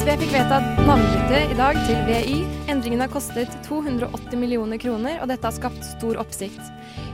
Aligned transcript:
SV 0.00 0.14
fikk 0.16 0.30
vedtatt 0.32 0.78
navnebytte 0.88 1.38
i 1.52 1.56
dag 1.58 1.76
til 1.84 1.98
VI. 2.06 2.36
Endringen 2.72 3.02
har 3.04 3.10
kostet 3.12 3.52
280 3.66 4.38
millioner 4.40 4.78
kroner, 4.80 5.18
og 5.20 5.28
dette 5.28 5.44
har 5.44 5.52
skapt 5.52 5.82
stor 5.84 6.16
oppsikt. 6.22 6.70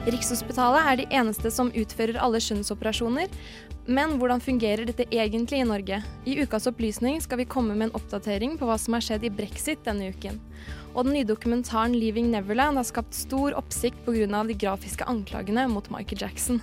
Rikshospitalet 0.07 0.87
er 0.93 1.01
de 1.01 1.07
eneste 1.19 1.51
som 1.51 1.73
utfører 1.75 2.21
alle 2.23 2.39
skjønnsoperasjoner. 2.45 3.33
Men 3.91 4.15
hvordan 4.21 4.45
fungerer 4.45 4.87
dette 4.87 5.09
egentlig 5.10 5.65
i 5.65 5.66
Norge? 5.66 5.99
I 6.30 6.38
ukas 6.45 6.71
opplysning 6.71 7.19
skal 7.25 7.43
vi 7.43 7.49
komme 7.57 7.75
med 7.75 7.88
en 7.88 7.99
oppdatering 7.99 8.55
på 8.55 8.71
hva 8.71 8.79
som 8.79 8.95
har 8.95 9.03
skjedd 9.09 9.27
i 9.27 9.35
brexit 9.35 9.82
denne 9.82 10.13
uken. 10.15 10.38
Og 10.95 11.09
den 11.09 11.19
nye 11.19 11.27
dokumentaren 11.27 11.99
'Leaving 11.99 12.30
Neverland' 12.30 12.79
har 12.79 12.87
skapt 12.87 13.19
stor 13.19 13.59
oppsikt 13.59 13.99
pga. 14.07 14.47
de 14.47 14.55
grafiske 14.55 15.03
anklagene 15.10 15.66
mot 15.66 15.91
Michael 15.91 16.23
Jackson. 16.23 16.63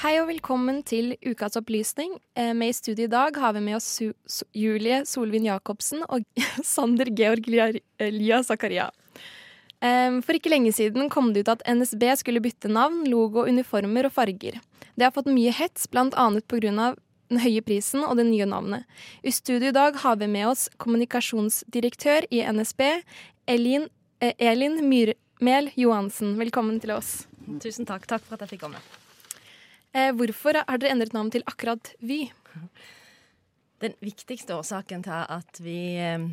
Hei 0.00 0.14
og 0.16 0.30
velkommen 0.30 0.78
til 0.88 1.10
ukas 1.20 1.58
opplysning. 1.60 2.14
Eh, 2.32 2.54
med 2.56 2.70
i 2.72 2.72
studio 2.72 3.04
i 3.04 3.10
dag 3.12 3.36
har 3.36 3.52
vi 3.52 3.60
med 3.60 3.76
oss 3.76 3.98
Julie 4.56 5.02
Solvin 5.04 5.44
Jacobsen 5.44 6.06
og 6.06 6.24
Sander 6.64 7.10
Georg 7.12 7.44
Lia 7.44 8.38
Zakaria. 8.40 8.86
For 9.80 10.36
ikke 10.36 10.52
lenge 10.52 10.72
siden 10.72 11.10
kom 11.12 11.34
det 11.34 11.42
ut 11.44 11.50
at 11.52 11.64
NSB 11.68 12.06
skulle 12.20 12.40
bytte 12.40 12.70
navn, 12.72 13.02
logo, 13.12 13.44
uniformer 13.44 14.08
og 14.08 14.14
farger. 14.16 14.56
Det 14.96 15.04
har 15.04 15.12
fått 15.12 15.28
mye 15.28 15.52
hets, 15.52 15.84
bl.a. 15.92 16.08
pga. 16.48 16.94
den 17.28 17.42
høye 17.44 17.64
prisen 17.64 18.00
og 18.04 18.16
det 18.16 18.26
nye 18.30 18.48
navnet. 18.48 18.88
I 19.20 19.32
studio 19.36 19.68
i 19.68 19.76
dag 19.76 20.00
har 20.00 20.16
vi 20.16 20.30
med 20.32 20.48
oss 20.48 20.68
kommunikasjonsdirektør 20.80 22.28
i 22.32 22.40
NSB, 22.48 22.86
Elin, 23.48 23.88
eh, 24.20 24.32
Elin 24.38 24.80
Myrmel 24.80 25.70
Johansen. 25.76 26.38
Velkommen 26.40 26.80
til 26.80 26.96
oss. 26.96 27.26
Tusen 27.60 27.84
takk. 27.84 28.08
Takk 28.08 28.24
for 28.24 28.40
at 28.40 28.48
jeg 28.48 28.56
fikk 28.56 28.64
komme. 28.68 28.80
Eh, 29.90 30.12
hvorfor 30.14 30.54
har 30.54 30.78
dere 30.78 30.94
endret 30.94 31.14
navn 31.16 31.32
til 31.34 31.42
akkurat 31.50 31.92
Vy? 32.06 32.28
Den 33.82 33.96
viktigste 34.04 34.54
årsaken 34.54 35.02
til 35.02 35.26
at 35.34 35.60
vi 35.64 35.80
eh, 35.98 36.28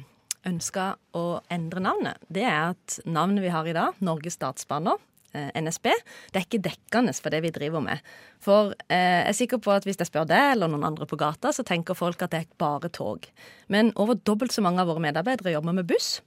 ønska 0.47 0.91
å 1.17 1.25
endre 1.53 1.81
navnet, 1.81 2.21
det 2.29 2.45
er 2.45 2.73
at 2.75 2.99
navnet 3.07 3.45
vi 3.45 3.53
har 3.53 3.67
i 3.67 3.73
dag, 3.73 3.97
Norges 4.03 4.37
Statsbaner, 4.37 4.99
eh, 5.33 5.49
NSB, 5.57 5.89
det 6.33 6.41
er 6.41 6.45
ikke 6.45 6.61
dekkende 6.67 7.15
for 7.17 7.33
det 7.33 7.41
vi 7.47 7.53
driver 7.55 7.81
med. 7.81 8.03
For 8.43 8.75
jeg 8.91 9.25
er 9.25 9.37
sikker 9.39 9.63
på 9.63 9.73
at 9.73 9.87
hvis 9.87 9.97
jeg 10.03 10.11
spør 10.11 10.29
deg 10.29 10.53
eller 10.53 10.69
noen 10.69 10.85
andre 10.91 11.09
på 11.09 11.17
gata, 11.17 11.49
så 11.55 11.65
tenker 11.65 11.97
folk 11.97 12.21
at 12.21 12.35
det 12.35 12.43
er 12.43 12.61
bare 12.61 12.91
tog. 12.93 13.25
Men 13.73 13.89
over 13.95 14.19
dobbelt 14.19 14.53
så 14.53 14.61
mange 14.61 14.83
av 14.83 14.91
våre 14.91 15.01
medarbeidere 15.07 15.55
jobber 15.55 15.79
med 15.79 15.89
buss. 15.89 16.19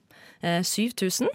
Eh, 0.42 0.64
7000. 0.66 1.30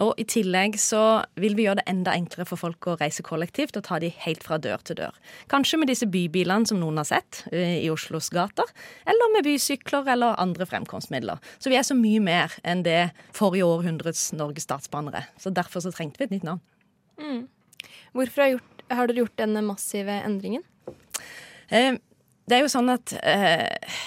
Og 0.00 0.14
i 0.20 0.24
tillegg 0.28 0.78
så 0.80 1.22
vil 1.40 1.56
vi 1.58 1.66
gjøre 1.66 1.80
det 1.80 1.86
enda 1.90 2.14
enklere 2.16 2.46
for 2.48 2.60
folk 2.60 2.86
å 2.88 2.96
reise 3.00 3.24
kollektivt 3.26 3.76
og 3.76 3.84
ta 3.88 3.98
de 4.00 4.12
helt 4.22 4.44
fra 4.46 4.56
dør 4.62 4.82
til 4.86 5.00
dør. 5.02 5.16
Kanskje 5.52 5.80
med 5.80 5.90
disse 5.90 6.08
bybilene 6.10 6.68
som 6.68 6.80
noen 6.80 7.00
har 7.02 7.08
sett 7.08 7.42
eh, 7.52 7.80
i 7.82 7.90
Oslos 7.92 8.30
gater, 8.32 8.70
eller 9.10 9.34
med 9.34 9.46
bysykler 9.48 10.08
eller 10.14 10.40
andre 10.40 10.68
fremkomstmidler. 10.70 11.42
Så 11.58 11.72
vi 11.72 11.78
er 11.80 11.86
så 11.86 11.96
mye 11.98 12.22
mer 12.24 12.54
enn 12.64 12.84
det 12.86 13.10
forrige 13.36 13.68
århundrets 13.68 14.30
Norges 14.38 14.68
statsbanere. 14.68 15.26
Så 15.40 15.52
derfor 15.54 15.84
så 15.84 15.92
trengte 15.94 16.22
vi 16.22 16.30
et 16.30 16.36
nytt 16.38 16.48
navn. 16.48 16.62
Mm. 17.20 17.42
Hvorfor 18.16 18.44
har, 18.44 18.54
gjort, 18.54 18.84
har, 18.90 19.10
dere 19.10 19.24
gjort 19.24 19.38
denne 19.38 19.64
massive 19.66 20.20
endringen? 20.24 20.64
Eh, 21.68 21.98
det 22.48 22.56
er 22.56 22.64
jo 22.64 22.72
sånn 22.72 22.90
at 22.90 23.12
eh, 23.20 23.98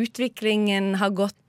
utviklingen 0.00 0.94
har 1.02 1.12
gått 1.16 1.40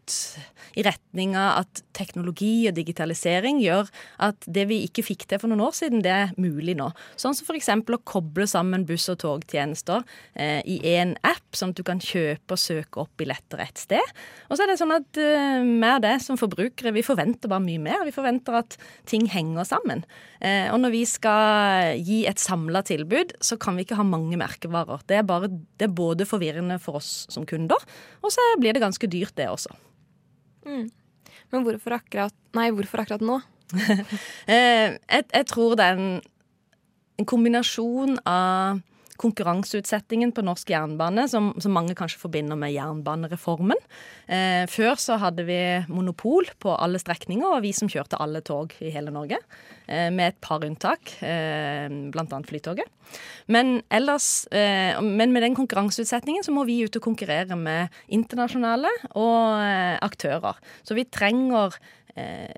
i 0.75 0.85
retning 0.85 1.35
av 1.39 1.63
at 1.63 1.81
teknologi 1.95 2.67
og 2.69 2.75
digitalisering 2.77 3.61
gjør 3.63 3.89
at 4.27 4.47
det 4.47 4.67
vi 4.69 4.81
ikke 4.87 5.05
fikk 5.05 5.25
til 5.29 5.41
for 5.41 5.51
noen 5.51 5.63
år 5.65 5.75
siden, 5.77 6.03
det 6.05 6.11
er 6.11 6.33
mulig 6.41 6.75
nå. 6.77 6.89
Sånn 7.19 7.35
som 7.37 7.47
f.eks. 7.47 7.71
å 7.71 8.01
koble 8.07 8.47
sammen 8.49 8.85
buss- 8.87 9.07
og 9.13 9.19
togtjenester 9.23 10.03
eh, 10.33 10.59
i 10.67 10.79
én 10.95 11.15
app, 11.25 11.45
sånn 11.55 11.73
at 11.73 11.79
du 11.79 11.85
kan 11.87 12.01
kjøpe 12.03 12.57
og 12.57 12.61
søke 12.61 13.03
opp 13.05 13.13
billetter 13.19 13.63
et 13.63 13.79
sted. 13.81 14.15
Og 14.49 14.57
så 14.57 14.65
er 14.65 14.73
det 14.73 14.79
sånn 14.81 14.95
at 14.95 15.21
eh, 15.21 15.63
mer 15.63 16.01
det 16.03 16.17
som 16.25 16.39
forbrukere, 16.39 16.93
vi 16.95 17.05
forventer 17.05 17.51
bare 17.51 17.63
mye 17.63 17.81
mer. 17.81 18.03
Vi 18.07 18.15
forventer 18.15 18.59
at 18.59 18.77
ting 19.09 19.27
henger 19.31 19.67
sammen. 19.67 20.03
Eh, 20.41 20.67
og 20.73 20.81
når 20.83 20.95
vi 20.95 21.03
skal 21.09 22.03
gi 22.03 22.23
et 22.29 22.41
samla 22.41 22.83
tilbud, 22.85 23.37
så 23.43 23.59
kan 23.61 23.77
vi 23.77 23.85
ikke 23.87 23.99
ha 23.99 24.07
mange 24.07 24.37
merkevarer. 24.39 25.03
Det 25.07 25.19
er, 25.21 25.27
bare, 25.27 25.49
det 25.79 25.89
er 25.89 25.95
både 25.95 26.27
forvirrende 26.29 26.79
for 26.83 26.99
oss 27.01 27.25
som 27.31 27.47
kunder, 27.47 27.81
og 28.21 28.33
så 28.33 28.43
blir 28.61 28.75
det 28.75 28.83
ganske 28.83 29.09
dyrt, 29.11 29.35
det 29.39 29.49
også. 29.51 29.73
Mm. 30.65 30.87
Men 31.53 31.65
hvorfor 31.65 31.97
akkurat, 31.99 32.35
nei, 32.57 32.69
hvorfor 32.75 33.03
akkurat 33.03 33.23
nå? 33.25 33.39
eh, 34.51 34.97
jeg, 34.97 35.23
jeg, 35.31 35.45
tror 35.49 35.77
det 35.77 35.85
er 35.85 35.99
en, 35.99 36.19
en 37.19 37.29
kombinasjon 37.29 38.19
av 38.29 38.81
konkurranseutsettingen 39.21 40.33
på 40.35 40.43
norsk 40.45 40.69
jernbane, 40.73 41.27
som, 41.31 41.53
som, 41.61 41.73
mange 41.75 41.95
kanskje 41.97 42.21
forbinder 42.21 42.59
med 42.59 42.73
jernbanereformen. 42.75 43.79
Eh, 44.27 44.63
før 44.71 44.99
så 45.01 45.19
hadde 45.21 45.45
vi 45.47 45.59
monopol 45.91 46.49
på 46.61 46.73
alle 46.75 47.01
strekninger, 47.01 47.47
og 47.47 47.63
vi 47.65 47.73
som 47.75 47.91
kjørte 47.91 48.19
alle 48.21 48.43
tog 48.45 48.75
i 48.83 48.91
hele 48.93 49.13
Norge. 49.15 49.39
Eh, 49.87 50.09
med 50.13 50.33
et 50.33 50.41
par 50.43 50.65
unntak, 50.65 51.15
eh, 51.23 51.87
bl.a. 52.11 52.41
Flytoget. 52.45 52.91
Men 53.51 53.81
ellers, 53.93 54.47
eh, 54.51 54.97
men 55.01 55.33
med 55.33 55.45
den 55.45 55.55
konkurranseutsettingen 55.57 56.43
så 56.45 56.53
må 56.55 56.65
vi 56.67 56.81
ut 56.85 56.95
og 56.97 57.05
konkurrere 57.05 57.57
med 57.59 57.93
internasjonale 58.07 58.89
og 59.13 59.61
eh, 59.61 59.97
aktører. 60.05 60.57
Så 60.83 60.97
vi 60.97 61.05
trenger 61.05 61.77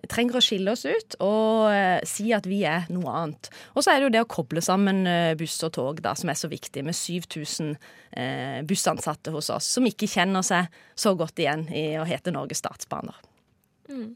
trenger 0.09 0.37
å 0.37 0.41
skille 0.43 0.73
oss 0.73 0.83
ut 0.85 1.15
og 1.23 1.71
eh, 1.73 2.03
si 2.05 2.29
at 2.35 2.45
vi 2.45 2.59
er 2.69 2.85
noe 2.93 3.13
annet. 3.21 3.49
Og 3.73 3.81
så 3.81 3.93
er 3.93 3.99
det 3.99 4.07
jo 4.07 4.13
det 4.13 4.21
å 4.21 4.29
koble 4.29 4.61
sammen 4.61 5.01
eh, 5.09 5.33
buss 5.39 5.55
og 5.65 5.73
tog 5.73 6.01
da, 6.05 6.13
som 6.17 6.29
er 6.29 6.37
så 6.37 6.49
viktig, 6.51 6.83
med 6.85 6.93
7000 6.97 7.73
eh, 7.73 8.59
bussansatte 8.69 9.33
hos 9.33 9.49
oss 9.53 9.71
som 9.77 9.87
ikke 9.89 10.09
kjenner 10.11 10.45
seg 10.45 10.69
så 10.93 11.15
godt 11.17 11.41
igjen 11.41 11.65
i 11.73 11.87
å 11.97 12.05
hete 12.05 12.33
Norges 12.35 12.61
Statsbaner. 12.61 13.17
Mm. 13.89 14.11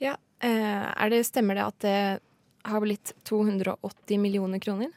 Ja, 0.00 0.16
eh, 0.40 1.08
det, 1.12 1.24
stemmer 1.28 1.60
det 1.60 1.66
at 1.66 1.84
det 1.84 1.98
har 2.64 2.84
blitt 2.84 3.12
280 3.28 4.22
millioner 4.22 4.62
kroner? 4.62 4.88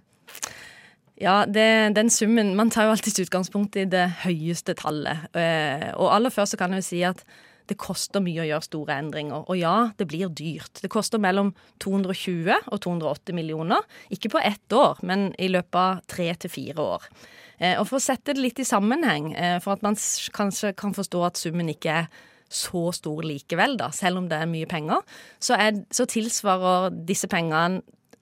Ja, 1.16 1.46
det, 1.48 1.96
den 1.96 2.10
summen 2.12 2.56
Man 2.60 2.72
tar 2.72 2.88
jo 2.88 2.94
alltid 2.96 3.22
utgangspunkt 3.24 3.78
i 3.80 3.86
det 3.88 4.06
høyeste 4.26 4.76
tallet. 4.76 5.28
Eh, 5.36 5.92
og 5.96 6.12
aller 6.12 6.34
først 6.34 6.56
så 6.56 6.60
kan 6.60 6.76
jeg 6.76 6.84
jo 6.84 6.88
si 6.90 7.04
at 7.08 7.24
det 7.70 7.78
koster 7.82 8.24
mye 8.24 8.44
å 8.44 8.48
gjøre 8.48 8.68
store 8.68 8.98
endringer. 9.02 9.46
Og 9.50 9.58
ja, 9.60 9.92
det 9.98 10.08
blir 10.12 10.30
dyrt. 10.30 10.82
Det 10.84 10.92
koster 10.94 11.22
mellom 11.22 11.54
220 11.84 12.52
og 12.54 12.78
280 12.86 13.38
millioner. 13.38 13.86
Ikke 14.14 14.32
på 14.36 14.44
ett 14.44 14.76
år, 14.76 15.02
men 15.06 15.32
i 15.42 15.50
løpet 15.52 15.80
av 15.82 16.06
tre 16.12 16.30
til 16.42 16.54
fire 16.54 16.86
år. 16.96 17.10
Eh, 17.58 17.76
og 17.80 17.88
for 17.90 18.00
å 18.00 18.04
sette 18.04 18.36
det 18.36 18.44
litt 18.44 18.62
i 18.62 18.68
sammenheng, 18.68 19.34
eh, 19.36 19.58
for 19.64 19.78
at 19.78 19.84
man 19.86 19.98
kanskje 20.36 20.76
kan 20.78 20.96
forstå 20.96 21.26
at 21.26 21.40
summen 21.40 21.72
ikke 21.72 22.00
er 22.04 22.10
så 22.52 22.92
stor 22.94 23.26
likevel, 23.26 23.78
da, 23.80 23.90
selv 23.96 24.22
om 24.22 24.30
det 24.30 24.38
er 24.38 24.50
mye 24.50 24.70
penger, 24.70 25.02
så, 25.42 25.58
er, 25.58 25.82
så 25.92 26.06
tilsvarer 26.10 26.94
disse 27.08 27.28
pengene 27.32 27.82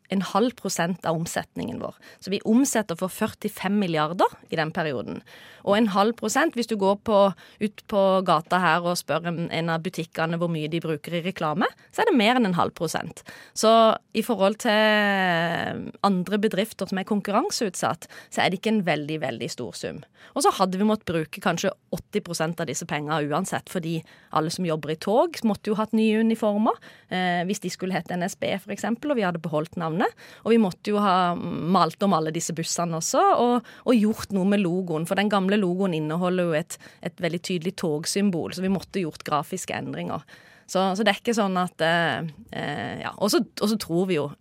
en 0.10 0.22
halv 0.22 0.56
prosent 0.60 1.06
av 1.06 1.18
omsetningen 1.18 1.80
vår. 1.82 1.96
Så 2.20 2.32
vi 2.34 2.42
omsetter 2.50 2.98
for 3.00 3.12
45 3.12 3.80
milliarder 3.80 4.30
i 4.50 4.60
den 4.60 4.72
perioden. 4.76 5.22
Og 5.64 5.78
en 5.78 5.90
halv 5.94 6.18
prosent, 6.20 6.58
hvis 6.58 6.68
du 6.68 6.76
går 6.80 6.98
på, 7.08 7.20
ut 7.64 7.84
på 7.88 8.02
gata 8.28 8.60
her 8.60 8.84
og 8.84 8.98
spør 9.00 9.30
en, 9.32 9.46
en, 9.48 9.72
av 9.72 9.84
butikkene 9.86 10.38
hvor 10.40 10.52
mye 10.52 10.70
de 10.72 10.82
bruker 10.84 11.18
i 11.18 11.24
reklame, 11.26 11.70
så 11.96 12.04
er 12.04 12.12
det 12.12 12.18
mer 12.20 12.38
enn 12.40 12.50
en 12.50 12.58
halv 12.60 12.76
prosent. 12.76 13.24
Så 13.56 13.72
i 14.14 14.24
forhold 14.26 14.60
til 14.66 15.88
andre 16.04 16.40
bedrifter 16.42 16.90
som 16.90 17.00
er 17.00 17.08
konkurranseutsatt, 17.08 18.10
så 18.30 18.44
er 18.44 18.52
det 18.52 18.60
ikke 18.60 18.76
en 18.76 18.84
veldig, 18.88 19.22
veldig 19.24 19.50
stor 19.52 19.80
sum. 19.80 20.04
Og 20.34 20.44
så 20.46 20.52
hadde 20.56 20.80
vi 20.80 20.88
måttet 20.88 21.10
bruke 21.10 21.44
kanskje 21.44 21.72
80% 21.96 22.62
av 22.64 22.70
disse 22.70 22.88
pengene 22.90 23.24
uansett, 23.32 23.72
fordi 23.72 23.98
alle 24.36 24.52
som 24.54 24.68
jobber 24.68 24.94
i 24.94 25.00
tog, 25.00 25.40
måtte 25.48 25.72
jo 25.72 25.78
hatt 25.80 25.96
nye 25.96 26.22
uniformer. 26.24 26.78
Eh, 27.14 27.44
hvis 27.48 27.64
de 27.64 27.72
skulle 27.72 27.96
hett 27.96 28.12
NSB, 28.12 28.46
f.eks., 28.60 28.88
og 28.88 29.18
vi 29.18 29.26
hadde 29.26 29.42
beholdt 29.44 29.78
navnet 29.80 29.93
navnet. 29.94 30.25
Og 30.44 30.54
vi 30.54 30.62
måtte 30.62 30.94
jo 30.94 31.01
ha 31.01 31.34
malt 31.36 32.01
om 32.04 32.13
alle 32.13 32.34
disse 32.34 32.54
bussene 32.56 32.98
også, 32.98 33.22
og, 33.40 33.74
og 33.86 33.98
gjort 33.98 34.34
noe 34.36 34.45
med 34.50 34.63
logoen. 34.63 35.07
For 35.10 35.19
den 35.19 35.31
gamle 35.31 35.57
logoen 35.57 35.94
inneholder 35.94 36.50
jo 36.50 36.57
et, 36.57 36.78
et 37.01 37.22
veldig 37.22 37.42
tydelig 37.42 37.75
togsymbol, 37.81 38.54
så 38.54 38.63
vi 38.63 38.74
måtte 38.74 39.04
gjort 39.04 39.24
grafiske 39.28 39.75
endringer. 39.75 40.24
Så, 40.66 40.80
så 40.95 41.04
det 41.04 41.12
er 41.12 41.19
ikke 41.19 41.36
sånn 41.36 41.57
at 41.60 41.84
eh, 41.84 42.31
eh 42.56 43.01
Ja. 43.04 43.13
Og 43.19 43.30
så 43.31 43.78
tror 43.78 44.07
vi 44.07 44.16
jo 44.18 44.31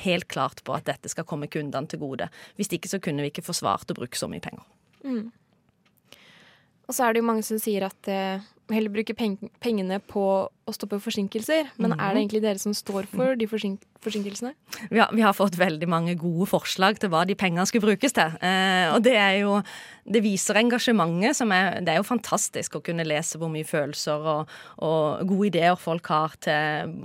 helt 0.00 0.28
klart 0.28 0.62
på 0.64 0.72
at 0.72 0.86
dette 0.86 1.10
skal 1.10 1.26
komme 1.26 1.50
kundene 1.50 1.88
til 1.90 2.00
gode. 2.00 2.30
Hvis 2.56 2.70
ikke 2.72 2.88
så 2.88 3.00
kunne 3.02 3.24
vi 3.24 3.32
ikke 3.32 3.44
forsvart 3.44 3.90
å 3.90 3.96
bruke 3.98 4.16
så 4.16 4.28
mye 4.30 4.40
penger. 4.40 4.64
Mm. 5.04 5.30
Og 6.86 6.94
så 6.94 7.04
er 7.06 7.12
det 7.12 7.20
jo 7.20 7.26
mange 7.28 7.44
som 7.46 7.58
sier 7.62 7.84
at 7.86 8.08
eh, 8.10 8.42
heller 8.74 8.92
bruke 8.92 9.14
pen 9.16 9.36
pengene 9.62 9.98
på 10.10 10.22
å 10.48 10.74
stoppe 10.74 11.00
forsinkelser. 11.02 11.72
Men 11.78 11.94
er 11.94 11.98
det 11.98 12.06
mhm. 12.06 12.20
egentlig 12.20 12.42
dere 12.44 12.62
som 12.62 12.74
står 12.76 13.08
for 13.10 13.38
de 13.38 13.48
forsink 13.50 13.84
forsinkelsene? 14.00 14.54
Vi 14.88 15.00
har, 15.00 15.10
vi 15.12 15.24
har, 15.24 15.34
fått 15.36 15.58
veldig 15.60 15.88
mange 15.90 16.14
gode 16.20 16.46
forslag 16.48 17.00
til 17.02 17.12
hva 17.12 17.26
de 17.28 17.36
pengene 17.38 17.66
skulle 17.68 17.90
brukes 17.90 18.16
til. 18.16 18.38
Eh, 18.40 18.86
og 18.94 19.02
det 19.04 19.16
er 19.18 19.40
jo 19.42 19.60
Det 20.10 20.22
viser 20.24 20.58
engasjementet 20.58 21.36
som 21.36 21.52
er 21.52 21.82
Det 21.84 21.92
er 21.92 22.00
jo 22.00 22.08
fantastisk 22.08 22.78
å 22.78 22.82
kunne 22.84 23.06
lese 23.06 23.38
hvor 23.38 23.52
mye 23.52 23.68
følelser 23.68 24.24
og, 24.34 24.56
og 24.78 25.28
gode 25.28 25.52
ideer 25.52 25.76
folk 25.76 26.06
har 26.10 26.34
til, 26.40 26.96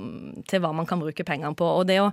til 0.47 0.63
hva 0.63 0.73
man 0.73 0.87
kan 0.87 1.01
bruke 1.01 1.27
pengene 1.27 1.55
på. 1.55 1.65
Og 1.65 1.87
det 1.89 1.99
å 2.01 2.11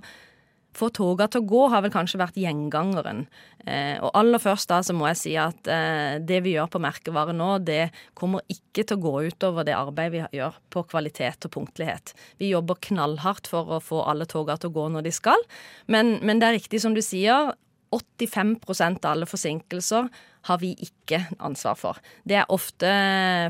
få 0.77 0.89
toga 0.93 1.27
til 1.29 1.43
å 1.43 1.47
gå 1.49 1.61
har 1.73 1.83
vel 1.85 1.93
kanskje 1.93 2.19
vært 2.21 2.37
gjengangeren. 2.41 3.23
Eh, 3.63 3.95
og 4.03 4.11
aller 4.17 4.41
først 4.41 4.71
da 4.71 4.81
så 4.83 4.95
må 4.97 5.07
jeg 5.11 5.19
si 5.21 5.33
at 5.39 5.69
eh, 5.71 6.19
det 6.23 6.41
vi 6.45 6.55
gjør 6.55 6.71
på 6.73 6.81
merkevare 6.83 7.35
nå, 7.37 7.55
det 7.65 7.91
kommer 8.17 8.43
ikke 8.51 8.83
til 8.83 8.97
å 8.97 9.03
gå 9.05 9.13
utover 9.29 9.67
det 9.67 9.77
arbeidet 9.77 10.13
vi 10.31 10.39
gjør 10.39 10.57
på 10.73 10.85
kvalitet 10.91 11.47
og 11.47 11.55
punktlighet. 11.55 12.15
Vi 12.41 12.51
jobber 12.51 12.81
knallhardt 12.89 13.49
for 13.51 13.77
å 13.77 13.81
få 13.83 14.03
alle 14.09 14.27
toga 14.29 14.57
til 14.57 14.73
å 14.73 14.77
gå 14.77 14.87
når 14.95 15.07
de 15.07 15.15
skal. 15.15 15.47
Men, 15.87 16.17
men 16.25 16.41
det 16.41 16.49
er 16.49 16.59
riktig 16.59 16.83
som 16.83 16.97
du 16.97 17.03
sier, 17.05 17.53
85% 17.93 19.05
av 19.05 19.11
alle 19.11 19.27
forsinkelser 19.29 20.07
har 20.49 20.59
vi 20.59 20.73
ikke 20.81 21.21
ansvar 21.45 21.77
for. 21.79 21.99
Det 22.27 22.39
er 22.41 22.51
ofte 22.51 22.89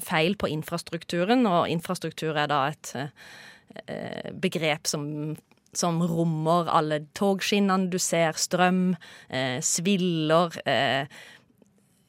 feil 0.05 0.35
på 0.37 0.49
infrastrukturen, 0.51 1.47
og 1.49 1.71
infrastruktur 1.71 2.35
er 2.37 2.51
da 2.51 2.59
et 2.73 2.93
eh, 2.99 4.29
begrep 4.43 4.89
som 4.89 5.07
som 5.77 6.01
rommer 6.07 6.69
alle 6.71 7.03
togskinnene 7.17 7.91
du 7.93 7.99
ser, 8.01 8.37
strøm, 8.39 8.95
eh, 9.29 9.59
sviller, 9.63 10.57
eh, 10.69 11.07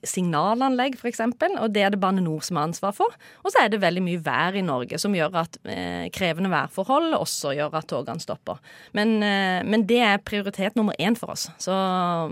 signalanlegg 0.05 0.99
f.eks., 0.99 1.23
og 1.25 1.69
det 1.75 1.85
er 1.85 1.95
det 1.95 2.01
Bane 2.03 2.23
NOR 2.25 2.45
som 2.45 2.59
har 2.59 2.69
ansvar 2.69 2.95
for. 2.97 3.15
Og 3.43 3.53
så 3.53 3.63
er 3.63 3.73
det 3.73 3.83
veldig 3.83 4.03
mye 4.05 4.23
vær 4.25 4.57
i 4.57 4.65
Norge 4.65 4.99
som 5.01 5.15
gjør 5.17 5.39
at 5.45 5.59
eh, 5.65 6.07
krevende 6.15 6.53
værforhold 6.53 7.17
også 7.19 7.55
gjør 7.59 7.79
at 7.81 7.89
togene 7.91 8.23
stopper. 8.23 8.61
Men, 8.97 9.17
eh, 9.25 9.61
men 9.67 9.87
det 9.89 10.01
er 10.05 10.25
prioritet 10.25 10.79
nummer 10.79 10.97
én 11.01 11.19
for 11.19 11.35
oss, 11.35 11.49
så, 11.59 11.77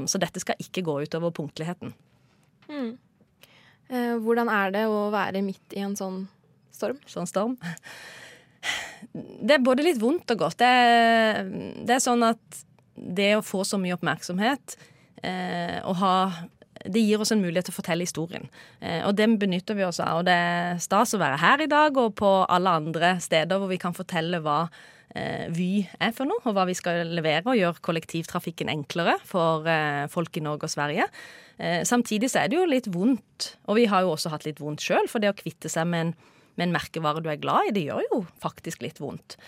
så, 0.06 0.22
dette 0.22 0.42
skal 0.42 0.60
ikke 0.62 0.84
gå 0.86 1.00
utover 1.06 1.34
punktligheten. 1.34 1.94
Mm. 2.68 2.92
Eh, 3.92 4.16
hvordan 4.24 4.52
er 4.52 4.74
det 4.74 4.86
å 4.88 5.06
være 5.12 5.44
midt 5.44 5.76
i 5.76 5.84
en 5.84 5.96
sånn 5.98 6.26
storm? 6.72 7.00
Sånn 7.10 7.30
storm? 7.30 7.58
Det 9.12 9.56
er 9.56 9.64
både 9.64 9.84
litt 9.84 10.00
vondt 10.00 10.30
og 10.34 10.44
godt. 10.46 10.60
Det 10.62 10.68
er, 10.68 11.44
det 11.82 11.96
er 11.96 12.02
sånn 12.02 12.24
at 12.26 12.62
det 12.94 13.34
å 13.36 13.44
få 13.44 13.64
så 13.66 13.80
mye 13.80 13.96
oppmerksomhet 13.96 14.76
eh, 15.24 15.78
og 15.82 15.96
ha 16.02 16.16
det 16.82 17.02
gir 17.02 17.20
oss 17.22 17.30
en 17.30 17.42
mulighet 17.42 17.68
til 17.68 17.74
å 17.74 17.78
fortelle 17.78 18.06
historien. 18.06 18.48
Eh, 18.80 19.02
og 19.06 19.14
den 19.18 19.36
benytter 19.38 19.76
vi 19.78 19.84
oss 19.86 20.00
av. 20.02 20.22
Og 20.22 20.26
det 20.26 20.34
er 20.34 20.80
stas 20.82 21.14
å 21.14 21.20
være 21.20 21.38
her 21.42 21.62
i 21.62 21.70
dag 21.70 21.98
og 22.00 22.16
på 22.18 22.32
alle 22.48 22.74
andre 22.82 23.14
steder 23.22 23.60
hvor 23.60 23.70
vi 23.70 23.80
kan 23.82 23.94
fortelle 23.96 24.42
hva 24.42 24.64
eh, 25.14 25.46
Vy 25.54 25.84
er 26.02 26.14
for 26.16 26.28
noe, 26.28 26.42
og 26.42 26.56
hva 26.56 26.66
vi 26.68 26.76
skal 26.78 27.06
levere 27.14 27.46
og 27.46 27.58
gjøre 27.58 27.84
kollektivtrafikken 27.86 28.72
enklere 28.72 29.18
for 29.28 29.68
eh, 29.70 30.08
folk 30.12 30.36
i 30.38 30.44
Norge 30.44 30.68
og 30.68 30.74
Sverige. 30.74 31.08
Eh, 31.58 31.82
samtidig 31.88 32.32
så 32.32 32.42
er 32.42 32.50
det 32.50 32.58
jo 32.58 32.68
litt 32.68 32.90
vondt, 32.92 33.52
og 33.68 33.78
vi 33.78 33.86
har 33.90 34.04
jo 34.04 34.14
også 34.16 34.32
hatt 34.32 34.48
litt 34.48 34.62
vondt 34.62 34.82
sjøl, 34.82 35.10
for 35.10 35.22
det 35.22 35.30
å 35.32 35.38
kvitte 35.38 35.70
seg 35.72 35.86
med 35.90 36.08
en 36.08 36.14
med 36.56 36.68
en 36.68 36.74
merkevare 36.74 37.22
du 37.24 37.30
er 37.32 37.40
glad 37.40 37.70
i, 37.70 37.74
det 37.76 37.86
gjør 37.88 38.02
jo 38.10 38.22
faktisk 38.42 38.84
litt 38.84 39.00
vondt. 39.02 39.38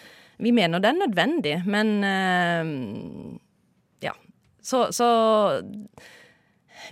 Vi 0.42 0.50
mener 0.54 0.82
det 0.82 0.90
er 0.90 0.98
nødvendig, 0.98 1.56
men 1.68 1.96
øh, 2.04 3.38
ja. 4.02 4.14
Så, 4.64 4.88
så 4.96 5.08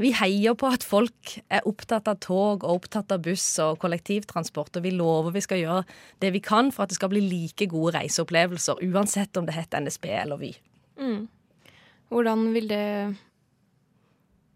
vi 0.01 0.13
heier 0.17 0.55
på 0.57 0.69
at 0.73 0.85
folk 0.87 1.35
er 1.53 1.67
opptatt 1.69 2.09
av 2.09 2.21
tog 2.25 2.65
og 2.65 2.79
opptatt 2.79 3.13
av 3.13 3.25
buss 3.25 3.45
og 3.63 3.81
kollektivtransport, 3.83 4.79
og 4.79 4.87
vi 4.87 4.95
lover 4.95 5.35
vi 5.35 5.43
skal 5.45 5.61
gjøre 5.61 5.83
det 6.23 6.33
vi 6.37 6.43
kan 6.45 6.71
for 6.73 6.85
at 6.85 6.93
det 6.93 7.01
skal 7.01 7.13
bli 7.13 7.25
like 7.25 7.69
gode 7.73 7.97
reiseopplevelser, 7.99 8.81
uansett 8.93 9.37
om 9.37 9.49
det 9.49 9.57
heter 9.57 9.85
NSB 9.85 10.09
eller 10.23 10.41
Vy. 10.41 10.55
Mm. 11.01 11.27
Hvordan 12.13 12.49
vil 12.55 12.71
det 12.71 12.87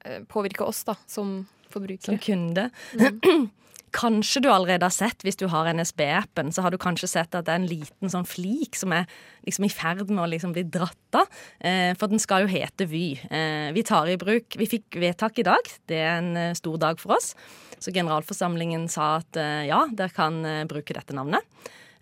eh, 0.04 0.22
påvirke 0.28 0.64
oss, 0.64 0.84
da, 0.88 0.96
som 1.08 1.38
forbrukere? 1.72 2.14
Som 2.14 2.20
kunde? 2.22 2.70
Mm. 2.96 3.50
kanskje 3.96 4.42
du 4.44 4.50
allerede 4.52 4.86
har 4.86 4.94
sett, 4.94 5.24
hvis 5.24 5.38
du 5.40 5.46
har 5.50 5.68
NSB-appen, 5.72 6.52
så 6.52 6.64
har 6.64 6.74
du 6.74 6.78
kanskje 6.80 7.08
sett 7.10 7.34
at 7.34 7.46
det 7.46 7.54
er 7.54 7.60
en 7.62 7.68
liten 7.70 8.12
sånn 8.12 8.28
flik 8.28 8.76
som 8.78 8.92
er 8.94 9.08
liksom 9.46 9.66
i 9.66 9.72
ferd 9.72 10.04
med 10.10 10.24
å 10.24 10.28
liksom 10.30 10.52
bli 10.56 10.66
dratt 10.68 11.18
av. 11.18 11.30
Eh, 11.60 11.92
for 11.98 12.12
den 12.12 12.22
skal 12.22 12.44
jo 12.44 12.52
hete 12.52 12.88
Vy. 12.90 13.06
Eh, 13.30 13.70
vi 13.74 13.84
tar 13.86 14.08
i 14.12 14.18
bruk 14.20 14.56
Vi 14.60 14.68
fikk 14.68 14.98
vedtak 15.00 15.40
i 15.40 15.46
dag. 15.46 15.72
Det 15.88 15.98
er 16.02 16.18
en 16.20 16.36
eh, 16.36 16.54
stor 16.58 16.76
dag 16.82 17.00
for 17.00 17.16
oss. 17.16 17.32
Så 17.80 17.92
generalforsamlingen 17.94 18.86
sa 18.92 19.16
at 19.20 19.40
eh, 19.40 19.66
ja, 19.70 19.84
dere 19.92 20.14
kan 20.14 20.44
eh, 20.44 20.64
bruke 20.68 20.96
dette 20.96 21.16
navnet. 21.16 21.44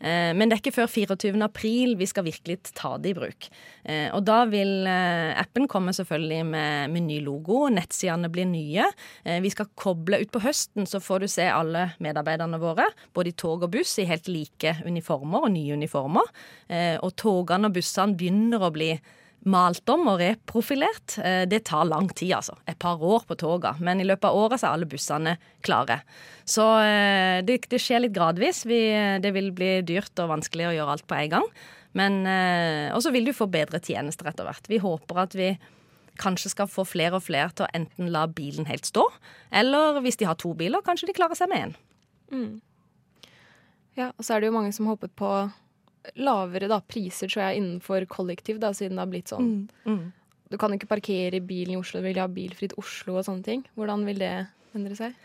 Eh, 0.04 0.32
men 0.36 0.50
det 0.50 0.58
er 0.58 0.62
ikke 0.62 0.74
før 0.76 0.90
24. 0.90 1.32
april 1.44 1.94
vi 1.96 2.08
skal 2.08 2.26
virkelig 2.26 2.58
ta 2.76 2.94
det 3.00 3.14
i 3.14 3.16
bruk. 3.16 3.48
Eh, 3.88 4.08
og 4.12 4.24
da 4.28 4.42
vil 4.50 4.84
eh, 4.90 5.32
appen 5.40 5.68
komme 5.70 5.94
selvfølgelig 5.96 6.42
med, 6.50 6.92
med 6.92 7.06
ny 7.08 7.18
logo, 7.24 7.64
nettsidene 7.72 8.28
blir 8.32 8.48
nye. 8.50 8.90
Vi 9.24 9.50
skal 9.52 9.70
koble 9.78 10.20
ut 10.20 10.32
på 10.34 10.42
høsten, 10.44 10.88
så 10.88 11.00
får 11.02 11.24
du 11.24 11.28
se 11.32 11.48
alle 11.48 11.86
medarbeiderne 12.04 12.60
våre, 12.60 12.86
både 13.16 13.32
i 13.32 13.36
tog 13.38 13.64
og 13.64 13.72
buss, 13.72 13.96
i 14.02 14.08
helt 14.08 14.28
like 14.28 14.76
uniformer 14.84 15.46
og 15.46 15.54
nye 15.54 15.78
uniformer. 15.78 16.28
Og 17.00 17.12
togene 17.20 17.70
og 17.70 17.76
bussene 17.76 18.16
begynner 18.18 18.64
å 18.64 18.72
bli 18.74 18.90
malt 19.50 19.88
om 19.92 20.08
og 20.12 20.20
reprofilert. 20.22 21.18
Eh, 21.20 21.44
det 21.50 21.64
tar 21.68 21.86
lang 21.88 22.08
tid, 22.12 22.34
altså. 22.38 22.56
Et 22.70 22.78
par 22.80 23.02
år 23.02 23.26
på 23.28 23.36
toga. 23.40 23.74
Men 23.84 24.00
i 24.00 24.08
løpet 24.08 24.28
av 24.30 24.38
året 24.40 24.60
så 24.60 24.68
er 24.70 24.78
alle 24.78 24.88
bussene 24.90 25.36
klare. 25.66 26.00
Så 26.48 26.64
eh, 26.82 27.40
det, 27.46 27.60
det 27.70 27.80
skjer 27.82 28.04
litt 28.04 28.16
gradvis. 28.16 28.64
Vi, 28.68 28.80
det 29.20 29.32
vil 29.36 29.52
bli 29.56 29.78
dyrt 29.86 30.18
og 30.24 30.32
vanskelig 30.32 30.70
å 30.70 30.74
gjøre 30.78 30.96
alt 30.96 31.08
på 31.10 31.18
en 31.20 31.32
gang. 31.38 31.48
Men 31.94 32.24
eh, 32.26 32.90
Og 32.94 33.04
så 33.04 33.12
vil 33.14 33.28
du 33.28 33.34
få 33.36 33.46
bedre 33.50 33.80
tjenester 33.82 34.28
etter 34.30 34.48
hvert. 34.48 34.70
Vi 34.70 34.82
håper 34.82 35.24
at 35.26 35.38
vi 35.38 35.54
kanskje 36.20 36.52
skal 36.52 36.70
få 36.70 36.84
flere 36.86 37.18
og 37.18 37.24
flere 37.26 37.50
til 37.50 37.66
å 37.66 37.72
enten 37.74 38.12
la 38.14 38.26
bilen 38.30 38.68
helt 38.68 38.86
stå, 38.86 39.02
eller 39.50 39.98
hvis 40.04 40.20
de 40.20 40.28
har 40.28 40.38
to 40.38 40.52
biler, 40.54 40.84
kanskje 40.86 41.08
de 41.10 41.16
klarer 41.16 41.34
seg 41.34 41.50
med 41.50 41.64
én. 41.64 41.72
Mm. 42.30 42.52
Ja, 43.98 44.12
og 44.12 44.22
så 44.22 44.36
er 44.36 44.42
det 44.42 44.50
jo 44.50 44.54
mange 44.54 44.70
som 44.74 44.86
håpet 44.90 45.14
på 45.18 45.30
lavere 46.20 46.68
da, 46.70 46.80
priser 46.80 47.30
tror 47.30 47.46
jeg, 47.46 47.62
innenfor 47.62 48.06
kollektiv, 48.10 48.60
da, 48.62 48.72
siden 48.76 48.98
det 48.98 49.04
har 49.04 49.12
blitt 49.12 49.32
sånn. 49.32 49.50
Mm. 49.84 49.94
Mm. 49.94 50.40
Du 50.52 50.58
kan 50.60 50.74
ikke 50.76 50.90
parkere 50.90 51.40
bilen 51.42 51.74
i 51.74 51.78
Oslo, 51.80 52.02
du 52.02 52.08
vil 52.08 52.20
ha 52.20 52.28
bilfritt 52.30 52.76
Oslo 52.80 53.18
og 53.18 53.26
sånne 53.26 53.46
ting. 53.46 53.64
Hvordan 53.78 54.04
vil 54.08 54.20
det 54.22 54.34
endre 54.76 54.98
seg? 54.98 55.16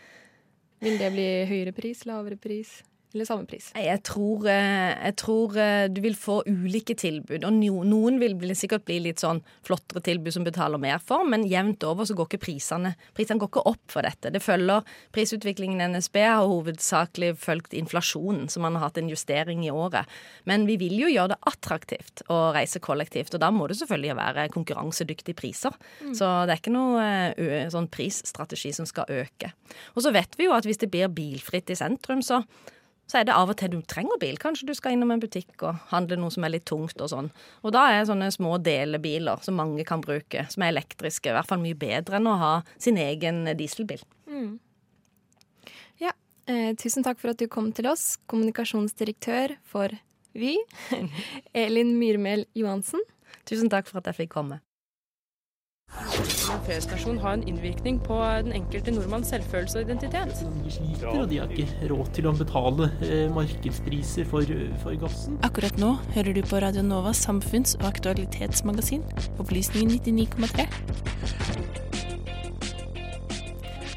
Vil 0.80 0.96
det 1.00 1.10
bli 1.12 1.28
høyere 1.50 1.74
pris, 1.76 2.06
lavere 2.08 2.38
pris? 2.40 2.78
Eller 3.10 3.26
samme 3.26 3.46
pris? 3.50 3.72
Jeg 3.74 4.02
tror, 4.06 4.44
eh, 4.46 4.94
jeg 4.94 5.16
tror, 5.18 5.56
eh, 5.58 5.88
du 5.90 6.00
vil 6.00 6.14
få 6.14 6.44
ulike 6.46 6.94
tilbud. 6.94 7.42
Og 7.42 7.52
noen 7.52 8.20
vil 8.20 8.36
sikkert 8.54 8.84
bli 8.86 9.00
litt 9.02 9.18
sånn 9.18 9.42
flottere 9.66 10.02
tilbud 10.06 10.32
som 10.32 10.46
betaler 10.46 10.78
mer 10.78 11.00
for, 11.02 11.24
men 11.26 11.42
jevnt 11.42 11.82
over 11.82 12.06
så 12.06 12.14
går 12.14 12.28
ikke 12.28 12.44
prisene 12.46 12.94
Prisene 13.14 13.40
går 13.40 13.50
ikke 13.50 13.66
opp 13.66 13.90
for 13.90 14.02
dette. 14.02 14.30
Det 14.30 14.42
følger 14.42 14.86
prisutviklingen 15.12 15.80
i 15.80 15.88
NSB 15.96 16.16
har 16.22 16.46
hovedsakelig 16.46 17.36
fulgt 17.36 17.74
inflasjonen, 17.74 18.46
så 18.48 18.60
man 18.60 18.74
har 18.74 18.88
hatt 18.88 18.98
en 18.98 19.10
justering 19.10 19.64
i 19.64 19.70
året. 19.70 20.06
Men 20.46 20.66
vi 20.66 20.76
vil 20.76 20.96
jo 21.00 21.10
gjøre 21.10 21.34
det 21.34 21.40
attraktivt 21.50 22.22
å 22.30 22.54
reise 22.54 22.78
kollektivt, 22.78 23.34
og 23.34 23.40
da 23.40 23.50
må 23.50 23.66
det 23.66 23.78
selvfølgelig 23.80 24.16
være 24.16 24.48
konkurransedyktige 24.54 25.34
priser. 25.34 25.74
Mm. 26.00 26.14
Så 26.14 26.30
det 26.46 26.54
er 26.54 26.62
ikke 26.62 26.74
noe 26.74 27.70
sånn 27.70 27.90
prisstrategi 27.90 28.72
som 28.72 28.86
skal 28.86 29.10
øke. 29.10 29.52
Og 29.96 30.04
så 30.04 30.12
vet 30.14 30.36
vi 30.38 30.46
jo 30.46 30.54
at 30.54 30.64
hvis 30.64 30.78
det 30.78 30.90
blir 30.90 31.10
bilfritt 31.10 31.70
i 31.70 31.78
sentrum, 31.78 32.22
så 32.22 32.44
så 33.10 33.18
er 33.18 33.26
det 33.26 33.34
av 33.34 33.50
og 33.50 33.58
til 33.58 33.72
du 33.72 33.80
trenger 33.90 34.20
bil. 34.22 34.38
Kanskje 34.38 34.68
du 34.68 34.74
skal 34.78 34.94
innom 34.94 35.10
en 35.10 35.22
butikk 35.22 35.64
og 35.66 35.80
handle 35.90 36.20
noe 36.20 36.30
som 36.30 36.46
er 36.46 36.54
litt 36.54 36.66
tungt 36.70 37.00
og 37.02 37.10
sånn. 37.10 37.30
Og 37.66 37.74
da 37.74 37.88
er 37.90 38.06
sånne 38.06 38.28
små 38.30 38.54
delebiler 38.62 39.42
som 39.42 39.58
mange 39.58 39.82
kan 39.88 40.04
bruke, 40.04 40.44
som 40.52 40.62
er 40.62 40.70
elektriske, 40.70 41.32
i 41.32 41.34
hvert 41.34 41.50
fall 41.50 41.62
mye 41.62 41.78
bedre 41.78 42.20
enn 42.20 42.30
å 42.30 42.38
ha 42.38 42.52
sin 42.78 43.00
egen 43.02 43.42
dieselbil. 43.58 44.04
Mm. 44.30 44.52
Ja, 46.04 46.14
eh, 46.46 46.70
tusen 46.78 47.06
takk 47.06 47.18
for 47.18 47.34
at 47.34 47.42
du 47.42 47.48
kom 47.50 47.72
til 47.74 47.90
oss, 47.90 48.14
kommunikasjonsdirektør 48.30 49.58
for 49.66 49.98
Vy, 50.38 50.54
Elin 51.66 51.96
Myrmel 51.98 52.46
Johansen. 52.54 53.02
Tusen 53.50 53.72
takk 53.72 53.90
for 53.90 53.98
at 53.98 54.12
jeg 54.12 54.22
fikk 54.22 54.36
komme. 54.38 54.62
En 55.90 56.60
feriestasjon 56.66 57.18
har 57.18 57.32
en 57.36 57.42
innvirkning 57.48 57.98
på 58.04 58.16
den 58.44 58.54
enkelte 58.54 58.92
nordmanns 58.94 59.30
selvfølelse 59.32 59.80
og 59.80 59.88
identitet. 59.88 60.42
De 60.64 60.72
sliter, 60.74 61.08
og 61.10 61.28
de 61.30 61.40
har 61.42 61.50
ikke 61.54 61.90
råd 61.90 62.12
til 62.16 62.28
å 62.30 62.34
betale 62.36 62.88
eh, 63.06 63.26
markedspriser 63.34 64.28
for, 64.30 64.54
for 64.84 64.98
gassen. 65.02 65.38
Akkurat 65.46 65.80
nå 65.82 65.96
hører 66.14 66.36
du 66.36 66.42
på 66.46 66.62
Radio 66.62 66.84
Novas 66.86 67.24
samfunns- 67.26 67.76
og 67.80 67.88
aktualitetsmagasin, 67.90 69.02
Opplysningen 69.42 69.98
99,3. 69.98 70.68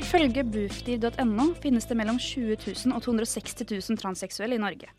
Ifølge 0.03 0.43
bufdir.no 0.45 1.47
finnes 1.62 1.88
det 1.89 1.97
mellom 1.97 2.19
20 2.21 2.57
000 2.85 2.97
og 2.97 3.05
260 3.05 3.65
000 3.69 4.01
transseksuelle 4.01 4.59
i 4.59 4.62
Norge. 4.62 4.91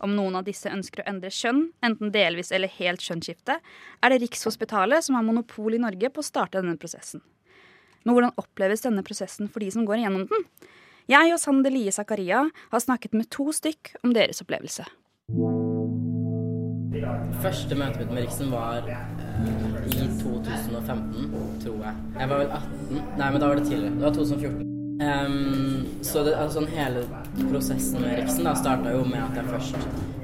Om 0.00 0.14
noen 0.16 0.38
av 0.38 0.46
disse 0.46 0.70
ønsker 0.72 1.02
å 1.02 1.08
endre 1.10 1.32
kjønn, 1.34 1.66
enten 1.84 2.12
delvis 2.14 2.52
eller 2.56 2.72
helt 2.78 3.04
kjønnsskifte, 3.04 3.58
er 4.00 4.12
det 4.12 4.20
Rikshospitalet 4.22 5.04
som 5.04 5.18
har 5.18 5.26
monopol 5.26 5.76
i 5.76 5.82
Norge 5.82 6.08
på 6.12 6.22
å 6.22 6.26
starte 6.26 6.60
denne 6.60 6.80
prosessen. 6.80 7.20
Men 8.04 8.16
hvordan 8.16 8.38
oppleves 8.40 8.86
denne 8.86 9.04
prosessen 9.04 9.50
for 9.52 9.60
de 9.60 9.68
som 9.74 9.84
går 9.84 10.00
igjennom 10.00 10.24
den? 10.30 10.46
Jeg 11.10 11.34
og 11.34 11.40
Sander 11.42 11.74
Lie 11.74 11.92
Zakaria 11.92 12.46
har 12.48 12.80
snakket 12.80 13.16
med 13.18 13.28
to 13.34 13.50
stykk 13.52 13.96
om 14.04 14.14
deres 14.16 14.40
opplevelse. 14.44 14.86
Første 17.40 17.76
møtet 17.76 18.02
mitt 18.02 18.10
med 18.12 18.24
Riksen 18.24 18.50
var 18.52 18.88
eh, 18.90 19.04
i 19.88 20.08
2015, 20.20 21.30
tror 21.62 21.78
jeg. 21.86 21.94
Jeg 22.18 22.32
var 22.32 22.42
vel 22.42 22.58
18 22.58 23.00
Nei, 23.20 23.30
men 23.30 23.40
da 23.40 23.48
var 23.48 23.60
det 23.60 23.68
tidligere. 23.68 23.96
Det 23.96 24.06
var 24.08 24.18
2014. 24.18 24.69
Um, 25.00 25.86
så 26.02 26.22
det, 26.24 26.34
altså, 26.36 26.66
hele 26.68 27.06
prosessen 27.50 28.02
med 28.02 28.18
Riksen 28.18 28.44
da 28.44 28.52
starta 28.58 28.92
jo 28.92 29.04
med 29.08 29.22
at 29.22 29.38
jeg 29.40 29.48
først 29.48 29.76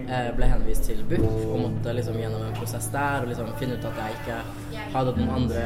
eh, 0.05 0.29
ble 0.37 0.49
henvist 0.51 0.85
til 0.89 1.03
BUP 1.09 1.23
og 1.25 1.61
måtte 1.63 1.95
liksom 1.97 2.19
gjennom 2.21 2.45
en 2.45 2.57
prosess 2.59 2.89
der 2.93 3.25
og 3.25 3.31
liksom 3.31 3.49
finne 3.61 3.79
ut 3.79 3.87
at 3.89 4.01
jeg 4.03 4.19
ikke 4.19 4.83
hadde 4.95 5.15
noen 5.17 5.33
andre 5.39 5.63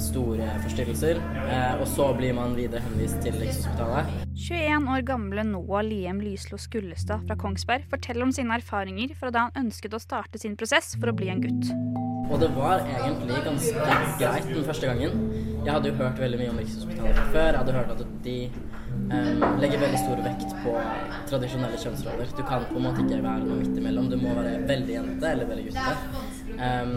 store 0.00 0.46
forstyrrelser. 0.64 1.20
Eh, 1.42 1.80
og 1.80 1.86
så 1.90 2.08
blir 2.16 2.36
man 2.38 2.54
videre 2.58 2.84
henvist 2.86 3.18
til 3.24 3.36
Rikshospitalet. 3.40 4.14
21 4.32 4.90
år 4.94 5.06
gamle 5.10 5.46
Noah 5.50 5.84
Liem 5.86 6.22
Lyslo 6.22 6.58
Skullestad 6.60 7.26
fra 7.26 7.38
Kongsberg 7.38 7.88
forteller 7.90 8.26
om 8.26 8.34
sine 8.34 8.60
erfaringer 8.62 9.16
fra 9.18 9.34
da 9.34 9.48
han 9.48 9.66
ønsket 9.66 9.98
å 9.98 10.02
starte 10.02 10.40
sin 10.40 10.54
prosess 10.58 10.94
for 10.98 11.12
å 11.12 11.16
bli 11.18 11.32
en 11.34 11.42
gutt. 11.42 11.74
Og 12.32 12.38
det 12.40 12.48
var 12.54 12.86
egentlig 12.86 13.42
ganske 13.44 13.96
greit 14.22 14.46
den 14.48 14.64
første 14.64 14.88
gangen. 14.88 15.41
Jeg 15.62 15.76
hadde 15.76 15.90
jo 15.92 15.94
hørt 15.94 16.18
veldig 16.18 16.38
mye 16.40 16.50
om 16.50 16.56
Rikshospitalet 16.58 17.18
før. 17.30 17.48
Jeg 17.48 17.58
hadde 17.60 17.74
hørt 17.76 17.90
at 17.94 18.00
de 18.24 18.36
um, 19.12 19.42
legger 19.62 19.78
veldig 19.78 20.00
stor 20.00 20.22
vekt 20.24 20.54
på 20.64 20.72
tradisjonelle 21.30 21.78
kjønnsroller. 21.78 22.32
Du 22.34 22.42
kan 22.48 22.64
på 22.66 22.80
en 22.80 22.86
måte 22.88 23.04
ikke 23.04 23.20
være 23.22 23.44
noe 23.44 23.58
midt 23.60 23.78
imellom. 23.78 24.08
Du 24.10 24.16
må 24.18 24.34
være 24.34 24.56
veldig 24.66 24.96
jente 24.96 25.30
eller 25.30 25.50
veldig 25.52 25.66
gutte. 25.68 26.24
Um, 26.56 26.96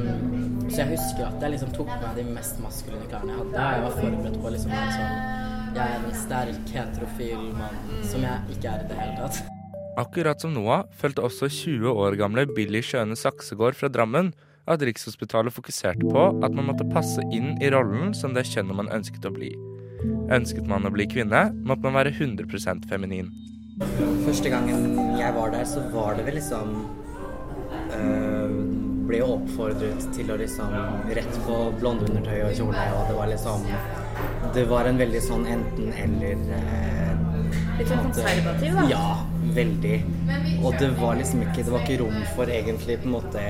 så 0.65 0.81
jeg 0.81 0.95
husker 0.95 1.27
at 1.27 1.45
jeg 1.45 1.53
liksom 1.53 1.75
tok 1.77 1.91
på 1.93 1.99
meg 2.01 2.17
de 2.17 2.25
mest 2.31 2.57
maskuline 2.63 3.05
klærne 3.11 3.35
jeg 3.35 3.43
hadde. 3.43 3.67
Jeg 3.69 3.85
var 3.85 3.99
forberedt 3.99 4.39
på 4.41 4.55
liksom 4.55 4.73
en 4.79 4.95
sånn 4.95 5.75
Jeg 5.75 5.85
er 5.85 5.99
en 5.99 6.17
sterk 6.23 6.73
heterofil 6.79 7.45
mann 7.59 8.01
som 8.09 8.25
jeg 8.25 8.57
ikke 8.57 8.73
er 8.73 8.81
i 8.81 8.89
det 8.89 8.97
hele 9.03 9.15
tatt. 9.19 9.43
Akkurat 10.01 10.41
som 10.41 10.57
Noah 10.57 10.87
følte 10.97 11.23
også 11.23 11.51
20 11.53 12.01
år 12.01 12.17
gamle 12.19 12.49
Billy 12.49 12.81
Skjøne 12.83 13.15
Saksegård 13.19 13.77
fra 13.77 13.93
Drammen 13.93 14.33
at 14.67 14.81
Rikshospitalet 14.81 15.53
fokuserte 15.53 16.05
på 16.09 16.27
at 16.43 16.53
man 16.55 16.69
måtte 16.71 16.87
passe 16.89 17.23
inn 17.33 17.55
i 17.61 17.69
rollen 17.73 18.13
som 18.17 18.33
det 18.35 18.47
kjønnet 18.49 18.77
man 18.77 18.91
ønsket 18.93 19.27
å 19.29 19.33
bli. 19.33 19.51
Ønsket 20.33 20.67
man 20.69 20.87
å 20.87 20.93
bli 20.93 21.05
kvinne, 21.09 21.47
måtte 21.65 21.85
man 21.85 21.99
være 21.99 22.13
100% 22.15 22.87
feminin. 22.89 23.29
Første 24.25 24.49
gangen 24.49 24.95
jeg 25.19 25.35
var 25.35 25.51
der, 25.51 25.65
så 25.67 25.83
var 25.91 26.15
det 26.15 26.25
vel 26.29 26.37
liksom 26.39 26.75
øh, 27.97 28.53
Ble 29.05 29.19
jo 29.19 29.25
oppfordret 29.35 30.05
til 30.15 30.31
å 30.31 30.37
liksom 30.39 30.71
Rett 31.17 31.39
på 31.45 31.57
blonde 31.81 32.07
undertøy 32.07 32.39
og 32.47 32.55
kjole, 32.55 32.85
og 32.95 33.09
det 33.09 33.17
var 33.19 33.29
liksom 33.33 33.67
Det 34.55 34.63
var 34.71 34.87
en 34.87 35.01
veldig 35.03 35.21
sånn 35.27 35.43
enten-eller 35.57 36.47
øh, 36.55 36.95
Litt 37.81 37.91
sånn 37.91 38.05
konservativ, 38.07 38.79
da? 38.79 38.87
Ja, 38.87 39.03
veldig. 39.55 39.97
Og 40.65 40.77
det 40.79 40.89
var 40.99 41.17
liksom 41.19 41.43
ikke 41.45 41.63
Det 41.65 41.73
var 41.73 41.83
ikke 41.83 41.99
rom 42.01 42.21
for 42.35 42.49
egentlig 42.51 42.97
på 43.01 43.09
en 43.09 43.15
måte 43.15 43.41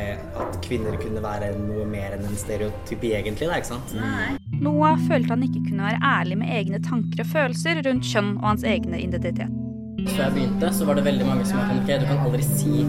at 0.46 0.58
kvinner 0.66 0.98
kunne 1.02 1.24
være 1.24 1.52
noe 1.60 1.86
mer 1.90 2.16
enn 2.18 2.26
en 2.28 2.40
stereotypi, 2.40 3.14
egentlig, 3.18 3.50
da, 3.50 3.60
ikke 3.60 3.74
sant? 3.74 3.96
Nei. 3.98 4.36
Noah 4.64 5.00
følte 5.08 5.36
han 5.36 5.46
ikke 5.46 5.64
kunne 5.70 5.90
være 5.90 6.02
ærlig 6.04 6.40
med 6.42 6.56
egne 6.56 6.82
tanker 6.84 7.24
og 7.24 7.32
følelser 7.32 7.84
rundt 7.86 8.08
kjønn 8.08 8.36
og 8.40 8.50
hans 8.54 8.66
egne 8.68 9.02
identitet. 9.04 9.62
Før 10.06 10.28
jeg 10.28 10.34
begynte, 10.36 10.72
så 10.76 10.86
var 10.86 11.00
det 11.00 11.06
veldig 11.08 11.28
mange 11.28 11.46
som 11.50 11.60
sa 11.60 11.76
ok, 11.80 11.90
du 12.02 12.08
kan 12.10 12.24
aldri 12.28 12.44
si 12.46 12.84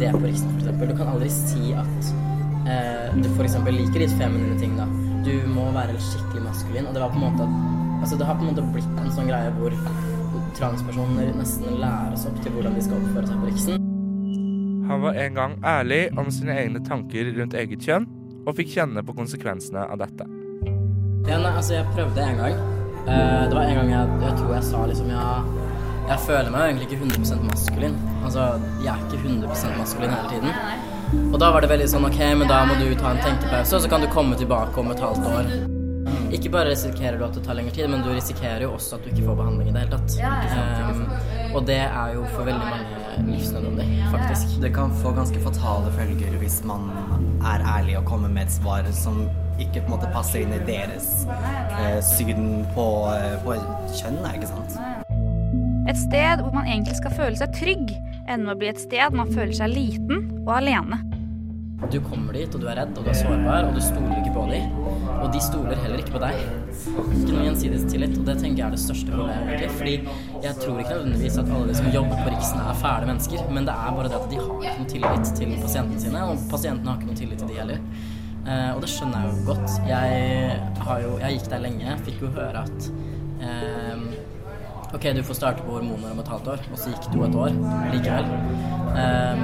det 0.00 0.12
på 0.14 0.24
Riksen, 0.26 0.56
f.eks. 0.58 0.82
Du 0.90 0.96
kan 0.98 1.12
aldri 1.14 1.30
si 1.32 1.72
at 1.78 2.10
eh, 2.68 3.16
du 3.16 3.28
f.eks. 3.32 3.56
liker 3.64 4.04
litt 4.04 4.16
feminine 4.20 4.58
ting, 4.60 4.76
da. 4.78 4.88
Du 5.26 5.34
må 5.52 5.68
være 5.74 5.96
skikkelig 6.00 6.44
maskulin. 6.44 6.88
Og 6.88 6.94
det 6.96 7.02
var 7.02 7.14
på 7.14 7.20
en 7.20 7.28
måte 7.30 7.48
Altså, 7.98 8.14
det 8.14 8.28
har 8.28 8.36
på 8.38 8.44
en 8.46 8.52
måte 8.52 8.62
blitt 8.70 8.98
en 9.02 9.08
sånn 9.10 9.26
greie 9.26 9.50
hvor 9.56 9.74
transpersoner 10.56 11.34
nesten 11.36 11.78
læres 11.82 12.24
opp 12.28 12.40
til 12.42 12.54
hvordan 12.54 12.76
de 12.78 12.84
skal 12.86 13.00
oppføre 13.02 13.28
seg 13.28 13.42
på 13.42 13.50
Riksen. 13.50 13.86
Han 14.88 15.04
var 15.04 15.20
en 15.20 15.34
gang 15.36 15.56
ærlig 15.66 16.00
om 16.18 16.30
sine 16.32 16.56
egne 16.56 16.80
tanker 16.84 17.28
rundt 17.36 17.54
eget 17.54 17.84
kjønn, 17.84 18.08
og 18.48 18.56
fikk 18.56 18.72
kjenne 18.78 19.04
på 19.04 19.14
konsekvensene 19.16 19.84
av 19.84 20.00
dette. 20.00 20.24
Ja, 21.28 21.36
nei, 21.36 21.52
altså, 21.52 21.74
jeg 21.76 21.88
prøvde 21.92 22.24
en 22.24 22.40
gang. 22.40 22.60
Uh, 23.08 23.44
det 23.48 23.54
var 23.56 23.64
en 23.64 23.80
gang 23.80 23.90
jeg, 23.92 24.20
jeg 24.24 24.36
tror 24.40 24.54
jeg 24.54 24.64
sa 24.68 24.84
liksom 24.88 25.10
ja, 25.12 25.26
jeg 26.08 26.20
føler 26.24 26.52
meg 26.52 26.70
egentlig 26.70 26.88
ikke 26.88 27.00
100% 27.04 27.48
maskulin. 27.50 27.96
Altså, 28.24 28.46
jeg 28.84 28.92
er 28.94 29.02
ikke 29.08 29.24
100% 29.28 29.80
maskulin 29.80 30.14
hele 30.16 30.28
tiden. 30.32 31.26
Og 31.32 31.40
da 31.40 31.50
var 31.52 31.64
det 31.64 31.72
veldig 31.72 31.88
sånn 31.92 32.08
OK, 32.08 32.20
men 32.40 32.48
da 32.48 32.62
må 32.68 32.76
du 32.80 32.88
ta 32.96 33.12
en 33.12 33.20
tenkepause, 33.24 33.76
og 33.76 33.84
så 33.84 33.92
kan 33.92 34.04
du 34.04 34.08
komme 34.12 34.36
tilbake 34.40 34.80
om 34.80 34.92
et 34.92 35.04
halvt 35.04 35.28
år. 35.28 35.77
Ikke 36.28 36.50
bare 36.52 36.72
risikerer 36.74 37.16
du 37.16 37.24
at 37.24 37.36
det 37.38 37.42
tar 37.46 37.56
lengre 37.56 37.72
tid, 37.72 37.88
men 37.88 38.02
du 38.04 38.10
risikerer 38.12 38.66
jo 38.66 38.74
også 38.76 38.98
at 38.98 39.04
du 39.04 39.12
ikke 39.12 39.24
får 39.30 39.38
behandling 39.40 39.70
i 39.70 39.72
det 39.72 39.84
hele 39.84 39.96
tatt. 39.96 40.16
Ja, 40.20 40.32
ja. 40.44 40.90
Um, 40.92 41.56
og 41.56 41.66
det 41.66 41.80
er 41.86 42.14
jo 42.14 42.24
for 42.34 42.44
veldig 42.44 42.68
mange 42.68 43.30
livsnødvendig, 43.30 43.86
faktisk. 44.12 44.58
Det 44.62 44.72
kan 44.76 44.92
få 45.00 45.14
ganske 45.16 45.40
fatale 45.40 45.92
følger 45.96 46.36
hvis 46.42 46.60
man 46.68 46.90
er 47.40 47.64
ærlig 47.76 47.96
og 47.98 48.04
kommer 48.10 48.28
med 48.28 48.44
et 48.44 48.52
svar 48.58 48.84
som 48.92 49.24
ikke 49.58 49.80
på 49.80 49.88
en 49.88 49.94
måte 49.96 50.12
passer 50.14 50.44
inn 50.44 50.52
i 50.54 50.60
deres 50.68 51.08
eh, 51.26 51.98
syn 52.04 52.66
på, 52.76 52.86
eh, 53.16 53.34
på 53.42 53.56
kjønn, 53.96 54.20
ikke 54.36 54.52
sant? 54.52 54.78
Et 55.88 55.96
sted 55.98 56.44
hvor 56.44 56.52
man 56.52 56.68
egentlig 56.68 56.98
skal 57.00 57.16
føle 57.16 57.40
seg 57.40 57.56
trygg, 57.56 57.94
ender 58.28 58.44
med 58.44 58.56
å 58.58 58.60
bli 58.60 58.74
et 58.74 58.82
sted 58.84 59.16
man 59.16 59.32
føler 59.32 59.56
seg 59.56 59.72
liten 59.72 60.28
og 60.44 60.58
alene. 60.60 61.00
Du 61.78 62.00
kommer 62.02 62.34
dit, 62.34 62.50
og 62.50 62.60
du 62.60 62.66
er 62.66 62.74
redd, 62.80 62.96
og 62.98 63.06
du 63.06 63.10
er 63.12 63.16
sårbar, 63.16 63.68
og 63.68 63.76
du 63.76 63.80
stoler 63.80 64.16
ikke 64.18 64.32
på 64.34 64.44
dem. 64.50 64.72
Og 65.22 65.28
de 65.32 65.40
stoler 65.40 65.78
heller 65.78 66.02
ikke 66.02 66.16
på 66.16 66.22
deg. 66.24 66.40
Ikke 66.74 67.30
noe 67.30 67.44
gjensidig 67.46 67.78
tillit, 67.86 68.16
og 68.18 68.26
det 68.26 68.34
tenker 68.40 68.64
jeg 68.64 68.66
er 68.66 68.74
det 68.74 68.80
største 68.82 69.14
problemet. 69.14 69.52
egentlig. 69.52 69.70
Fordi 69.78 69.94
jeg 70.48 70.58
tror 70.58 70.80
ikke 70.82 70.96
nødvendigvis 70.96 71.38
at 71.38 71.52
alle 71.54 71.70
de 71.70 71.76
som 71.78 71.90
jobber 71.94 72.22
på 72.24 72.32
Riksen 72.34 72.62
er 72.64 72.80
fæle 72.82 73.10
mennesker, 73.12 73.44
men 73.54 73.68
det 73.70 73.76
er 73.78 73.94
bare 73.94 74.10
det 74.10 74.18
at 74.18 74.30
de 74.32 74.40
har 74.42 74.50
ikke 74.58 74.76
noe 74.82 74.92
tillit 74.94 75.32
til 75.38 75.54
pasientene 75.62 76.02
sine, 76.02 76.24
og 76.26 76.46
pasientene 76.50 76.90
har 76.90 76.98
ikke 76.98 77.12
noe 77.12 77.20
tillit 77.22 77.44
til 77.44 77.52
de 77.52 77.60
heller. 77.62 77.80
Eh, 78.48 78.70
og 78.74 78.82
det 78.82 78.90
skjønner 78.90 79.22
jeg 79.22 79.30
jo 79.30 79.46
godt. 79.52 79.78
Jeg, 79.86 80.60
har 80.88 81.02
jo, 81.04 81.14
jeg 81.22 81.38
gikk 81.38 81.50
der 81.54 81.62
lenge, 81.62 81.96
fikk 82.08 82.26
jo 82.26 82.32
høre 82.34 82.64
at 82.66 82.90
eh, 83.38 83.77
OK, 84.94 85.02
du 85.14 85.22
får 85.22 85.34
starte 85.34 85.62
på 85.62 85.74
hormoner 85.76 86.12
om 86.14 86.20
et 86.22 86.28
halvt 86.32 86.46
år, 86.54 86.62
og 86.72 86.78
så 86.80 86.92
gikk 86.94 87.08
det 87.10 87.18
jo 87.18 87.24
et 87.26 87.34
år 87.36 87.56
likevel. 87.92 88.30
Um, 88.96 89.42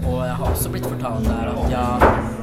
og 0.00 0.16
jeg 0.26 0.34
har 0.40 0.46
også 0.48 0.72
blitt 0.72 0.88
fortalt 0.90 1.28
der 1.28 1.50
at 1.52 1.70
ja, 1.70 1.84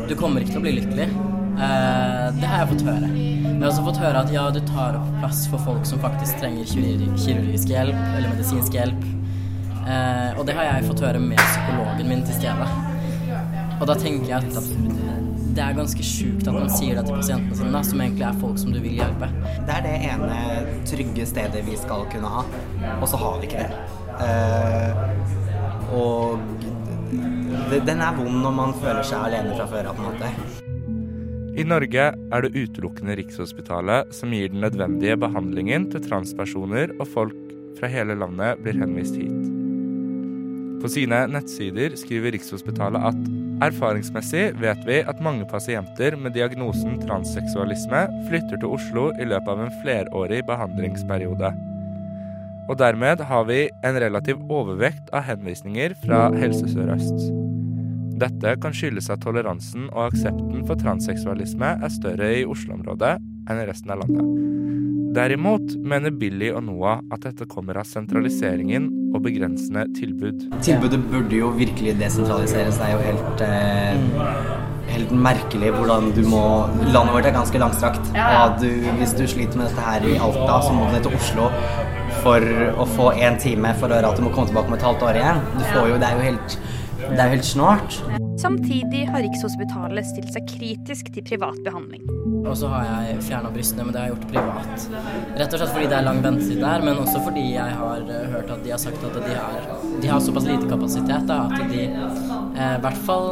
du 0.08 0.14
kommer 0.16 0.46
ikke 0.46 0.54
til 0.54 0.62
å 0.62 0.64
bli 0.64 0.74
lykkelig. 0.78 1.10
Uh, 1.58 2.30
det 2.38 2.48
har 2.48 2.64
jeg 2.64 2.70
fått 2.72 2.86
høre. 2.88 3.12
Jeg 3.18 3.60
har 3.60 3.68
også 3.68 3.86
fått 3.90 4.00
høre 4.00 4.24
at 4.24 4.32
ja, 4.32 4.46
du 4.56 4.62
tar 4.70 4.96
opp 5.02 5.12
plass 5.20 5.44
for 5.52 5.68
folk 5.68 5.84
som 5.90 6.00
faktisk 6.00 6.40
trenger 6.40 6.72
kirurgisk 6.72 7.74
hjelp 7.74 8.00
eller 8.14 8.32
medisinsk 8.32 8.80
hjelp. 8.80 9.08
Uh, 9.84 10.32
og 10.38 10.46
det 10.48 10.56
har 10.56 10.70
jeg 10.70 10.88
fått 10.88 11.04
høre 11.04 11.20
med 11.24 11.44
psykologen 11.44 12.14
min 12.14 12.24
til 12.30 12.40
stede. 12.40 12.72
Og 13.78 13.86
da 13.92 14.00
tenker 14.00 14.38
jeg 14.38 14.56
at 14.56 14.72
det 15.58 15.64
er 15.66 15.78
ganske 15.78 16.04
sjukt 16.06 16.48
at 16.48 16.54
man 16.54 16.70
sier 16.70 16.98
det 16.98 17.04
til 17.08 17.18
pasientene 17.18 17.58
sine, 17.58 17.72
da, 17.74 17.82
som 17.86 18.02
egentlig 18.04 18.26
er 18.28 18.42
folk 18.44 18.60
som 18.62 18.74
du 18.76 18.78
vil 18.84 19.00
hjelpe. 19.00 19.30
Det 19.66 19.74
er 19.74 19.86
det 19.86 19.96
ene 20.12 20.42
trygge 20.86 21.26
stedet 21.30 21.64
vi 21.66 21.78
skal 21.82 22.06
kunne 22.12 22.30
ha, 22.30 22.44
og 23.00 23.08
så 23.10 23.20
har 23.22 23.40
vi 23.42 23.50
ikke 23.50 23.66
det. 23.66 23.72
Uh, 24.18 24.92
og 25.98 26.40
det, 27.72 27.82
den 27.88 28.04
er 28.04 28.16
vond 28.18 28.40
når 28.44 28.56
man 28.60 28.78
føler 28.78 29.04
seg 29.08 29.30
alene 29.30 29.58
fra 29.58 29.68
før 29.72 29.90
av, 29.90 29.98
på 29.98 30.06
en 30.06 30.10
måte. 30.12 30.64
I 31.58 31.66
Norge 31.66 32.06
er 32.14 32.46
det 32.46 32.54
utelukkende 32.54 33.16
Rikshospitalet 33.18 34.14
som 34.14 34.34
gir 34.36 34.52
den 34.54 34.62
nødvendige 34.62 35.18
behandlingen 35.18 35.90
til 35.90 36.06
transpersoner, 36.06 36.94
og 37.02 37.10
folk 37.16 37.38
fra 37.80 37.90
hele 37.90 38.14
landet 38.18 38.62
blir 38.62 38.78
henvist 38.78 39.18
hit. 39.18 39.34
På 40.78 40.86
På 40.86 40.94
sine 40.94 41.24
nettsider 41.34 41.98
skriver 41.98 42.36
Rikshospitalet 42.38 43.10
at 43.10 43.37
erfaringsmessig 43.64 44.52
vet 44.62 44.84
vi 44.86 45.00
at 45.10 45.22
mange 45.24 45.48
pasienter 45.50 46.16
med 46.20 46.36
diagnosen 46.38 47.00
transseksualisme 47.02 48.04
flytter 48.28 48.62
til 48.62 48.76
Oslo 48.78 49.08
i 49.18 49.28
løpet 49.28 49.50
av 49.54 49.64
en 49.64 49.74
flerårig 49.82 50.44
behandlingsperiode. 50.48 51.52
Og 52.68 52.76
dermed 52.80 53.24
har 53.30 53.46
vi 53.48 53.62
en 53.88 54.00
relativ 54.04 54.42
overvekt 54.52 55.10
av 55.16 55.26
henvisninger 55.30 55.96
fra 56.04 56.28
Helse 56.36 56.68
Sør-Øst. 56.70 57.30
Dette 58.18 58.56
kan 58.62 58.74
skyldes 58.74 59.12
at 59.14 59.22
toleransen 59.22 59.88
og 59.92 60.08
aksepten 60.10 60.66
for 60.68 60.80
transseksualisme 60.82 61.76
er 61.78 61.94
større 61.94 62.32
i 62.40 62.46
Oslo-området 62.50 63.18
enn 63.22 63.62
i 63.62 63.68
resten 63.70 63.94
av 63.94 64.02
landet. 64.04 64.48
Derimot 65.18 65.78
mener 65.82 66.14
Billy 66.14 66.50
og 66.52 66.66
Noah 66.68 67.00
at 67.14 67.24
dette 67.26 67.48
kommer 67.50 67.80
av 67.80 67.88
sentraliseringen 67.90 68.90
og 69.16 69.24
begrensende 69.24 69.86
tilbud. 69.98 70.48
Tilbudet 70.66 71.00
burde 71.12 71.40
jo 71.40 71.52
virkelig 71.56 71.96
desentraliseres. 72.00 72.78
Det 72.78 72.88
er 72.88 72.92
jo 72.92 73.04
helt, 73.06 73.42
eh, 73.48 73.96
helt 74.94 75.12
merkelig 75.12 75.72
hvordan 75.76 76.12
du 76.16 76.24
må 76.28 76.44
Landet 76.94 77.14
vårt 77.14 77.26
er 77.26 77.36
ganske 77.36 77.60
langstrakt. 77.60 78.12
Og 78.16 78.62
du, 78.62 78.70
hvis 79.00 79.16
du 79.18 79.28
sliter 79.28 79.58
med 79.58 79.70
dette 79.70 79.82
her 79.82 80.08
i 80.08 80.18
Alta, 80.18 80.62
så 80.68 80.74
må 80.74 80.88
du 80.88 80.96
ned 80.98 81.04
til 81.08 81.16
Oslo 81.16 81.50
for 82.24 82.40
å 82.78 82.88
få 82.98 83.12
én 83.16 83.40
time 83.40 83.74
for 83.80 83.90
å 83.90 84.00
høre 84.00 84.12
at 84.12 84.18
du 84.18 84.26
må 84.26 84.34
komme 84.36 84.48
tilbake 84.52 84.68
om 84.68 84.80
et 84.80 84.88
halvt 84.90 85.10
år 85.10 85.22
igjen. 85.22 85.44
Du 85.58 85.68
får 85.74 85.92
jo, 85.94 86.00
det 86.02 86.08
er 86.12 86.16
jo 86.16 86.30
helt, 86.32 86.60
det 87.10 87.20
er 87.20 87.26
jo 87.26 87.38
helt 87.38 87.52
snålt. 87.56 88.27
Samtidig 88.38 89.08
har 89.10 89.24
Rikshospitalet 89.26 90.06
stilt 90.06 90.30
seg 90.34 90.46
kritisk 90.52 91.10
til 91.14 91.26
privat 91.26 91.58
behandling. 91.66 92.06
Og 92.44 92.54
så 92.60 92.70
har 92.72 92.86
jeg 92.86 93.24
fjerna 93.28 93.52
brystene, 93.52 93.88
men 93.88 93.96
det 93.96 94.02
har 94.02 94.10
jeg 94.10 94.16
gjort 94.16 94.28
privat. 94.32 94.88
Rett 95.42 95.56
og 95.56 95.62
slett 95.62 95.74
fordi 95.74 95.90
det 95.90 95.98
er 95.98 96.06
lang 96.06 96.22
ventetid 96.24 96.62
der, 96.62 96.86
men 96.86 97.02
også 97.02 97.24
fordi 97.26 97.46
jeg 97.56 97.78
har 97.82 98.04
eh, 98.06 98.32
hørt 98.36 98.54
at 98.54 98.64
de 98.64 98.74
har 98.76 98.82
sagt 98.82 99.04
at 99.10 99.18
de 99.18 99.36
har, 99.36 99.70
de 100.04 100.12
har 100.12 100.24
såpass 100.24 100.48
lite 100.48 100.70
kapasitet 100.70 101.28
da, 101.30 101.44
at 101.50 101.72
de 101.74 101.86
eh, 101.90 102.76
i 102.78 102.82
hvert 102.86 103.06
fall 103.10 103.32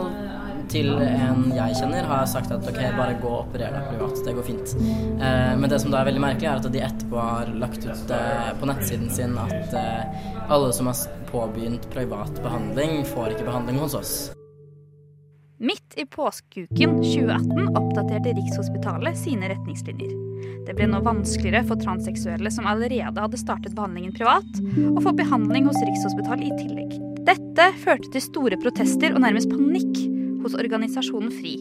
til 0.71 0.95
en 0.97 1.49
jeg 1.53 1.77
kjenner, 1.79 2.07
har 2.09 2.25
sagt 2.29 2.53
at 2.53 2.65
ok, 2.65 2.79
bare 2.97 3.17
gå 3.21 3.29
og 3.29 3.43
operer 3.45 3.75
deg 3.75 3.89
privat. 3.91 4.21
Det 4.25 4.35
går 4.37 4.47
fint. 4.47 4.75
Eh, 4.81 5.51
men 5.59 5.69
det 5.71 5.81
som 5.83 5.93
da 5.93 6.01
er 6.01 6.09
veldig 6.09 6.23
merkelig, 6.23 6.49
er 6.49 6.63
at 6.63 6.71
de 6.73 6.85
etterpå 6.87 7.19
har 7.21 7.51
lagt 7.61 7.85
ut 7.85 8.15
eh, 8.15 8.49
på 8.59 8.69
nettsiden 8.69 9.11
sin 9.13 9.37
at 9.41 9.75
eh, 9.77 10.31
alle 10.49 10.73
som 10.75 10.89
har 10.89 11.05
påbegynt 11.29 11.89
privat 11.93 12.41
behandling, 12.43 13.03
får 13.13 13.35
ikke 13.35 13.47
behandling 13.51 13.79
hos 13.83 13.97
oss. 14.01 14.15
Midt 15.57 15.93
i 15.95 16.05
påskeuken 16.05 16.97
2018 16.97 17.77
oppdaterte 17.77 18.33
Rikshospitalet 18.33 19.17
sine 19.17 19.47
retningslinjer. 19.49 20.11
Det 20.67 20.73
ble 20.75 20.89
nå 20.91 20.99
vanskeligere 21.05 21.63
for 21.69 21.79
transseksuelle 21.79 22.51
som 22.51 22.67
allerede 22.67 23.23
hadde 23.23 23.39
startet 23.39 23.77
behandlingen 23.77 24.11
privat, 24.17 24.59
å 24.91 25.03
få 25.05 25.15
behandling 25.15 25.69
hos 25.69 25.79
Rikshospitalet 25.79 26.49
i 26.49 26.57
tillegg. 26.59 26.97
Dette 27.25 27.69
førte 27.85 28.11
til 28.11 28.25
store 28.27 28.59
protester 28.59 29.15
og 29.15 29.23
nærmest 29.23 29.47
panikk 29.53 30.01
hos 30.43 30.59
organisasjonen 30.59 31.31
FRI, 31.37 31.55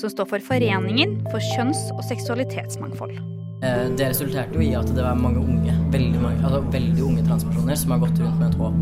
som 0.00 0.10
står 0.10 0.32
for 0.34 0.50
Foreningen 0.50 1.20
for 1.30 1.52
kjønns- 1.54 1.86
og 1.94 2.02
seksualitetsmangfold. 2.10 3.14
Eh, 3.62 3.86
Det 3.96 4.08
resulterte 4.08 4.56
jo 4.56 4.62
i 4.64 4.72
at 4.74 4.88
det 4.96 5.02
var 5.04 5.18
mange 5.20 5.40
unge, 5.42 5.74
veldig, 5.92 6.20
mange, 6.22 6.40
altså 6.40 6.62
veldig 6.72 7.02
unge 7.04 7.24
transpersoner 7.26 7.76
som 7.76 7.92
har 7.94 8.00
gått 8.00 8.20
rundt 8.22 8.38
med 8.40 8.48
et 8.48 8.56
håp 8.60 8.78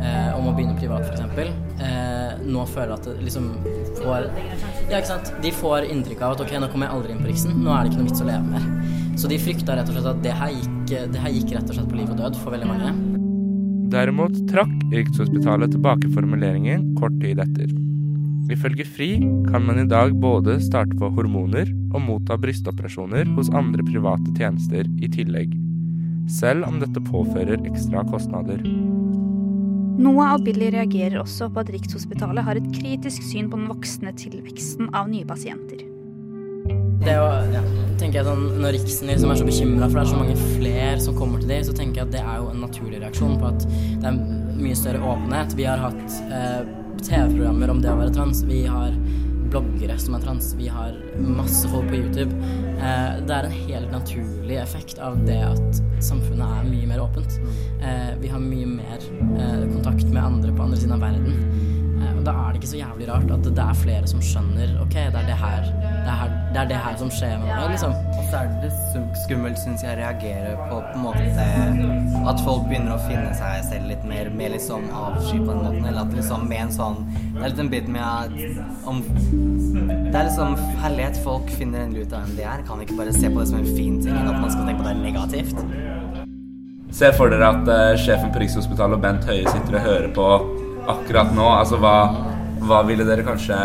eh, 0.00 0.30
om 0.38 0.48
å 0.48 0.54
begynne 0.56 0.76
privat, 0.78 1.04
f.eks. 1.10 1.50
Eh, 1.84 2.46
nå 2.48 2.64
føler 2.72 2.94
at 2.96 3.04
det 3.10 3.18
liksom 3.26 3.50
får 4.00 4.30
Ja, 4.88 4.98
ikke 5.00 5.10
sant. 5.10 5.32
De 5.44 5.52
får 5.52 5.88
inntrykk 5.92 6.24
av 6.24 6.36
at 6.36 6.44
ok, 6.44 6.56
nå 6.60 6.70
kommer 6.72 6.88
jeg 6.88 6.96
aldri 6.96 7.14
inn 7.14 7.22
på 7.24 7.30
Riksen, 7.30 7.56
nå 7.60 7.72
er 7.74 7.84
det 7.84 7.92
ikke 7.92 8.00
noe 8.02 8.10
vits 8.10 8.24
å 8.24 8.28
leve 8.30 8.48
mer. 8.48 8.66
Så 9.20 9.30
de 9.30 9.40
frykta 9.40 9.76
rett 9.76 9.92
og 9.92 9.98
slett 9.98 10.10
at 10.14 10.24
det 10.24 10.34
her 10.40 10.56
gikk, 10.56 10.94
det 11.12 11.24
her 11.26 11.36
gikk 11.36 11.56
rett 11.58 11.68
og 11.68 11.78
slett 11.78 11.90
på 11.92 12.00
liv 12.00 12.12
og 12.16 12.20
død 12.20 12.40
for 12.40 12.56
veldig 12.56 12.70
mange. 12.72 12.94
Derimot 13.94 14.36
trakk 14.50 14.72
Rikshospitalet 14.90 15.76
tilbake 15.76 16.08
formuleringen 16.16 16.94
kort 16.98 17.14
tid 17.20 17.44
etter. 17.44 17.83
Ifølge 18.52 18.84
FRI 18.84 19.10
kan 19.48 19.64
man 19.64 19.78
i 19.80 19.86
dag 19.88 20.12
både 20.20 20.58
starte 20.60 20.96
på 21.00 21.08
hormoner 21.16 21.70
og 21.94 22.02
motta 22.04 22.36
brystoperasjoner 22.40 23.30
hos 23.38 23.48
andre 23.56 23.84
private 23.86 24.34
tjenester 24.36 24.88
i 25.00 25.08
tillegg, 25.08 25.54
selv 26.28 26.68
om 26.68 26.76
dette 26.82 27.00
påfører 27.08 27.64
ekstra 27.64 28.04
kostnader. 28.10 28.60
Noah 29.94 30.34
og 30.36 30.44
Billy 30.44 30.68
reagerer 30.74 31.20
også 31.22 31.48
på 31.54 31.62
at 31.62 31.72
Rikshospitalet 31.72 32.44
har 32.44 32.60
et 32.60 32.68
kritisk 32.74 33.24
syn 33.24 33.48
på 33.48 33.60
den 33.60 33.70
voksende 33.70 34.12
tilveksten 34.18 34.90
av 34.92 35.08
nye 35.08 35.24
pasienter. 35.24 35.80
Det 37.04 37.16
å, 37.20 37.26
ja, 37.52 37.60
tenker 38.00 38.20
jeg 38.20 38.26
sånn, 38.26 38.44
Når 38.62 38.72
Riksen 38.78 39.10
liksom 39.12 39.32
er 39.32 39.40
så 39.40 39.48
bekymra 39.48 39.88
for 39.90 39.98
det 39.98 40.04
er 40.04 40.12
så 40.12 40.20
mange 40.20 40.38
flere 40.54 40.94
som 41.04 41.16
kommer 41.16 41.40
til 41.40 41.52
dem, 41.52 41.66
så 41.66 41.74
tenker 41.76 42.02
jeg 42.02 42.08
at 42.08 42.14
det 42.16 42.22
er 42.24 42.40
jo 42.40 42.48
en 42.52 42.64
naturlig 42.64 43.00
reaksjon 43.02 43.36
på 43.40 43.50
at 43.52 43.66
det 43.68 44.08
er 44.10 44.22
mye 44.60 44.78
større 44.78 45.04
åpenhet. 45.14 45.56
Vi 45.58 45.68
har 45.68 45.84
hatt 45.84 46.18
eh, 46.28 46.83
TV-programmer 47.04 47.70
om 47.70 47.82
det 47.84 47.92
å 47.92 47.98
være 47.98 48.14
trans. 48.14 48.42
Vi 48.48 48.64
har 48.70 48.94
bloggere 49.52 49.96
som 50.00 50.16
er 50.16 50.24
trans. 50.24 50.52
Vi 50.58 50.68
har 50.72 50.96
masse 51.20 51.68
folk 51.70 51.90
på 51.90 52.00
YouTube. 52.00 52.32
Eh, 52.78 53.20
det 53.26 53.36
er 53.36 53.48
en 53.48 53.58
helt 53.68 53.92
naturlig 53.92 54.58
effekt 54.62 54.98
av 54.98 55.20
det 55.26 55.38
at 55.46 55.80
samfunnet 56.02 56.44
er 56.44 56.68
mye 56.70 56.88
mer 56.90 57.04
åpent. 57.04 57.38
Eh, 57.80 58.12
vi 58.22 58.32
har 58.32 58.42
mye 58.42 58.70
mer 58.72 59.04
eh, 59.38 59.64
kontakt 59.70 60.08
med 60.08 60.22
andre 60.22 60.54
på 60.54 60.66
andre 60.66 60.80
siden 60.80 60.96
av 60.96 61.04
verden. 61.04 61.83
Da 62.24 62.32
er 62.32 62.54
det 62.54 62.60
ikke 62.62 62.70
så 62.70 62.78
jævlig 62.78 63.06
rart 63.10 63.30
at 63.34 63.44
det 63.44 63.60
er 63.64 63.74
flere 63.76 64.06
som 64.08 64.20
skjønner 64.24 64.70
ok, 64.80 64.94
det 64.94 65.18
er 65.20 65.26
det 65.28 65.34
her, 65.36 65.66
det 65.82 66.08
er, 66.08 66.16
her- 66.22 66.36
det, 66.54 66.60
er 66.62 66.68
det 66.70 66.78
her 66.84 66.96
som 67.00 67.10
skjer 67.12 67.34
med 67.42 67.50
meg, 67.50 67.70
liksom. 67.74 67.92
Og 68.14 68.22
så 68.30 68.38
er 68.38 68.48
det 68.52 68.70
litt 68.70 69.18
skummelt, 69.24 69.58
syns 69.60 69.84
jeg, 69.84 69.98
reagerer 69.98 70.56
på 70.70 70.78
på 70.84 70.94
en 70.94 71.04
måte 71.04 71.22
at 72.30 72.40
folk 72.46 72.64
begynner 72.70 72.94
å 72.96 73.00
finne 73.04 73.34
seg 73.36 73.64
selv 73.68 73.90
litt 73.90 74.04
mer 74.08 74.30
med 74.32 74.54
litt 74.54 74.64
sånn 74.64 74.86
avsky 74.96 75.38
på 75.42 75.50
den 75.50 75.60
måten. 75.66 75.84
Eller 75.90 76.00
at 76.06 76.14
liksom 76.16 76.46
med 76.48 76.62
en 76.64 76.72
sånn 76.72 77.00
Det 77.34 77.42
er 77.42 77.48
litt 77.50 77.62
en 77.64 77.70
bit 77.72 77.88
med 77.92 78.02
at 78.02 78.88
om 78.88 79.02
Det 79.04 80.14
er 80.20 80.28
liksom 80.30 80.56
herlighet. 80.84 81.20
Folk 81.24 81.50
finner 81.58 81.84
endelig 81.84 82.06
ut 82.08 82.14
av 82.16 82.24
hvem 82.24 82.36
de 82.38 82.46
er. 82.46 82.62
Kan 82.68 82.78
vi 82.80 82.86
ikke 82.88 82.98
bare 83.02 83.12
se 83.16 83.28
på 83.28 83.40
det 83.42 83.48
som 83.50 83.58
en 83.60 83.70
fin 83.76 84.00
ting, 84.02 84.14
enn 84.16 84.30
at 84.30 84.40
man 84.40 84.50
skal 84.54 84.68
tenke 84.68 84.80
på 84.82 84.88
det 84.88 84.96
negativt? 85.02 85.64
Se 86.94 87.10
for 87.16 87.32
dere 87.32 87.48
at 87.50 87.66
uh, 87.66 87.96
sjefen 87.98 88.30
på 88.30 88.38
Rikshospitalet 88.44 88.94
og 88.94 89.02
Bent 89.02 89.24
Høie 89.26 89.42
sitter 89.50 89.80
og 89.80 89.82
hører 89.88 90.12
på 90.14 90.28
akkurat 90.90 91.34
nå. 91.34 91.44
Altså, 91.48 91.78
hva, 91.82 91.96
hva 92.64 92.80
ville 92.88 93.04
dere 93.04 93.24
kanskje 93.26 93.56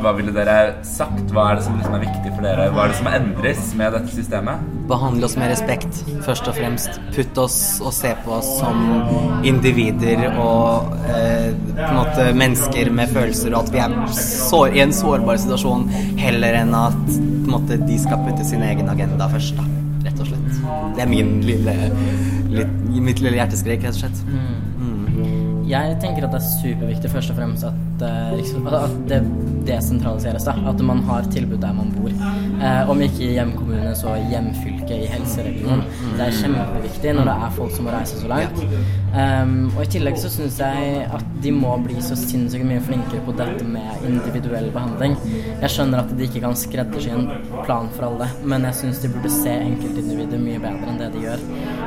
Hva 0.00 0.12
ville 0.16 0.32
dere 0.34 0.56
sagt? 0.86 1.24
Hva 1.34 1.50
er 1.50 1.58
det 1.58 1.66
som 1.66 1.76
liksom 1.76 1.96
er 1.98 2.04
viktig 2.06 2.32
for 2.32 2.46
dere? 2.46 2.68
Hva 2.72 2.84
er 2.86 2.92
det 2.92 2.98
som 3.00 3.10
endres 3.10 3.70
med 3.78 3.96
dette 3.96 4.14
systemet? 4.14 4.66
Behandle 4.90 5.28
oss 5.28 5.36
med 5.40 5.50
respekt, 5.50 6.02
først 6.24 6.48
og 6.50 6.56
fremst. 6.56 7.00
Putt 7.16 7.40
oss 7.42 7.58
og 7.82 7.94
se 7.96 8.12
på 8.24 8.36
oss 8.38 8.50
som 8.60 9.42
individer 9.46 10.28
og 10.30 10.94
eh, 11.10 11.50
på 11.72 11.88
en 11.88 11.98
måte 11.98 12.28
mennesker 12.38 12.92
med 12.94 13.10
følelser, 13.12 13.52
og 13.54 13.66
at 13.66 13.74
vi 13.74 13.82
er 13.82 13.96
sår, 14.16 14.76
i 14.78 14.84
en 14.84 14.94
sårbar 14.94 15.40
situasjon, 15.42 15.88
heller 16.20 16.60
enn 16.62 16.76
at 16.78 17.00
på 17.06 17.50
en 17.50 17.52
måte, 17.52 17.80
de 17.82 17.98
skal 18.02 18.22
putte 18.26 18.46
sin 18.46 18.62
egen 18.66 18.88
agenda 18.90 19.28
først, 19.30 19.58
da. 19.58 19.66
Rett 20.06 20.22
og 20.22 20.30
slett. 20.30 20.62
Det 20.96 21.02
er 21.04 21.10
min 21.10 21.36
lille, 21.46 21.74
litt, 22.54 22.78
mitt 22.94 23.20
lille 23.22 23.36
hjerteskrik, 23.40 23.84
rett 23.86 23.98
og 23.98 24.06
slett. 24.06 24.22
Jeg 25.66 25.96
tenker 26.02 26.26
at 26.26 26.34
det 26.34 26.38
er 26.38 26.48
superviktig 26.62 27.10
først 27.10 27.32
og 27.32 27.38
fremst 27.40 27.64
at, 27.66 28.02
eh, 28.06 28.74
at 28.78 28.96
det 29.10 29.20
desentraliseres. 29.66 30.44
da, 30.46 30.54
At 30.70 30.80
man 30.80 31.02
har 31.08 31.26
tilbud 31.32 31.58
der 31.58 31.72
man 31.72 31.92
bor. 31.96 32.10
Eh, 32.10 32.90
om 32.90 33.00
ikke 33.02 33.22
i 33.24 33.32
hjemkommune, 33.32 33.94
så 33.94 34.14
i 34.14 34.28
hjemfylke, 34.86 35.04
i 35.04 35.06
helseregionen. 35.06 35.84
Det 36.16 36.26
er 36.26 36.36
kjempeviktig 36.40 37.14
når 37.16 37.28
det 37.28 37.34
er 37.34 37.54
folk 37.56 37.72
som 37.74 37.86
må 37.86 37.92
reise 37.94 38.20
så 38.20 38.28
langt. 38.30 38.62
Um, 39.16 39.70
og 39.74 39.82
i 39.84 39.88
tillegg 39.90 40.18
så 40.20 40.30
syns 40.30 40.58
jeg 40.60 41.06
at 41.16 41.24
de 41.42 41.52
må 41.52 41.76
bli 41.84 41.96
så 42.04 42.16
sinnssykt 42.18 42.66
mye 42.66 42.82
flinkere 42.84 43.22
på 43.24 43.34
dette 43.36 43.64
med 43.64 44.06
individuell 44.06 44.70
behandling. 44.74 45.16
Jeg 45.62 45.72
skjønner 45.72 46.02
at 46.02 46.12
de 46.16 46.26
ikke 46.26 46.42
kan 46.44 46.56
skreddersy 46.56 47.12
en 47.14 47.28
plan 47.64 47.88
for 47.94 48.10
alle, 48.10 48.28
men 48.44 48.66
jeg 48.68 48.80
syns 48.82 49.02
de 49.02 49.12
burde 49.14 49.32
se 49.32 49.54
enkeltindivider 49.54 50.42
mye 50.42 50.62
bedre 50.62 50.90
enn 50.90 51.00
det 51.00 51.12
de 51.14 51.24
gjør. 51.26 51.46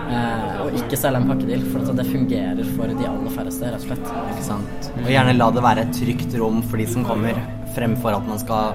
Uh, 0.09 0.63
og 0.65 0.79
ikke 0.79 0.97
selge 0.99 1.21
en 1.21 1.29
pakkedeal, 1.29 1.67
for 1.69 1.99
det 1.99 2.07
fungerer 2.09 2.73
for 2.75 2.95
de 2.95 3.09
aller 3.09 3.35
færreste, 3.35 3.69
rett 3.69 3.85
og 3.85 3.91
slett. 3.91 4.15
Ikke 4.33 4.47
sant. 4.47 4.89
Og 5.03 5.13
gjerne 5.13 5.37
la 5.37 5.51
det 5.53 5.65
være 5.65 5.85
et 5.85 5.95
trygt 5.99 6.39
rom 6.39 6.63
for 6.65 6.81
de 6.81 6.89
som 6.89 7.05
kommer, 7.07 7.37
fremfor 7.75 8.17
at 8.17 8.25
man 8.25 8.41
skal 8.41 8.73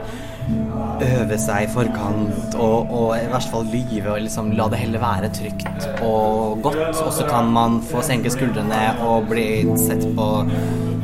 øve 1.04 1.38
seg 1.40 1.66
i 1.66 1.70
forkant 1.72 2.54
og, 2.54 2.90
og 2.90 3.10
i 3.18 3.26
hvert 3.32 3.48
fall 3.52 3.66
lyve 3.72 4.14
og 4.14 4.24
liksom 4.26 4.52
la 4.58 4.68
det 4.72 4.80
heller 4.84 5.02
være 5.02 5.30
trygt 5.34 5.88
og 6.04 6.62
godt. 6.64 7.00
Og 7.02 7.12
så 7.16 7.26
kan 7.28 7.52
man 7.54 7.80
få 7.90 8.02
senke 8.06 8.32
skuldrene 8.32 8.82
og 9.04 9.28
bli 9.30 9.48
sett 9.80 10.06
på 10.16 10.30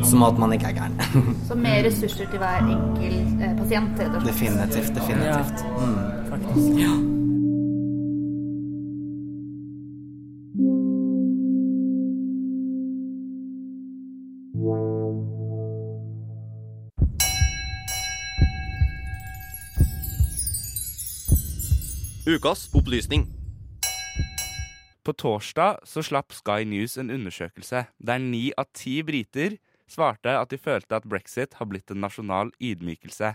som 0.04 0.22
at 0.24 0.38
man 0.40 0.52
ikke 0.56 0.70
er 0.70 0.72
gæren. 0.72 0.96
Så 1.48 1.54
mer 1.54 1.84
ressurser 1.84 2.26
til 2.30 2.38
hver 2.38 2.64
enkelt 2.64 3.44
eh, 3.44 3.56
pasient, 3.58 4.02
definitivt. 4.26 4.94
Definitivt. 4.96 5.64
Mm. 5.76 5.96
Faktisk. 6.30 6.80
Ja. 6.80 7.09
Ukas 22.30 22.68
opplysning. 22.74 23.24
På 25.02 25.12
torsdag 25.12 25.80
så 25.82 26.02
slapp 26.04 26.30
Sky 26.36 26.62
News 26.68 26.94
en 27.00 27.08
undersøkelse 27.10 27.80
der 27.98 28.20
ni 28.22 28.52
av 28.60 28.68
ti 28.76 29.00
briter 29.02 29.56
svarte 29.90 30.36
at 30.38 30.52
de 30.52 30.60
følte 30.60 31.00
at 31.00 31.08
brexit 31.10 31.56
har 31.58 31.66
blitt 31.66 31.90
en 31.90 31.98
nasjonal 32.04 32.52
ydmykelse. 32.62 33.32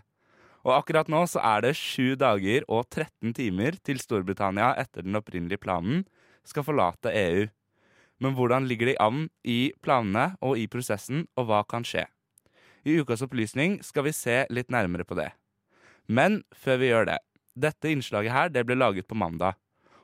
Og 0.63 0.71
akkurat 0.77 1.12
nå 1.12 1.25
så 1.27 1.43
er 1.43 1.65
det 1.65 1.73
sju 1.75 2.15
dager 2.21 2.63
og 2.69 2.86
13 2.86 3.36
timer 3.36 3.75
til 3.84 3.99
Storbritannia 3.99 4.71
etter 4.79 5.03
den 5.03 5.19
opprinnelige 5.19 5.65
planen 5.65 6.05
skal 6.47 6.63
forlate 6.63 7.12
EU. 7.12 7.45
Men 8.23 8.39
hvordan 8.39 8.71
ligger 8.71 8.93
de 8.93 8.97
an 9.01 9.27
i 9.43 9.73
planene 9.84 10.38
og 10.39 10.55
i 10.55 10.69
prosessen, 10.71 11.27
og 11.36 11.51
hva 11.51 11.65
kan 11.67 11.84
skje? 11.84 12.08
I 12.88 13.01
ukas 13.01 13.27
opplysning 13.27 13.81
skal 13.84 14.08
vi 14.08 14.15
se 14.15 14.45
litt 14.47 14.71
nærmere 14.71 15.03
på 15.03 15.19
det. 15.19 15.34
Men 16.08 16.45
før 16.55 16.79
vi 16.79 16.93
gjør 16.95 17.12
det 17.12 17.23
Dette 17.55 17.91
innslaget 17.91 18.35
her, 18.35 18.51
det 18.51 18.65
ble 18.67 18.77
laget 18.77 19.07
på 19.07 19.17
mandag. 19.17 19.55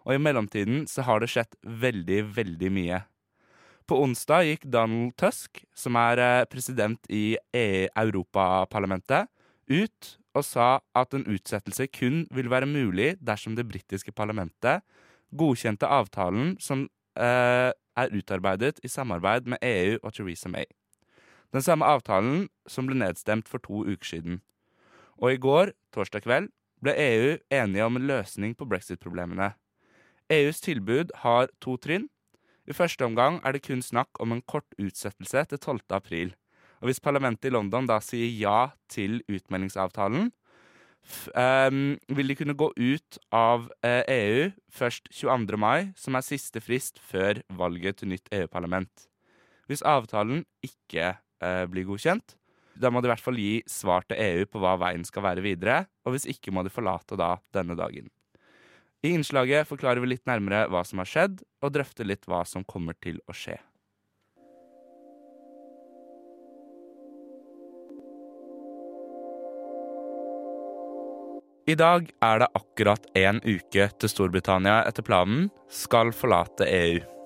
Og 0.07 0.15
i 0.15 0.21
mellomtiden 0.21 0.85
så 0.89 1.03
har 1.05 1.21
det 1.21 1.29
skjedd 1.29 1.57
veldig, 1.61 2.23
veldig 2.35 2.71
mye. 2.73 3.03
På 3.85 3.99
onsdag 4.01 4.47
gikk 4.47 4.65
Donald 4.71 5.13
Tusk, 5.19 5.63
som 5.75 5.97
er 5.99 6.21
eh, 6.21 6.47
president 6.49 7.05
i 7.11 7.35
E- 7.53 7.89
Europaparlamentet, 7.99 9.27
ut 9.71 10.15
og 10.31 10.45
sa 10.47 10.79
at 10.95 11.13
en 11.15 11.27
utsettelse 11.27 11.89
kun 11.91 12.23
vil 12.31 12.49
være 12.51 12.69
mulig 12.69 13.17
dersom 13.19 13.57
det 13.57 13.67
britiske 13.67 14.13
parlamentet 14.15 14.85
godkjente 15.35 15.87
avtalen 15.87 16.55
som 16.59 16.85
eh, 17.19 17.71
er 17.71 18.15
utarbeidet 18.15 18.79
i 18.83 18.91
samarbeid 18.91 19.49
med 19.51 19.59
EU 19.61 19.97
og 20.01 20.13
Theresa 20.15 20.49
May. 20.51 20.65
Den 21.51 21.63
samme 21.63 21.87
avtalen 21.87 22.47
som 22.67 22.87
ble 22.87 22.95
nedstemt 22.95 23.49
for 23.51 23.59
to 23.63 23.83
uker 23.83 24.07
siden. 24.07 24.39
Og 25.19 25.35
i 25.35 25.41
går, 25.41 25.73
torsdag 25.91 26.23
kveld, 26.23 26.47
ble 26.81 26.95
EU 26.97 27.37
enige 27.53 27.85
om 27.85 27.97
en 27.97 28.07
løsning 28.09 28.55
på 28.57 28.67
brexit-problemene. 28.69 29.53
EUs 30.31 30.61
tilbud 30.63 31.11
har 31.23 31.51
to 31.61 31.77
trinn. 31.77 32.07
I 32.69 32.75
første 32.77 33.05
omgang 33.05 33.39
er 33.43 33.55
det 33.55 33.65
kun 33.65 33.81
snakk 33.83 34.19
om 34.23 34.31
en 34.31 34.43
kort 34.47 34.67
utsettelse 34.79 35.43
til 35.49 35.59
12. 35.59 35.81
april. 35.97 36.35
Hvis 36.81 37.01
parlamentet 37.03 37.49
i 37.49 37.53
London 37.53 37.85
da 37.89 37.99
sier 38.01 38.29
ja 38.31 38.71
til 38.89 39.19
utmeldingsavtalen, 39.29 40.31
ehm, 41.37 41.97
vil 42.09 42.31
de 42.31 42.37
kunne 42.39 42.57
gå 42.57 42.71
ut 42.73 43.19
av 43.31 43.67
uh, 43.85 44.01
EU 44.07 44.49
først 44.73 45.11
22. 45.13 45.59
mai, 45.61 45.91
som 45.95 46.17
er 46.17 46.25
siste 46.25 46.61
frist 46.61 46.97
før 46.99 47.43
valget 47.49 48.01
til 48.01 48.13
nytt 48.13 48.31
EU-parlament. 48.33 49.09
Hvis 49.69 49.85
avtalen 49.85 50.45
ikke 50.65 51.13
uh, 51.43 51.65
blir 51.69 51.85
godkjent, 51.85 52.37
da 52.81 52.89
må 52.91 53.01
de 53.01 53.09
i 53.09 53.13
hvert 53.13 53.23
fall 53.23 53.39
gi 53.39 53.61
svar 53.69 54.05
til 54.09 54.19
EU 54.21 54.47
på 54.49 54.61
hva 54.61 54.75
veien 54.81 55.05
skal 55.07 55.25
være 55.27 55.45
videre, 55.45 55.85
og 56.05 56.15
hvis 56.15 56.27
ikke 56.33 56.53
må 56.53 56.65
de 56.65 56.73
forlate 56.73 57.19
da 57.19 57.35
denne 57.55 57.77
dagen. 57.77 58.09
I 59.01 59.15
innslaget 59.15 59.69
forklarer 59.69 60.01
vi 60.01 60.11
litt 60.11 60.27
nærmere 60.29 60.67
hva 60.69 60.83
som 60.85 61.01
har 61.01 61.09
skjedd, 61.09 61.41
og 61.61 61.73
drøfter 61.73 62.05
litt 62.05 62.27
hva 62.29 62.43
som 62.45 62.65
kommer 62.65 62.97
til 63.01 63.21
å 63.29 63.35
skje. 63.37 63.57
I 71.69 71.75
dag 71.77 72.07
er 72.25 72.41
det 72.41 72.47
akkurat 72.57 73.05
én 73.15 73.37
uke 73.45 73.85
til 74.01 74.09
Storbritannia 74.09 74.81
etter 74.89 75.05
planen 75.05 75.45
skal 75.71 76.09
forlate 76.13 76.65
EU. 76.67 77.20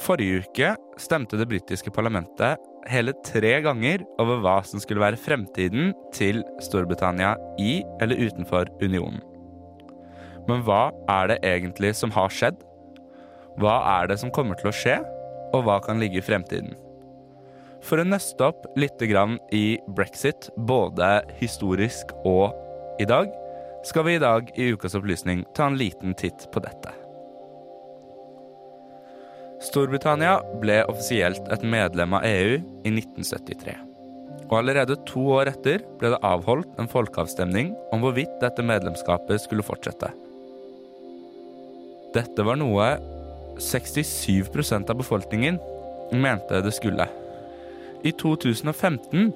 Forrige 0.00 0.42
uke 0.46 0.68
stemte 1.00 1.36
det 1.36 1.48
britiske 1.50 1.92
parlamentet 1.92 2.60
hele 2.90 3.12
tre 3.26 3.52
ganger 3.62 4.02
over 4.22 4.40
hva 4.42 4.54
som 4.66 4.80
skulle 4.82 5.02
være 5.02 5.20
fremtiden 5.20 5.92
til 6.16 6.40
Storbritannia 6.64 7.34
i 7.60 7.82
eller 8.02 8.18
utenfor 8.24 8.70
unionen. 8.82 9.20
Men 10.48 10.64
hva 10.66 10.90
er 11.12 11.28
det 11.30 11.42
egentlig 11.46 11.92
som 11.94 12.10
har 12.16 12.32
skjedd? 12.32 12.56
Hva 13.60 13.76
er 14.00 14.08
det 14.10 14.18
som 14.22 14.32
kommer 14.34 14.58
til 14.58 14.72
å 14.72 14.74
skje, 14.74 14.96
og 15.52 15.66
hva 15.66 15.76
kan 15.84 16.00
ligge 16.00 16.18
i 16.18 16.24
fremtiden? 16.24 16.72
For 17.82 18.00
å 18.00 18.06
nøste 18.06 18.46
opp 18.46 18.64
litt 18.78 19.02
i 19.02 19.64
brexit, 19.88 20.48
både 20.56 21.22
historisk 21.38 22.14
og 22.24 22.54
i 23.02 23.06
dag, 23.06 23.30
skal 23.84 24.06
vi 24.06 24.16
i 24.16 24.22
dag 24.22 24.50
i 24.56 24.72
Ukas 24.72 24.94
opplysning 24.94 25.44
ta 25.54 25.66
en 25.66 25.78
liten 25.78 26.14
titt 26.14 26.48
på 26.54 26.62
dette. 26.62 27.01
Storbritannia 29.62 30.40
ble 30.62 30.80
offisielt 30.90 31.46
et 31.54 31.62
medlem 31.62 32.16
av 32.18 32.26
EU 32.26 32.58
i 32.58 32.90
1973. 32.90 33.76
Og 34.50 34.58
allerede 34.58 34.98
to 35.08 35.22
år 35.36 35.52
etter 35.52 35.84
ble 36.00 36.10
det 36.12 36.20
avholdt 36.26 36.80
en 36.82 36.90
folkeavstemning 36.90 37.72
om 37.94 38.02
hvorvidt 38.02 38.34
dette 38.42 38.64
medlemskapet 38.66 39.40
skulle 39.44 39.64
fortsette. 39.64 40.10
Dette 42.12 42.44
var 42.44 42.58
noe 42.60 42.90
67% 43.62 44.90
av 44.90 44.98
befolkningen 44.98 45.60
mente 46.12 46.60
det 46.60 46.74
skulle. 46.76 47.06
I 48.04 48.12
2015 48.18 49.30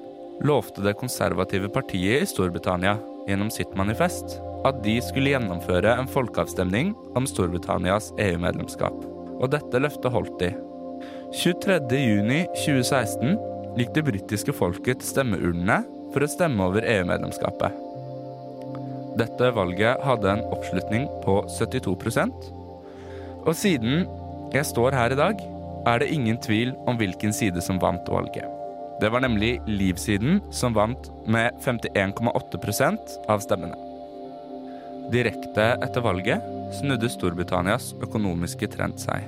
lovte 0.45 0.83
det 0.85 0.97
konservative 0.99 1.71
partiet 1.73 2.21
i 2.21 2.29
Storbritannia 2.29 2.97
gjennom 3.27 3.49
sitt 3.53 3.73
manifest 3.79 4.37
at 4.67 4.83
de 4.83 4.99
skulle 5.01 5.33
gjennomføre 5.33 5.97
en 5.97 6.09
folkeavstemning 6.11 6.93
om 7.17 7.25
Storbritannias 7.29 8.11
EU-medlemskap. 8.21 9.16
Og 9.37 9.51
dette 9.53 9.81
løftet 9.81 10.13
holdt 10.13 10.39
de. 10.41 10.49
23.6.2016 11.37 13.37
gikk 13.77 13.91
det 13.93 14.07
britiske 14.07 14.53
folket 14.55 14.97
til 15.01 15.09
stemmeurnene 15.11 15.77
for 16.13 16.19
å 16.23 16.31
stemme 16.31 16.63
over 16.65 16.81
EU-medlemskapet. 16.87 17.71
Dette 19.17 19.55
valget 19.55 20.01
hadde 20.05 20.31
en 20.31 20.45
oppslutning 20.53 21.07
på 21.23 21.45
72% 21.49 22.33
Og 23.47 23.55
siden 23.57 24.05
jeg 24.53 24.65
står 24.69 24.91
her 24.95 25.11
i 25.11 25.19
dag, 25.19 25.35
er 25.87 25.99
det 26.01 26.11
ingen 26.13 26.37
tvil 26.43 26.73
om 26.87 26.97
hvilken 26.99 27.33
side 27.35 27.61
som 27.63 27.79
vant 27.81 28.09
valget. 28.11 28.45
Det 29.01 29.09
var 29.13 29.21
nemlig 29.23 29.59
Liv-siden 29.69 30.41
som 30.51 30.75
vant 30.75 31.09
med 31.29 31.51
51,8% 31.65 32.97
av 33.29 33.39
stemmene. 33.43 33.77
Direkte 35.13 35.65
etter 35.85 36.01
valget 36.03 36.43
snudde 36.75 37.09
Storbritannias 37.11 37.93
økonomiske 38.03 38.69
trend 38.73 38.99
seg. 39.01 39.25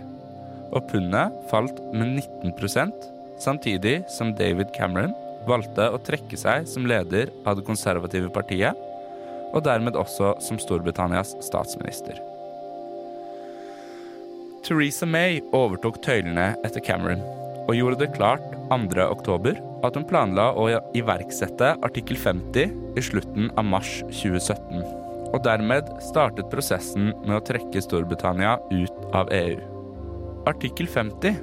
Og 0.75 0.85
pundet 0.91 1.33
falt 1.49 1.79
med 1.93 2.19
19% 2.43 3.09
samtidig 3.39 4.01
som 4.11 4.33
David 4.37 4.73
Cameron 4.75 5.15
valgte 5.47 5.87
å 5.89 6.01
trekke 6.03 6.37
seg 6.37 6.67
som 6.69 6.87
leder 6.89 7.31
av 7.47 7.57
det 7.57 7.65
konservative 7.67 8.29
partiet, 8.35 8.75
og 9.49 9.63
dermed 9.65 9.97
også 9.97 10.35
som 10.45 10.59
Storbritannias 10.61 11.33
statsminister. 11.45 12.19
Theresa 14.67 15.07
May 15.07 15.39
overtok 15.55 16.01
tøylene 16.05 16.51
etter 16.67 16.83
Cameron 16.83 17.23
og 17.69 17.77
gjorde 17.77 18.03
det 18.03 18.13
klart 18.17 18.45
2. 18.69 19.05
oktober 19.07 19.57
at 19.87 19.95
hun 19.97 20.05
planla 20.09 20.51
å 20.59 20.67
iverksette 20.97 21.75
artikkel 21.85 22.19
50 22.19 22.97
i 22.99 23.05
slutten 23.05 23.49
av 23.55 23.69
mars 23.69 23.99
2017. 24.11 24.98
Og 25.29 25.43
dermed 25.45 25.89
startet 26.01 26.49
prosessen 26.51 27.11
med 27.25 27.35
å 27.37 27.43
trekke 27.45 27.83
Storbritannia 27.83 28.57
ut 28.71 29.15
av 29.15 29.29
EU. 29.35 29.59
Artikkel 30.49 30.89
50 30.89 31.41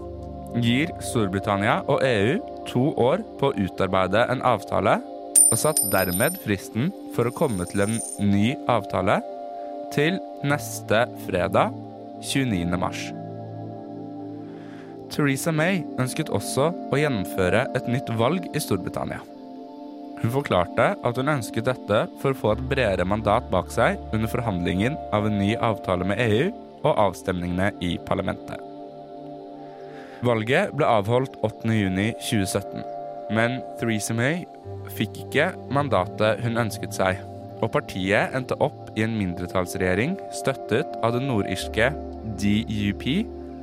gir 0.63 0.91
Storbritannia 1.05 1.83
og 1.91 2.03
EU 2.07 2.39
to 2.67 2.89
år 2.99 3.23
på 3.41 3.51
å 3.51 3.67
utarbeide 3.67 4.25
en 4.33 4.43
avtale, 4.47 4.99
og 5.47 5.61
satt 5.61 5.79
dermed 5.93 6.39
fristen 6.43 6.91
for 7.15 7.29
å 7.29 7.35
komme 7.35 7.69
til 7.71 7.85
en 7.85 8.01
ny 8.19 8.57
avtale 8.73 9.21
til 9.95 10.19
neste 10.43 11.05
fredag, 11.29 11.71
29. 12.25 12.81
mars. 12.81 13.05
Theresa 15.13 15.53
May 15.55 15.85
ønsket 16.03 16.33
også 16.35 16.73
å 16.91 16.99
gjennomføre 16.99 17.69
et 17.79 17.87
nytt 17.93 18.11
valg 18.19 18.49
i 18.51 18.63
Storbritannia. 18.63 19.23
Hun 20.27 20.33
forklarte 20.35 20.89
at 21.07 21.19
hun 21.21 21.29
ønsket 21.31 21.69
dette 21.69 21.99
for 22.19 22.35
å 22.35 22.37
få 22.41 22.49
et 22.57 22.63
bredere 22.67 23.05
mandat 23.07 23.47
bak 23.53 23.69
seg 23.71 24.01
under 24.11 24.27
forhandlingen 24.27 24.97
av 25.15 25.29
en 25.29 25.37
ny 25.39 25.53
avtale 25.55 26.03
med 26.03 26.19
EU 26.19 26.49
og 26.81 26.99
avstemningene 27.05 27.69
i 27.79 27.93
parlamentet. 28.09 28.59
Valget 30.27 30.75
ble 30.75 30.91
avholdt 30.91 31.39
8.6.2017, 31.47 32.83
men 33.39 33.61
Theresa 33.79 34.19
May 34.19 34.43
fikk 34.99 35.23
ikke 35.29 35.53
mandatet 35.71 36.43
hun 36.43 36.59
ønsket 36.59 36.99
seg, 36.99 37.23
og 37.63 37.71
partiet 37.79 38.35
endte 38.35 38.59
opp 38.59 38.91
i 38.99 39.07
en 39.07 39.15
mindretallsregjering 39.23 40.19
støttet 40.43 40.99
av 41.07 41.15
det 41.15 41.23
nordirske 41.23 41.93
DUP, 42.35 43.11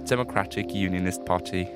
Democratic 0.07 0.71
Unionist 0.71 1.27
Party. 1.27 1.67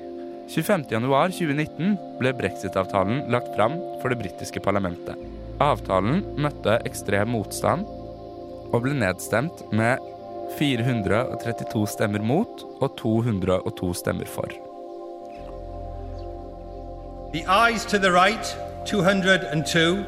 25.1.2019 0.48 1.96
ble 2.18 2.32
brexit-avtalen 2.32 3.26
lagt 3.32 3.52
fram 3.56 3.76
for 4.00 4.08
det 4.08 4.18
britiske 4.22 4.62
parlamentet. 4.64 5.16
Avtalen 5.60 6.22
møtte 6.40 6.78
ekstrem 6.88 7.34
motstand 7.34 7.84
og 8.72 8.80
ble 8.84 8.94
nedstemt 8.96 9.60
med 9.76 10.00
432 10.56 11.84
stemmer 11.92 12.24
mot 12.24 12.64
og 12.80 12.96
202 12.96 13.92
stemmer 14.00 14.28
for. 14.30 14.48
The 17.34 17.44
eyes 17.44 17.84
to 17.84 17.98
the 17.98 18.10
right, 18.10 18.56
202. 18.86 20.04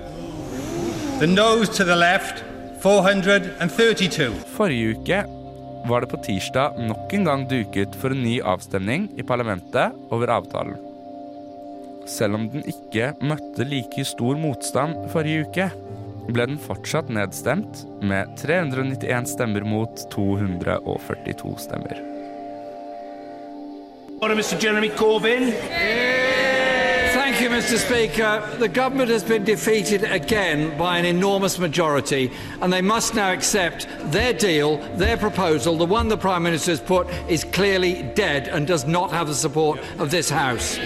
The 1.20 1.26
nose 1.26 1.68
to 1.76 1.84
the 1.84 1.96
left, 1.96 2.44
432. 2.80 4.32
Forrige 4.56 4.96
uke 4.96 5.39
var 5.88 6.04
det 6.04 6.10
på 6.12 6.20
tirsdag 6.26 6.78
nok 6.88 7.12
en 7.16 7.26
gang 7.28 7.46
duket 7.48 7.94
for 8.00 8.14
en 8.14 8.22
ny 8.24 8.38
avstemning 8.40 9.08
i 9.18 9.26
parlamentet 9.26 9.96
over 10.10 10.32
avtalen. 10.40 10.78
selv 12.10 12.34
om 12.34 12.48
den 12.50 12.64
ikke 12.66 13.12
møtte 13.22 13.64
like 13.68 14.04
stor 14.04 14.34
motstand 14.40 14.96
forrige 15.12 15.44
uke, 15.46 15.68
ble 16.34 16.46
den 16.50 16.58
fortsatt 16.58 17.10
nedstemt 17.12 17.84
med 18.02 18.32
391 18.40 19.30
stemmer 19.30 19.66
mot 19.66 20.02
242 20.10 21.54
stemmer. 21.66 22.02
Mr. 24.20 24.58
Jeremy 24.60 24.90
Corbyn. 24.98 25.52
Thank 27.30 27.42
you, 27.42 27.50
Mr. 27.50 27.78
Speaker. 27.78 28.56
The 28.58 28.68
government 28.68 29.08
has 29.08 29.22
been 29.22 29.44
defeated 29.44 30.02
again 30.02 30.76
by 30.76 30.98
an 30.98 31.04
enormous 31.04 31.60
majority, 31.60 32.32
and 32.60 32.72
they 32.72 32.82
must 32.82 33.14
now 33.14 33.30
accept 33.30 33.86
their 34.10 34.32
deal, 34.32 34.78
their 34.96 35.16
proposal, 35.16 35.78
the 35.78 35.86
one 35.86 36.08
the 36.08 36.16
Prime 36.16 36.42
Minister 36.42 36.72
has 36.72 36.80
put, 36.80 37.06
is 37.28 37.44
clearly 37.44 38.02
dead 38.16 38.48
and 38.48 38.66
does 38.66 38.84
not 38.84 39.12
have 39.12 39.28
the 39.28 39.34
support 39.34 39.78
of 40.00 40.10
this 40.10 40.28
House. 40.28 40.80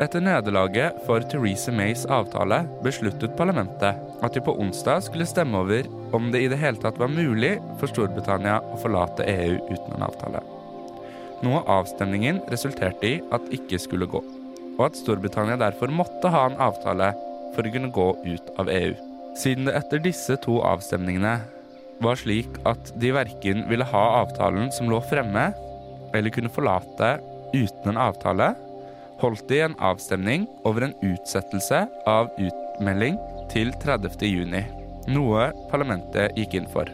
Etter 0.00 0.20
nederlaget 0.20 1.04
for 1.04 1.20
Theresa 1.20 1.72
Mays 1.72 2.06
avtale 2.06 2.64
besluttet 2.82 3.36
parlamentet 3.36 4.00
at 4.22 4.32
de 4.32 4.40
på 4.40 4.56
onsdag 4.56 5.04
skulle 5.04 5.28
stemme 5.28 5.58
over 5.58 5.84
om 6.16 6.32
det 6.32 6.46
i 6.46 6.48
det 6.48 6.62
hele 6.64 6.80
tatt 6.80 6.96
var 6.96 7.12
mulig 7.12 7.58
for 7.76 7.92
Storbritannia 7.92 8.62
å 8.72 8.80
forlate 8.80 9.28
EU 9.28 9.60
uten 9.68 9.98
en 9.98 10.08
avtale. 10.08 10.40
Noe 11.44 11.60
avstemningen 11.68 12.40
resulterte 12.48 13.04
i 13.04 13.14
at 13.36 13.52
ikke 13.52 13.76
skulle 13.84 14.08
gå, 14.08 14.24
og 14.76 14.88
at 14.88 14.98
Storbritannia 14.98 15.58
derfor 15.60 15.92
måtte 15.92 16.30
ha 16.32 16.46
en 16.48 16.58
avtale 16.60 17.12
for 17.54 17.64
å 17.64 17.72
kunne 17.72 17.92
gå 17.94 18.08
ut 18.26 18.50
av 18.60 18.70
EU. 18.72 18.94
Siden 19.36 19.68
det 19.68 19.76
etter 19.78 20.02
disse 20.04 20.36
to 20.44 20.58
avstemningene 20.64 21.38
var 22.04 22.18
slik 22.20 22.58
at 22.68 22.92
de 23.00 23.12
verken 23.16 23.64
ville 23.70 23.86
ha 23.88 24.04
avtalen 24.22 24.70
som 24.74 24.90
lå 24.90 25.00
fremme, 25.08 25.48
eller 26.16 26.32
kunne 26.32 26.52
forlate 26.52 27.16
uten 27.54 27.92
en 27.92 28.00
avtale, 28.00 28.52
holdt 29.20 29.46
de 29.48 29.62
en 29.64 29.76
avstemning 29.80 30.44
over 30.68 30.86
en 30.86 30.96
utsettelse 31.04 31.86
av 32.08 32.28
utmelding 32.36 33.16
til 33.52 33.72
30. 33.80 34.20
juni, 34.28 34.62
noe 35.08 35.48
parlamentet 35.70 36.36
gikk 36.36 36.58
inn 36.60 36.68
for. 36.72 36.90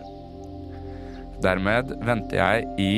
Dermed 1.43 1.91
venter 2.07 2.39
jeg 2.39 2.69
i 2.79 2.93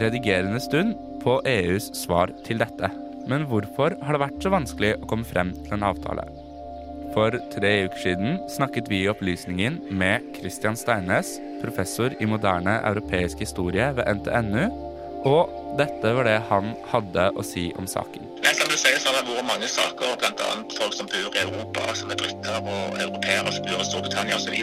redigerende 0.00 0.62
stund 0.64 0.96
på 1.20 1.40
EUs 1.44 1.90
svar 1.98 2.32
til 2.46 2.62
dette. 2.62 2.88
Men 3.30 3.46
hvorfor 3.46 3.94
har 4.02 4.16
det 4.16 4.22
vært 4.24 4.42
så 4.42 4.50
vanskelig 4.50 4.96
å 4.98 5.08
komme 5.10 5.28
frem 5.28 5.52
til 5.62 5.76
en 5.76 5.86
avtale? 5.86 6.24
For 7.14 7.34
tre 7.50 7.70
uker 7.86 8.02
siden 8.04 8.38
snakket 8.50 8.90
vi 8.90 9.04
i 9.04 9.10
Opplysningen 9.10 9.80
med 9.98 10.26
Christian 10.36 10.78
Steines, 10.78 11.36
professor 11.62 12.14
i 12.22 12.28
moderne 12.30 12.78
europeisk 12.90 13.42
historie 13.42 13.90
ved 13.98 14.06
NTNU, 14.20 14.66
og 15.30 15.76
dette 15.78 16.14
var 16.16 16.26
det 16.26 16.38
han 16.50 16.74
hadde 16.92 17.30
å 17.34 17.46
si 17.46 17.68
om 17.78 17.90
saken. 17.90 18.29
Nei, 18.40 18.52
som 18.56 18.68
du 18.72 18.76
sier, 18.78 18.96
så 19.00 19.10
har 19.10 19.20
det 19.20 19.34
vært 19.34 19.46
mange 19.48 19.68
saker, 19.68 20.14
bl.a. 20.20 20.48
folk 20.78 20.94
som 20.96 21.08
bor 21.12 21.36
i 21.36 21.42
Europa, 21.42 21.84
som 21.98 22.12
er 22.12 22.18
briter 22.20 22.56
og 22.62 22.96
europeere 22.96 23.52
som 23.52 23.66
bor 23.66 23.82
i 23.82 23.88
Storbritannia 23.88 24.38
osv. 24.38 24.56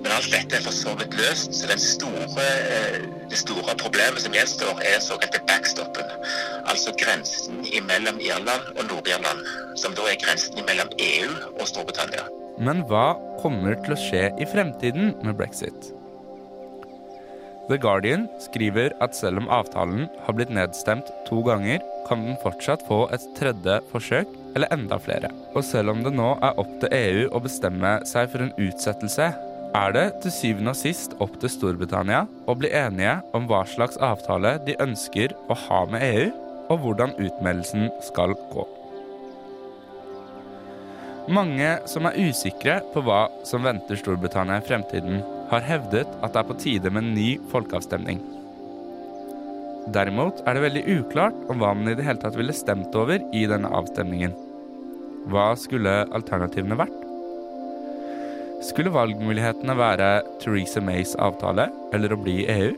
Men 0.00 0.10
alt 0.16 0.30
dette 0.32 0.58
er 0.58 0.64
for 0.64 0.76
så 0.76 0.94
vidt 0.96 1.16
løst. 1.20 1.52
Så 1.58 1.78
store, 1.84 2.48
eh, 2.72 2.98
det 3.30 3.40
store 3.40 3.76
problemet 3.84 4.24
som 4.24 4.32
gjenstår, 4.36 4.80
er 4.88 5.00
såkalte 5.04 5.42
backstoppen. 5.48 6.12
Altså 6.64 6.94
grensen 6.96 7.64
mellom 7.88 8.20
Irland 8.20 8.72
og 8.78 8.84
Nord-Irland, 8.88 9.44
som 9.76 9.96
da 9.98 10.08
er 10.08 10.20
grensen 10.22 10.64
mellom 10.68 10.92
EU 10.98 11.32
og 11.58 11.66
Storbritannia. 11.68 12.24
Men 12.62 12.84
hva 12.88 13.12
kommer 13.42 13.76
til 13.84 13.96
å 13.96 14.02
skje 14.08 14.28
i 14.40 14.48
fremtiden 14.48 15.16
med 15.24 15.36
brexit? 15.36 15.92
The 17.68 17.78
Guardian 17.78 18.26
skriver 18.42 18.90
at 19.04 19.14
selv 19.14 19.38
om 19.38 19.48
avtalen 19.54 20.08
har 20.26 20.34
blitt 20.34 20.50
nedstemt 20.50 21.08
to 21.28 21.44
ganger, 21.46 21.78
kan 22.08 22.24
den 22.26 22.38
fortsatt 22.42 22.82
få 22.88 23.04
et 23.14 23.22
tredje 23.38 23.78
forsøk, 23.92 24.30
eller 24.56 24.72
enda 24.74 24.98
flere. 25.00 25.30
Og 25.54 25.62
selv 25.64 25.94
om 25.94 26.02
det 26.02 26.12
nå 26.16 26.32
er 26.42 26.58
opp 26.58 26.72
til 26.82 26.92
EU 26.96 27.28
å 27.30 27.40
bestemme 27.44 27.94
seg 28.08 28.28
for 28.32 28.44
en 28.44 28.54
utsettelse, 28.58 29.30
er 29.72 29.94
det 29.96 30.04
til 30.20 30.34
syvende 30.34 30.74
og 30.74 30.80
sist 30.82 31.14
opp 31.22 31.38
til 31.40 31.52
Storbritannia 31.54 32.26
å 32.50 32.56
bli 32.58 32.68
enige 32.76 33.14
om 33.32 33.46
hva 33.48 33.62
slags 33.70 33.96
avtale 34.02 34.58
de 34.66 34.76
ønsker 34.82 35.32
å 35.48 35.56
ha 35.68 35.84
med 35.88 36.04
EU, 36.10 36.30
og 36.72 36.82
hvordan 36.82 37.14
utmeldelsen 37.20 37.88
skal 38.04 38.34
gå. 38.52 38.66
Mange 41.32 41.76
som 41.86 42.08
er 42.08 42.18
usikre 42.18 42.80
på 42.92 43.04
hva 43.06 43.28
som 43.46 43.62
venter 43.62 43.98
Storbritannia 44.00 44.58
i 44.58 44.66
fremtiden, 44.66 45.22
har 45.52 45.66
hevdet 45.66 46.08
at 46.22 46.32
det 46.32 46.40
er 46.40 46.48
på 46.48 46.58
tide 46.60 46.92
med 46.92 47.04
en 47.04 47.14
ny 47.16 47.28
folkeavstemning. 47.52 48.22
Derimot 49.92 50.40
er 50.46 50.54
det 50.54 50.62
veldig 50.62 50.82
uklart 51.00 51.38
om 51.50 51.58
hva 51.60 51.72
man 51.74 51.90
i 51.90 51.96
det 51.98 52.06
hele 52.06 52.22
tatt 52.22 52.38
ville 52.38 52.54
stemt 52.54 52.94
over 52.96 53.22
i 53.34 53.44
denne 53.50 53.70
avstemningen. 53.74 54.34
Hva 55.32 55.52
skulle 55.58 56.02
alternativene 56.14 56.78
vært? 56.78 56.98
Skulle 58.62 58.94
valgmulighetene 58.94 59.74
være 59.74 60.10
Theresa 60.42 60.82
Mays 60.84 61.16
avtale 61.18 61.66
eller 61.94 62.14
å 62.14 62.20
bli 62.22 62.42
i 62.44 62.48
EU? 62.54 62.72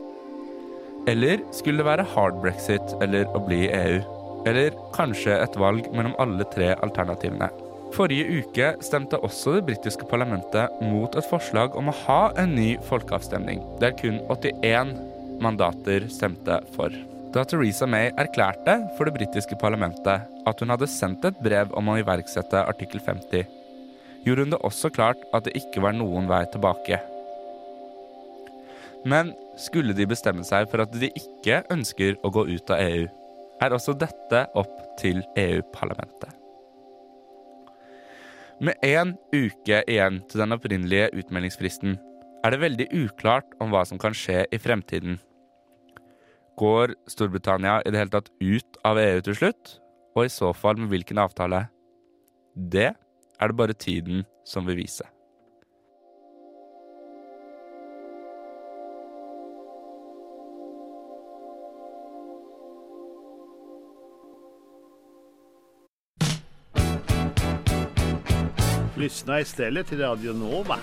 Eller 1.09 1.43
skulle 1.53 1.83
det 1.83 1.89
være 1.91 2.07
hard 2.15 2.39
brexit 2.41 2.95
eller 3.05 3.29
å 3.37 3.43
bli 3.45 3.67
i 3.67 3.73
EU? 3.83 4.01
Eller 4.49 4.73
kanskje 4.97 5.37
et 5.37 5.57
valg 5.61 5.85
mellom 5.93 6.17
alle 6.21 6.45
tre 6.53 6.73
alternativene? 6.85 7.51
Forrige 7.95 8.41
uke 8.41 8.73
stemte 8.83 9.15
også 9.23 9.53
det 9.55 9.67
britiske 9.69 10.03
parlamentet 10.09 10.81
mot 10.83 11.13
et 11.15 11.27
forslag 11.29 11.77
om 11.79 11.87
å 11.87 11.95
ha 12.03 12.21
en 12.41 12.51
ny 12.57 12.73
folkeavstemning, 12.89 13.61
der 13.79 13.95
kun 13.95 14.17
81 14.27 14.91
mandater 15.43 16.09
stemte 16.11 16.59
for. 16.75 16.91
Da 17.31 17.45
Theresa 17.47 17.87
May 17.87 18.11
erklærte 18.19 18.77
for 18.97 19.07
det 19.07 19.15
britiske 19.15 19.55
parlamentet 19.61 20.27
at 20.27 20.59
hun 20.59 20.75
hadde 20.75 20.91
sendt 20.91 21.23
et 21.27 21.39
brev 21.43 21.71
om 21.79 21.91
å 21.91 21.97
iverksette 22.01 22.65
artikkel 22.67 22.99
50, 22.99 23.47
gjorde 24.27 24.43
hun 24.43 24.55
det 24.57 24.63
også 24.67 24.91
klart 24.91 25.23
at 25.31 25.47
det 25.47 25.55
ikke 25.59 25.83
var 25.87 25.95
noen 25.95 26.27
vei 26.27 26.43
tilbake. 26.51 26.99
Men 29.07 29.31
skulle 29.61 29.95
de 29.95 30.07
bestemme 30.09 30.43
seg 30.43 30.67
for 30.67 30.83
at 30.83 30.95
de 30.99 31.13
ikke 31.15 31.63
ønsker 31.71 32.19
å 32.25 32.31
gå 32.33 32.49
ut 32.51 32.75
av 32.75 32.81
EU, 32.89 33.05
er 33.63 33.75
også 33.75 33.95
dette 33.95 34.49
opp 34.59 34.81
til 34.99 35.23
EU-parlamentet. 35.39 36.44
Med 38.63 38.79
én 38.87 39.17
uke 39.35 39.81
igjen 39.83 40.21
til 40.31 40.39
den 40.39 40.55
opprinnelige 40.55 41.09
utmeldingsfristen 41.19 41.97
er 42.45 42.53
det 42.53 42.61
veldig 42.61 42.85
uklart 43.01 43.55
om 43.59 43.73
hva 43.73 43.81
som 43.87 43.99
kan 43.99 44.15
skje 44.15 44.45
i 44.47 44.59
fremtiden. 44.61 45.17
Går 46.55 46.93
Storbritannia 47.11 47.81
i 47.83 47.91
det 47.91 47.99
hele 47.99 48.13
tatt 48.13 48.31
ut 48.39 48.79
av 48.87 49.01
EU 49.01 49.19
til 49.25 49.35
slutt, 49.41 49.73
og 50.15 50.23
i 50.23 50.31
så 50.31 50.53
fall 50.55 50.79
med 50.79 50.93
hvilken 50.93 51.19
avtale? 51.19 51.65
Det 52.55 52.93
er 52.93 53.51
det 53.51 53.59
bare 53.59 53.75
tiden 53.75 54.23
som 54.47 54.63
vil 54.69 54.79
vise. 54.79 55.03
Lyssna 69.05 69.39
istället 69.39 69.87
till 69.87 69.99
Radio 69.99 70.33
Nova. 70.33 70.79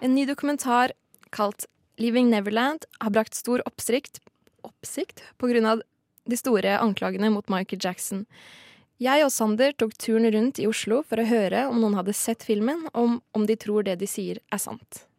En 0.00 0.14
ny 0.14 0.26
dokumentar 0.26 0.92
kalt 1.30 1.66
'Leaving 1.96 2.30
Neverland' 2.30 2.84
har 2.98 3.10
brakt 3.10 3.34
stor 3.34 3.68
oppsikt, 3.68 4.20
oppsikt 4.62 5.22
pga. 5.38 5.80
de 6.24 6.36
store 6.36 6.78
anklagene 6.78 7.30
mot 7.30 7.48
Michael 7.48 7.80
Jackson. 7.82 8.26
Jeg 8.98 9.24
og 9.24 9.32
Sander 9.32 9.72
tok 9.72 9.98
turen 9.98 10.32
rundt 10.32 10.58
i 10.58 10.66
Oslo 10.66 11.02
for 11.02 11.18
å 11.18 11.26
høre 11.26 11.66
om 11.66 11.80
noen 11.80 11.98
hadde 11.98 12.12
sett 12.12 12.46
filmen, 12.46 12.88
om, 12.92 13.20
om 13.32 13.46
de 13.46 13.56
tror 13.56 13.82
det 13.82 13.98
de 13.98 14.06
sier 14.06 14.38
er 14.52 14.58
sant. 14.58 15.09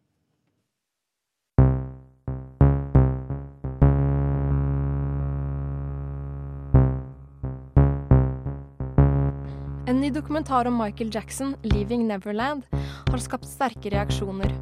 En 9.91 9.99
ny 9.99 10.09
dokumentar 10.09 10.65
om 10.65 10.77
Michael 10.77 11.09
Jackson, 11.13 11.55
'Leaving 11.63 12.07
Neverland', 12.07 12.63
har 13.11 13.17
skapt 13.17 13.45
sterke 13.45 13.89
reaksjoner. 13.89 14.53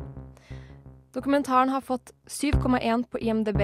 Dokumentaren 1.14 1.70
har 1.70 1.82
fått 1.82 2.12
7,1 2.26 3.04
på 3.12 3.20
IMDb. 3.20 3.62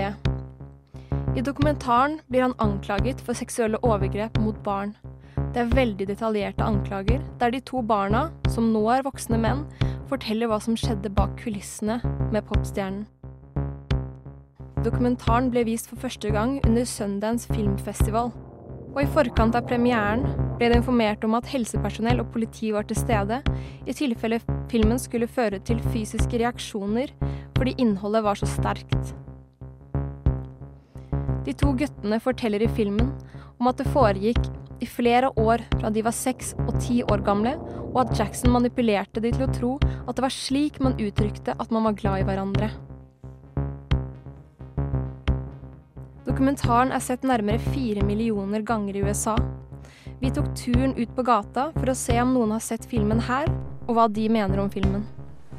I 1.36 1.42
dokumentaren 1.42 2.20
blir 2.28 2.42
han 2.42 2.54
anklaget 2.58 3.22
for 3.22 3.34
seksuelle 3.34 3.82
overgrep 3.82 4.38
mot 4.38 4.64
barn. 4.64 4.94
Det 5.54 5.58
er 5.58 5.74
veldig 5.74 6.08
detaljerte 6.08 6.64
anklager, 6.64 7.26
der 7.40 7.50
de 7.50 7.60
to 7.60 7.82
barna, 7.82 8.30
som 8.48 8.70
nå 8.74 8.86
er 8.94 9.02
voksne 9.02 9.42
menn, 9.42 9.66
forteller 10.08 10.48
hva 10.48 10.62
som 10.62 10.78
skjedde 10.78 11.10
bak 11.10 11.34
kulissene 11.42 11.98
med 12.32 12.46
popstjernen. 12.46 13.08
Dokumentaren 14.86 15.50
ble 15.50 15.66
vist 15.66 15.90
for 15.90 15.96
første 15.96 16.30
gang 16.30 16.60
under 16.66 16.86
Sundance 16.86 17.54
filmfestival. 17.54 18.30
Og 18.96 19.02
i 19.04 19.10
forkant 19.12 19.56
av 19.60 19.66
premieren 19.68 20.24
ble 20.56 20.70
det 20.72 20.78
informert 20.80 21.24
om 21.28 21.34
at 21.36 21.50
helsepersonell 21.52 22.22
og 22.24 22.30
politi 22.32 22.70
var 22.72 22.88
til 22.88 22.96
stede, 22.96 23.42
i 23.84 23.92
tilfelle 23.92 24.40
filmen 24.72 25.02
skulle 25.04 25.28
føre 25.28 25.60
til 25.68 25.84
fysiske 25.92 26.40
reaksjoner 26.40 27.12
fordi 27.58 27.76
innholdet 27.84 28.24
var 28.24 28.40
så 28.40 28.48
sterkt. 28.48 29.12
De 31.46 31.54
to 31.54 31.76
guttene 31.78 32.22
forteller 32.24 32.64
i 32.64 32.72
filmen 32.72 33.12
om 33.60 33.68
at 33.70 33.84
det 33.84 33.92
foregikk 33.92 34.48
i 34.84 34.88
flere 34.88 35.30
år 35.40 35.64
fra 35.76 35.92
de 35.92 36.04
var 36.04 36.16
seks 36.16 36.54
og 36.64 36.74
ti 36.84 37.02
år 37.04 37.24
gamle, 37.28 37.56
og 37.92 38.02
at 38.06 38.18
Jackson 38.20 38.52
manipulerte 38.56 39.24
de 39.24 39.32
til 39.36 39.46
å 39.46 39.54
tro 39.60 39.76
at 39.84 40.16
det 40.16 40.24
var 40.24 40.40
slik 40.40 40.80
man 40.84 40.98
uttrykte 41.00 41.56
at 41.60 41.72
man 41.72 41.88
var 41.88 42.00
glad 42.00 42.24
i 42.24 42.28
hverandre. 42.28 42.72
Dokumentaren 46.26 46.90
er 46.90 47.04
sett 47.06 47.22
nærmere 47.22 47.62
fire 47.62 48.02
millioner 48.02 48.64
ganger 48.66 48.96
i 48.98 49.04
USA. 49.06 49.36
Vi 50.22 50.32
tok 50.34 50.48
turen 50.58 50.96
ut 50.98 51.12
på 51.14 51.22
gata 51.26 51.68
for 51.76 51.92
å 51.92 51.94
se 51.98 52.16
om 52.22 52.32
noen 52.34 52.56
har 52.56 52.64
sett 52.66 52.88
filmen 52.90 53.22
her, 53.28 53.46
og 53.86 53.94
hva 53.94 54.08
de 54.10 54.26
mener 54.34 54.64
om 54.64 54.72
filmen. 54.74 55.04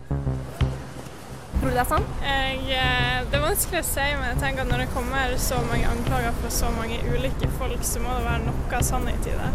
Tror 0.08 1.70
du 1.70 1.70
det 1.70 1.84
er 1.84 1.88
sant? 1.92 2.18
Jeg, 2.24 2.58
eh, 2.74 3.22
det 3.30 3.38
er 3.38 3.44
vanskelig 3.44 3.84
å 3.84 3.86
si, 3.86 4.08
men 4.18 4.26
jeg 4.32 4.40
tenker 4.42 4.66
at 4.66 4.72
når 4.72 4.82
det 4.82 4.88
kommer 4.96 5.36
så 5.46 5.62
mange 5.70 5.86
anklager 5.92 6.34
fra 6.40 6.50
så 6.58 6.72
mange 6.74 6.98
ulike 7.14 7.52
folk, 7.60 7.86
så 7.86 8.02
må 8.02 8.18
det 8.18 8.26
være 8.26 8.44
noe 8.48 8.82
sannhet 8.90 9.30
i 9.30 9.38
det. 9.38 9.52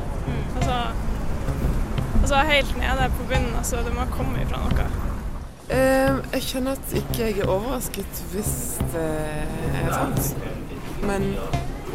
Altså, 0.62 0.80
altså 2.22 2.44
helt 2.54 2.76
nede 2.80 3.12
på 3.18 3.28
bunnen, 3.34 3.56
altså 3.60 3.84
det 3.84 3.96
må 4.00 4.08
komme 4.16 4.48
ifra 4.48 4.64
noe. 4.64 4.88
Eh, 5.72 6.24
jeg 6.38 6.48
kjenner 6.48 6.80
at 6.80 6.98
ikke 7.04 7.20
jeg 7.20 7.44
er 7.44 7.52
overrasket 7.52 8.26
hvis 8.32 8.56
det 8.96 9.06
er 9.84 9.94
sant. 9.96 10.51
Men 11.08 11.36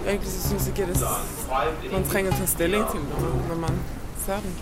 egentlig 0.07 0.31
så 0.31 0.49
syns 0.49 0.67
jeg 0.69 0.75
ikke 0.75 0.87
det 0.93 1.93
man 1.93 2.07
trenger 2.11 2.35
å 2.35 2.39
ta 2.41 2.47
stilling 2.51 2.87
til 2.91 3.05
det 3.11 3.33
når 3.49 3.61
man 3.63 3.79
ser 4.25 4.43
den. 4.45 4.57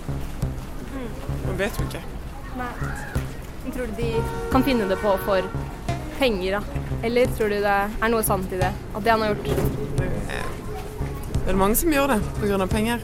Man 1.47 1.59
vet 1.59 1.79
jo 1.81 1.87
ikke. 1.89 2.03
Nei. 2.59 2.71
Men 3.65 3.73
tror 3.73 3.87
du 3.87 3.97
de 3.99 4.11
kan 4.53 4.65
finne 4.65 4.89
det 4.89 4.99
på 5.01 5.17
for 5.25 5.49
penger, 6.19 6.59
da? 6.59 6.83
Eller 7.03 7.27
tror 7.27 7.49
du 7.49 7.59
det 7.65 7.79
er 7.81 8.13
noe 8.13 8.23
sant 8.25 8.53
i 8.53 8.61
det? 8.61 8.71
At 8.95 9.05
det 9.05 9.11
han 9.11 9.25
har 9.25 9.35
gjort? 9.35 9.75
Det 11.45 11.53
er 11.53 11.61
mange 11.61 11.77
som 11.77 11.93
gjør 11.93 12.15
det 12.15 12.21
pga. 12.41 12.67
penger. 12.67 13.01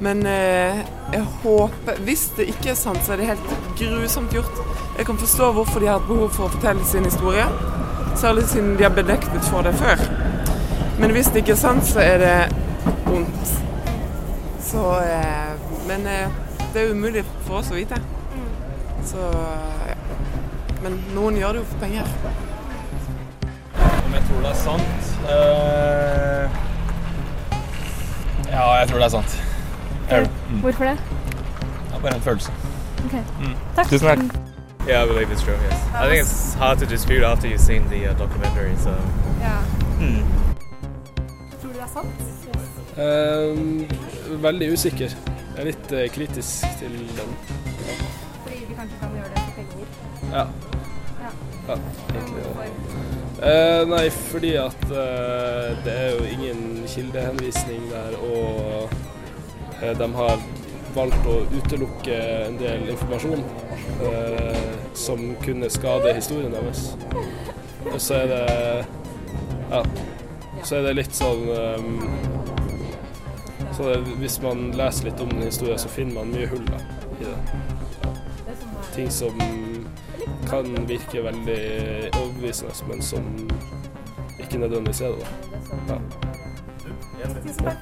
Men 0.00 0.26
eh, 0.26 0.84
jeg 1.12 1.24
håper 1.42 1.96
Hvis 2.04 2.28
det 2.36 2.44
ikke 2.52 2.70
er 2.70 2.74
sant, 2.74 3.00
så 3.04 3.12
er 3.12 3.16
det 3.16 3.26
helt 3.26 3.48
grusomt 3.78 4.34
gjort. 4.34 4.62
Jeg 4.98 5.06
kan 5.06 5.18
forstå 5.18 5.52
hvorfor 5.52 5.80
de 5.80 5.86
har 5.86 5.98
hatt 5.98 6.08
behov 6.08 6.30
for 6.30 6.46
å 6.46 6.54
fortelle 6.54 6.84
sin 6.84 7.04
historie. 7.04 7.46
Særlig 8.16 8.48
siden 8.50 8.76
de 8.78 8.86
har 8.86 8.94
bedektet 8.94 9.44
for 9.50 9.62
det 9.62 9.74
før. 9.78 10.27
Men 10.98 11.10
hvis 11.14 11.26
det 11.26 11.36
ikke 11.36 11.52
er 11.52 11.60
sant, 11.60 11.84
så 11.86 12.00
er 12.02 12.18
det 12.18 12.56
vondt. 13.06 13.52
Så 14.68 14.84
eh, 15.00 15.52
Men 15.88 16.06
eh, 16.06 16.30
det 16.74 16.82
er 16.82 16.90
umulig 16.92 17.24
for 17.46 17.60
oss 17.60 17.70
å 17.70 17.78
vite. 17.78 18.00
Så 19.08 19.28
ja. 19.88 19.94
Men 20.82 20.98
noen 21.14 21.38
gjør 21.38 21.56
det 21.56 21.62
jo 21.62 21.68
for 21.70 21.80
penger. 21.82 22.10
Om 24.06 24.14
jeg 24.14 24.26
tror 24.28 24.42
det 24.44 24.50
er 24.50 24.58
sant? 24.60 25.08
Eh, 25.34 26.58
ja, 28.52 28.66
jeg 28.80 28.88
tror 28.90 28.98
det 28.98 29.06
er 29.08 29.14
sant. 29.16 29.38
Jeg 30.08 30.18
gjør 30.18 30.26
det. 30.26 30.34
Mm. 30.50 30.60
Hvorfor 30.66 30.84
det? 30.84 30.98
Det 31.88 31.96
er 31.96 32.04
bare 32.04 32.14
en 32.14 32.26
følelse. 32.28 32.52
Ok. 33.04 33.16
Mm. 33.40 33.56
Takk. 33.76 33.90
Tusen 33.90 34.08
takk. 34.08 34.38
Yeah, 34.88 35.02
I 35.02 35.06
believe 35.06 35.30
it's 35.30 35.42
true. 35.42 35.58
Yes, 35.68 35.80
I 35.94 36.08
think 36.08 36.22
it's 36.22 36.54
hard 36.54 36.78
to 36.78 36.86
dispute 36.86 37.22
after 37.22 37.46
you've 37.48 37.60
seen 37.60 37.88
the 37.90 38.06
uh, 38.06 38.14
documentary. 38.14 38.74
So, 38.76 38.90
yeah. 39.40 39.62
Hmm. 40.00 40.47
Eh, 42.98 44.40
veldig 44.42 44.72
usikker. 44.72 45.14
Jeg 45.54 45.62
er 45.62 45.68
litt 45.70 45.92
eh, 45.92 46.08
kritisk 46.14 46.78
til 46.80 46.96
den. 47.18 47.36
Fordi 48.42 48.58
vi 48.68 48.74
kanskje 48.78 48.98
kan 49.00 49.14
gjøre 49.18 49.30
det 49.34 49.44
for 49.44 49.52
penger? 49.58 49.86
Ja. 50.32 50.44
Ja. 51.22 51.32
ja 51.68 51.78
egentlig. 52.14 52.44
Ja. 52.44 53.18
Eh, 53.38 53.88
nei, 53.88 54.04
fordi 54.10 54.54
at 54.58 54.84
eh, 54.90 55.76
det 55.84 55.92
er 55.94 56.14
jo 56.16 56.24
ingen 56.26 56.84
kildehenvisning 56.90 57.84
der, 57.92 58.16
og 58.18 58.90
eh, 59.82 59.94
de 59.98 60.08
har 60.16 60.42
valgt 60.96 61.28
å 61.30 61.36
utelukke 61.52 62.18
en 62.48 62.58
del 62.58 62.88
informasjon 62.90 63.44
eh, 64.08 64.76
som 64.98 65.22
kunne 65.44 65.70
skade 65.70 66.14
historien 66.16 66.54
deres. 66.54 66.88
Og 67.92 68.00
så 68.02 68.24
er 68.24 68.32
det 68.34 68.44
Ja. 69.68 69.82
Så 70.68 70.76
er 70.76 70.82
det 70.84 70.98
litt 70.98 71.14
sånn 71.16 71.46
ehm, 71.48 72.00
så 73.72 73.86
det, 73.88 73.94
Hvis 74.20 74.34
man 74.44 74.66
leser 74.76 75.06
litt 75.08 75.20
om 75.24 75.30
den 75.32 75.46
historien, 75.46 75.78
så 75.80 75.88
finner 75.88 76.18
man 76.18 76.32
mye 76.34 76.48
hull 76.50 76.66
da, 76.68 76.80
i 77.16 77.24
det. 77.24 77.38
Ting 78.92 79.08
som 79.08 79.38
kan 80.50 80.68
virke 80.90 81.22
veldig 81.24 81.62
overbevisende, 82.10 82.74
men 82.90 83.00
som 83.00 83.30
ikke 84.36 84.60
nødvendigvis 84.60 85.00
er 85.06 85.16
det. 85.16 85.30
da. 85.88 85.96
Ja. 87.64 87.72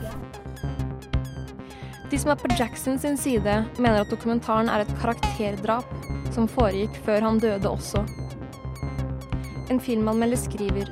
De 2.13 2.21
som 2.23 2.31
er 2.31 2.39
på 2.39 2.53
Jackson 2.55 3.01
sin 3.03 3.19
side, 3.19 3.57
mener 3.81 4.05
at 4.05 4.15
dokumentaren 4.15 4.71
er 4.71 4.85
et 4.85 4.95
karakterdrap 5.03 5.91
som 6.37 6.47
foregikk 6.47 7.03
før 7.09 7.33
han 7.33 7.43
døde 7.43 7.67
også. 7.67 8.05
En 9.75 9.83
filmanmelder 9.83 10.39
skriver 10.39 10.87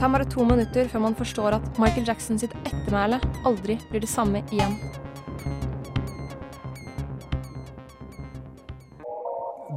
det 0.00 0.06
tar 0.06 0.12
bare 0.12 0.24
to 0.32 0.44
minutter 0.48 0.86
før 0.88 1.02
man 1.04 1.14
forstår 1.14 1.54
at 1.58 1.64
Michael 1.76 2.06
Jackson 2.08 2.38
sitt 2.40 2.54
ettermæle 2.64 3.18
aldri 3.44 3.74
blir 3.90 4.00
det 4.00 4.08
samme 4.08 4.40
igjen. 4.48 4.72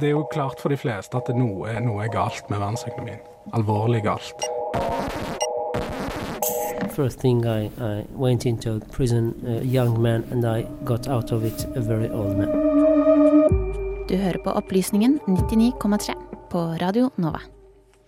Det 0.00 0.08
er 0.08 0.14
jo 0.14 0.22
klart 0.32 0.62
for 0.64 0.72
de 0.72 0.78
fleste 0.80 1.18
at 1.20 1.28
det 1.28 1.36
noe, 1.36 1.74
noe 1.84 2.06
er 2.06 2.08
galt 2.08 2.48
med 2.48 2.56
verdensøkonomien. 2.56 3.20
Alvorlig 3.52 4.00
galt. 4.06 4.46
First 6.96 7.20
thing 7.20 7.44
I, 7.44 7.68
I 7.76 8.06
went 8.16 8.46
into 8.46 8.78
prison 8.94 9.34
a 9.44 9.60
young 9.60 10.00
man 10.00 10.24
and 10.30 10.46
I 10.48 10.64
got 10.88 11.06
out 11.06 11.32
of 11.36 11.44
it 11.44 11.66
a 11.76 11.82
very 11.84 12.08
old 12.08 12.38
man. 12.38 12.48
Du 14.08 14.16
hører 14.16 14.40
på 14.40 14.56
Opplysningen 14.56 15.20
99,3 15.28 16.16
på 16.48 16.64
Radio 16.80 17.10
Nova. 17.16 17.44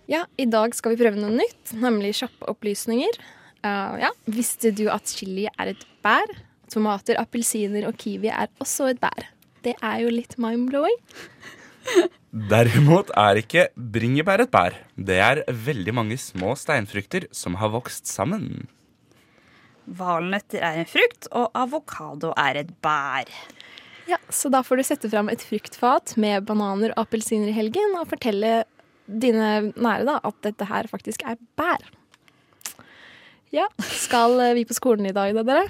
Ja, 0.07 0.23
i 0.39 0.45
dag 0.47 0.75
skal 0.75 0.93
vi 0.93 1.01
prøve 1.01 1.19
noe 1.19 1.33
nytt, 1.35 1.73
nemlig 1.75 2.13
kjappe 2.21 2.47
opplysninger. 2.47 3.17
Uh, 3.65 3.97
ja, 3.99 4.11
Visste 4.31 4.71
du 4.71 4.85
at 4.93 5.09
chili 5.11 5.49
er 5.49 5.73
et 5.73 5.83
bær? 6.05 6.31
Tomater, 6.71 7.19
appelsiner 7.19 7.87
og 7.87 7.97
kiwi 7.99 8.31
er 8.31 8.47
også 8.63 8.89
et 8.91 9.01
bær. 9.03 9.27
Det 9.63 9.73
er 9.83 10.01
jo 10.03 10.11
litt 10.13 10.37
mind-blowing. 10.39 10.95
Derimot 12.51 13.11
er 13.19 13.39
ikke 13.41 13.67
bringebær 13.75 14.43
et 14.43 14.51
bær. 14.51 14.75
Det 14.95 15.19
er 15.23 15.43
veldig 15.47 15.95
mange 15.95 16.17
små 16.19 16.55
steinfrukter 16.59 17.27
som 17.35 17.55
har 17.59 17.71
vokst 17.75 18.07
sammen. 18.07 18.67
Valnøtter 19.87 20.63
er 20.63 20.81
en 20.81 20.89
frukt, 20.89 21.29
og 21.31 21.51
avokado 21.55 22.33
er 22.39 22.61
et 22.63 22.71
bær. 22.83 23.31
Ja, 24.07 24.19
Så 24.31 24.51
da 24.51 24.61
får 24.63 24.79
du 24.79 24.87
sette 24.87 25.11
fram 25.11 25.27
et 25.31 25.43
fruktfat 25.43 26.15
med 26.19 26.45
bananer 26.47 26.93
og 26.95 27.07
appelsiner 27.07 27.51
i 27.51 27.55
helgen 27.55 27.95
og 27.99 28.07
fortelle 28.11 28.61
dine 29.07 29.73
nære 29.73 30.05
da, 30.07 30.19
at 30.27 30.39
dette 30.45 30.67
her 30.69 30.89
faktisk 30.91 31.23
er 31.27 31.39
bær. 31.59 31.83
Ja, 33.55 33.67
skal 33.79 34.35
vi 34.57 34.65
på 34.67 34.75
skolen 34.75 35.07
i 35.07 35.15
dag 35.15 35.33
da, 35.37 35.43
dere? 35.47 35.67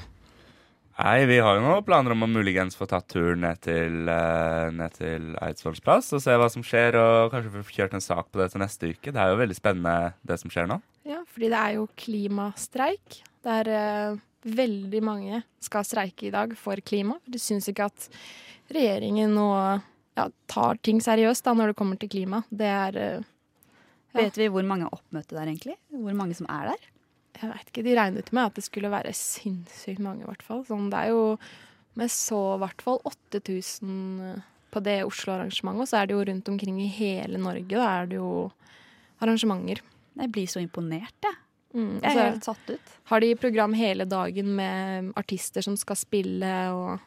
Nei, 0.97 1.27
vi 1.29 1.35
har 1.37 1.59
jo 1.59 1.61
noen 1.61 1.83
planer 1.85 2.15
om 2.15 2.25
å 2.25 2.29
muligens 2.31 2.73
få 2.77 2.87
tatt 2.89 3.05
turen 3.13 3.43
ned 3.45 3.59
til, 3.61 4.07
eh, 4.09 4.69
ned 4.73 4.95
til 4.97 5.35
Eidsvolls 5.45 5.83
plass 5.85 6.09
og 6.17 6.23
se 6.23 6.33
hva 6.33 6.47
som 6.49 6.63
skjer, 6.65 6.97
og 6.97 7.29
kanskje 7.29 7.53
få 7.53 7.75
kjørt 7.75 7.93
en 7.93 8.01
sak 8.01 8.31
på 8.31 8.41
det 8.41 8.49
til 8.51 8.63
neste 8.63 8.89
uke. 8.89 9.13
Det 9.13 9.21
er 9.21 9.29
jo 9.29 9.37
veldig 9.37 9.57
spennende, 9.59 10.13
det 10.25 10.39
som 10.41 10.49
skjer 10.49 10.65
nå. 10.71 10.79
Ja, 11.05 11.21
fordi 11.29 11.51
det 11.53 11.59
er 11.59 11.75
jo 11.77 11.85
klimastreik. 12.01 13.21
Der 13.45 13.69
uh, 13.69 14.17
veldig 14.41 15.03
mange 15.05 15.43
skal 15.61 15.85
streike 15.85 16.27
i 16.27 16.33
dag 16.33 16.57
for 16.57 16.81
klima. 16.81 17.19
De 17.29 17.37
syns 17.37 17.69
ikke 17.69 17.91
at 17.91 18.09
regjeringen 18.73 19.37
nå 19.37 19.51
ja, 20.17 20.27
tar 20.49 20.79
ting 20.83 20.99
seriøst 21.03 21.45
da, 21.45 21.53
når 21.53 21.71
det 21.71 21.77
kommer 21.79 21.99
til 22.01 22.09
klima. 22.09 22.41
Det 22.49 22.67
er 22.73 22.97
eh, 22.97 23.25
ja. 24.15 24.23
Vet 24.23 24.37
vi 24.39 24.47
hvor 24.49 24.65
mange 24.65 24.87
oppmøtte 24.89 25.37
er, 25.37 25.45
egentlig? 25.51 25.75
Hvor 25.93 26.15
mange 26.17 26.33
som 26.37 26.47
er 26.49 26.71
der? 26.71 26.85
Jeg 27.37 27.51
vet 27.53 27.67
ikke, 27.69 27.83
De 27.85 27.95
regnet 27.99 28.31
med 28.33 28.47
at 28.49 28.55
det 28.57 28.63
skulle 28.65 28.89
være 28.89 29.11
sinnssykt 29.13 30.01
mange, 30.01 30.23
i 30.25 30.29
hvert 30.29 30.41
fall. 30.45 30.63
Sånn, 30.65 30.87
det 30.89 31.03
er 31.05 31.11
jo 31.13 31.25
med 31.97 32.09
så 32.13 32.39
i 32.55 32.61
hvert 32.63 32.81
fall 32.85 32.97
8000 33.05 34.41
på 34.73 34.81
det 34.83 34.97
Oslo-arrangementet, 35.07 35.83
og 35.85 35.89
så 35.89 35.99
er 36.01 36.09
det 36.09 36.15
jo 36.17 36.23
rundt 36.27 36.49
omkring 36.51 36.79
i 36.81 36.89
hele 36.91 37.39
Norge. 37.41 37.69
Da 37.71 37.85
er 38.01 38.09
det 38.09 38.17
jo 38.19 38.31
arrangementer. 39.23 39.83
Jeg 40.17 40.31
blir 40.33 40.49
så 40.49 40.61
imponert, 40.63 41.13
jeg. 41.23 41.37
Mm, 41.77 41.99
Jeg 42.01 42.09
er 42.15 42.29
helt 42.31 42.47
satt 42.47 42.69
ut. 42.73 42.91
Har 43.11 43.21
de 43.21 43.29
program 43.37 43.73
hele 43.77 44.05
dagen 44.09 44.49
med 44.57 45.11
artister 45.19 45.61
som 45.65 45.77
skal 45.77 45.99
spille 45.99 46.53
og 46.73 46.97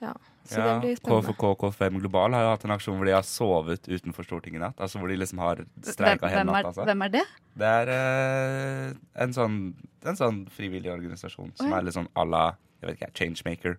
Ja. 0.00 0.14
Så 0.44 0.60
det 0.60 0.72
blir 0.82 0.96
spennende. 0.98 1.32
KFK 1.32 1.52
KFM 1.60 1.98
Global 2.02 2.36
har 2.36 2.44
jo 2.44 2.50
hatt 2.52 2.66
en 2.66 2.74
aksjon 2.74 2.98
hvor 3.00 3.08
de 3.08 3.14
har 3.16 3.24
sovet 3.24 3.88
utenfor 3.88 4.26
Stortinget 4.26 4.60
i 4.60 4.62
natt. 4.66 4.82
Altså 4.84 5.00
hvor 5.00 5.08
de 5.08 5.16
liksom 5.16 5.40
har 5.40 5.62
streika 5.80 6.28
hele 6.28 6.44
natta. 6.50 6.72
Altså. 6.72 6.84
hvem 6.84 7.04
er 7.06 7.14
det? 7.14 7.22
Det 7.62 7.70
er 7.80 7.92
eh, 7.94 8.90
en, 9.24 9.32
sånn, 9.36 9.56
en 10.04 10.20
sånn 10.20 10.42
frivillig 10.52 10.92
organisasjon 10.92 11.54
som 11.56 11.66
oh, 11.66 11.72
ja. 11.72 11.80
er 11.80 11.88
litt 11.88 11.96
sånn 11.96 12.10
à 12.12 12.26
la 12.28 12.44
jeg 12.84 12.90
vet 12.90 13.00
ikke, 13.00 13.12
changemaker. 13.16 13.78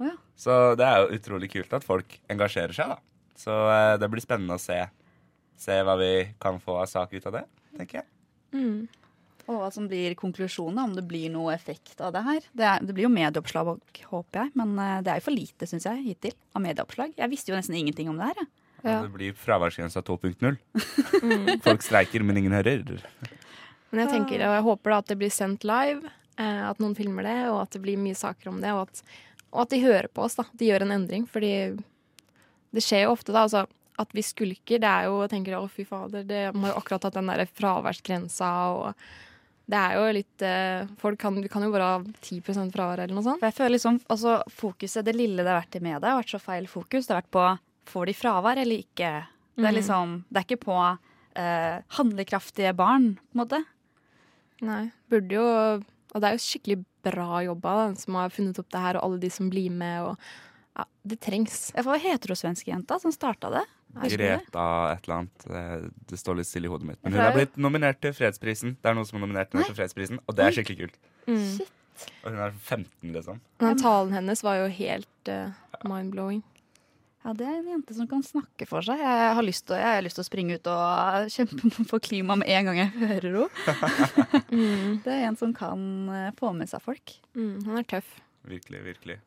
Oh, 0.00 0.08
ja. 0.08 0.16
Så 0.42 0.56
det 0.80 0.88
er 0.88 1.04
jo 1.04 1.20
utrolig 1.20 1.52
kult 1.52 1.76
at 1.78 1.86
folk 1.86 2.16
engasjerer 2.32 2.74
seg, 2.74 2.96
da. 2.96 2.98
Så 3.38 3.54
eh, 3.70 3.94
det 4.02 4.10
blir 4.10 4.24
spennende 4.24 4.58
å 4.58 4.62
se, 4.62 4.80
se 5.60 5.78
hva 5.86 5.94
vi 6.00 6.12
kan 6.42 6.58
få 6.62 6.80
av 6.82 6.90
sak 6.90 7.14
ut 7.14 7.30
av 7.30 7.38
det, 7.38 7.44
tenker 7.78 8.02
jeg. 8.02 8.08
Mm. 8.58 8.80
Og 9.50 9.58
hva 9.58 9.68
som 9.74 9.88
blir 9.90 10.14
konklusjonen, 10.18 10.78
om 10.84 10.92
det 10.94 11.04
blir 11.08 11.30
noe 11.34 11.54
effekt 11.54 12.00
av 12.04 12.12
det 12.14 12.22
her. 12.26 12.44
Det, 12.52 12.66
er, 12.68 12.84
det 12.86 12.94
blir 12.94 13.08
jo 13.08 13.12
medieoppslag, 13.12 13.72
håper 14.10 14.44
jeg, 14.44 14.52
men 14.58 14.74
eh, 14.78 14.98
det 15.02 15.12
er 15.12 15.20
jo 15.20 15.26
for 15.26 15.36
lite, 15.36 15.68
syns 15.68 15.88
jeg, 15.88 16.02
hittil, 16.06 16.36
av 16.54 16.62
medieoppslag. 16.64 17.16
Jeg 17.18 17.32
visste 17.32 17.52
jo 17.52 17.58
nesten 17.58 17.78
ingenting 17.78 18.10
om 18.12 18.20
det 18.20 18.30
her, 18.30 18.42
jeg. 18.44 18.52
Det 18.82 19.12
blir 19.14 19.34
fraværsgrensa 19.38 20.02
2.0. 20.02 20.56
Folk 21.66 21.84
streiker, 21.86 22.24
men 22.26 22.40
ingen 22.40 22.54
hører. 22.56 22.82
Men 23.92 24.00
jeg 24.02 24.10
tenker, 24.10 24.42
og 24.42 24.56
jeg 24.56 24.64
håper 24.66 24.94
da 24.94 24.98
at 25.02 25.12
det 25.12 25.18
blir 25.20 25.30
sendt 25.30 25.66
live, 25.68 26.10
eh, 26.34 26.62
at 26.66 26.82
noen 26.82 26.96
filmer 26.98 27.26
det, 27.26 27.36
og 27.52 27.60
at 27.60 27.76
det 27.76 27.82
blir 27.84 28.00
mye 28.00 28.18
saker 28.18 28.50
om 28.50 28.58
det, 28.62 28.72
og 28.74 28.88
at, 28.88 29.04
og 29.52 29.64
at 29.66 29.74
de 29.74 29.82
hører 29.84 30.10
på 30.10 30.24
oss, 30.26 30.38
da. 30.38 30.48
De 30.58 30.70
gjør 30.70 30.86
en 30.86 30.96
endring, 30.98 31.28
fordi 31.30 31.52
det 32.72 32.82
skjer 32.82 33.06
jo 33.06 33.14
ofte, 33.14 33.34
da. 33.34 33.44
altså 33.46 33.66
at 34.00 34.14
vi 34.16 34.24
skulker, 34.24 34.80
det 34.80 34.88
er 34.88 35.08
jo 35.08 35.20
Jeg 35.24 35.34
tenker 35.34 35.58
å, 35.58 35.66
fy 35.70 35.84
fader, 35.86 36.24
det 36.26 36.46
må 36.56 36.70
jo 36.70 36.78
akkurat 36.78 37.04
hatt 37.06 37.18
den 37.18 37.28
der 37.30 37.44
fraværsgrensa 37.58 38.50
og 38.72 39.04
Det 39.70 39.78
er 39.78 39.94
jo 39.94 40.06
litt 40.12 40.42
eh, 40.42 40.86
Folk 40.98 41.18
kan, 41.22 41.36
kan 41.48 41.62
jo 41.62 41.70
bare 41.72 41.86
ha 41.86 41.98
10 42.20 42.40
fravær 42.74 42.98
eller 43.04 43.14
noe 43.14 43.22
sånt. 43.24 43.38
For 43.40 43.46
jeg 43.48 43.54
føler 43.60 43.74
liksom, 43.76 44.00
altså 44.10 44.38
fokuset, 44.50 45.04
Det 45.06 45.14
lille 45.16 45.42
det 45.44 45.48
har 45.52 45.60
vært 45.62 45.76
i 45.78 45.84
media, 45.84 46.00
har 46.10 46.18
vært 46.22 46.34
så 46.34 46.40
feil 46.42 46.66
fokus. 46.66 47.06
Det 47.06 47.14
har 47.14 47.22
vært 47.22 47.30
på 47.38 47.46
får 47.92 48.06
de 48.06 48.14
fravær 48.14 48.58
eller 48.62 48.82
ikke. 48.84 49.12
Det 49.56 49.64
er 49.66 49.70
Mhm. 49.72 49.76
liksom, 49.78 50.24
det 50.32 50.40
er 50.40 50.46
ikke 50.48 50.64
på 50.64 50.98
eh, 51.36 51.80
handlekraftige 51.96 52.74
barn, 52.76 53.14
på 53.30 53.38
en 53.38 53.40
måte. 53.46 53.64
Nei. 54.62 54.90
Burde 55.10 55.32
jo 55.32 55.46
Og 56.14 56.20
det 56.20 56.28
er 56.28 56.34
jo 56.36 56.44
skikkelig 56.44 56.84
bra 57.02 57.40
jobba, 57.42 57.70
da, 57.88 57.94
som 57.96 58.14
har 58.20 58.28
funnet 58.28 58.58
opp 58.60 58.68
det 58.68 58.80
her, 58.82 58.96
og 58.98 59.02
alle 59.06 59.18
de 59.22 59.30
som 59.30 59.48
blir 59.48 59.70
med, 59.72 60.02
og 60.02 60.18
ja, 60.76 60.84
det 61.08 61.20
trengs. 61.20 61.72
Jeg 61.74 61.84
får 61.86 62.02
hun 62.02 62.36
svenskejenta 62.36 63.00
som 63.00 63.10
starta 63.10 63.48
det. 63.50 63.62
Greta 63.94 64.66
et 64.94 65.04
eller 65.06 65.16
annet. 65.18 65.46
Det, 65.46 65.64
det 66.12 66.18
står 66.20 66.38
litt 66.40 66.48
stille 66.48 66.68
i 66.68 66.72
hodet 66.72 66.88
mitt. 66.88 67.00
Men 67.04 67.16
hun 67.16 67.24
er 67.26 67.34
blitt 67.36 67.58
nominert 67.60 68.00
til 68.04 68.14
fredsprisen. 68.16 68.76
Det 68.80 68.88
er 68.90 68.96
noen 68.96 69.08
som 69.08 69.18
har 69.18 69.26
nominert 69.26 69.52
henne 69.52 69.66
til 69.68 69.76
fredsprisen, 69.76 70.22
og 70.26 70.36
det 70.38 70.46
er 70.46 70.56
skikkelig 70.56 70.78
kult. 70.86 70.96
Mm. 71.26 71.58
Og 72.24 72.30
hun 72.32 72.40
er 72.46 72.54
15, 72.56 73.12
liksom. 73.12 73.42
Men 73.62 73.78
talen 73.82 74.16
hennes 74.16 74.42
var 74.42 74.56
jo 74.62 74.70
helt 74.72 75.30
uh, 75.30 75.52
mind-blowing. 75.86 76.40
Ja, 77.22 77.30
det 77.38 77.46
er 77.46 77.58
en 77.60 77.68
jente 77.70 77.94
som 77.94 78.08
kan 78.10 78.24
snakke 78.26 78.66
for 78.66 78.82
seg. 78.82 78.98
Jeg 78.98 79.34
har 79.36 79.44
lyst 79.46 79.68
til, 79.68 79.76
å- 79.76 79.82
har 79.84 80.02
lyst 80.02 80.16
til 80.18 80.24
å 80.24 80.26
springe 80.26 80.56
ut 80.58 80.66
og 80.72 81.28
kjempe 81.30 81.70
for 81.92 82.02
klima 82.02 82.34
med 82.40 82.50
en 82.50 82.66
gang 82.70 82.80
jeg 82.80 82.96
hører 82.98 83.28
henne. 83.28 84.16
Det 85.04 85.12
er 85.12 85.28
en 85.28 85.38
som 85.38 85.52
kan 85.54 85.84
eh, 86.10 86.32
få 86.40 86.50
med 86.56 86.70
seg 86.72 86.82
folk. 86.82 87.14
Mm, 87.38 87.60
han 87.68 87.78
er 87.78 87.86
tøff. 87.92 88.08
Virkelig, 88.50 88.80
virkelig. 88.88 89.18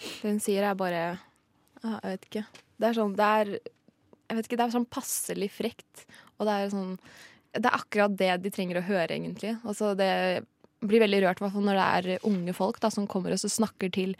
Det 0.00 0.32
hun 0.32 0.40
sier 0.42 0.64
er 0.66 0.74
bare 0.80 1.02
Jeg 1.84 2.00
vet 2.02 2.26
ikke. 2.26 2.42
Det 2.80 2.88
er 2.88 2.96
sånn 2.96 3.14
Det 3.18 3.26
er 3.42 3.50
Jeg 4.30 4.38
vet 4.38 4.46
ikke, 4.46 4.60
det 4.60 4.66
er 4.68 4.76
sånn 4.76 4.86
passelig 4.86 5.50
frekt. 5.52 6.06
Og 6.38 6.46
det 6.48 6.54
er 6.54 6.72
sånn 6.72 6.94
Det 7.50 7.66
er 7.66 7.74
akkurat 7.74 8.14
det 8.14 8.30
de 8.44 8.54
trenger 8.54 8.78
å 8.78 8.86
høre, 8.86 9.10
egentlig. 9.10 9.56
Altså 9.66 9.90
det 9.98 10.46
blir 10.86 11.02
veldig 11.02 11.24
rørt, 11.24 11.42
når 11.42 11.76
det 11.76 11.88
er 12.14 12.24
unge 12.28 12.54
folk 12.56 12.78
da, 12.80 12.92
som 12.94 13.08
kommer 13.10 13.34
og 13.34 13.42
så 13.42 13.50
snakker 13.50 13.90
til 13.92 14.14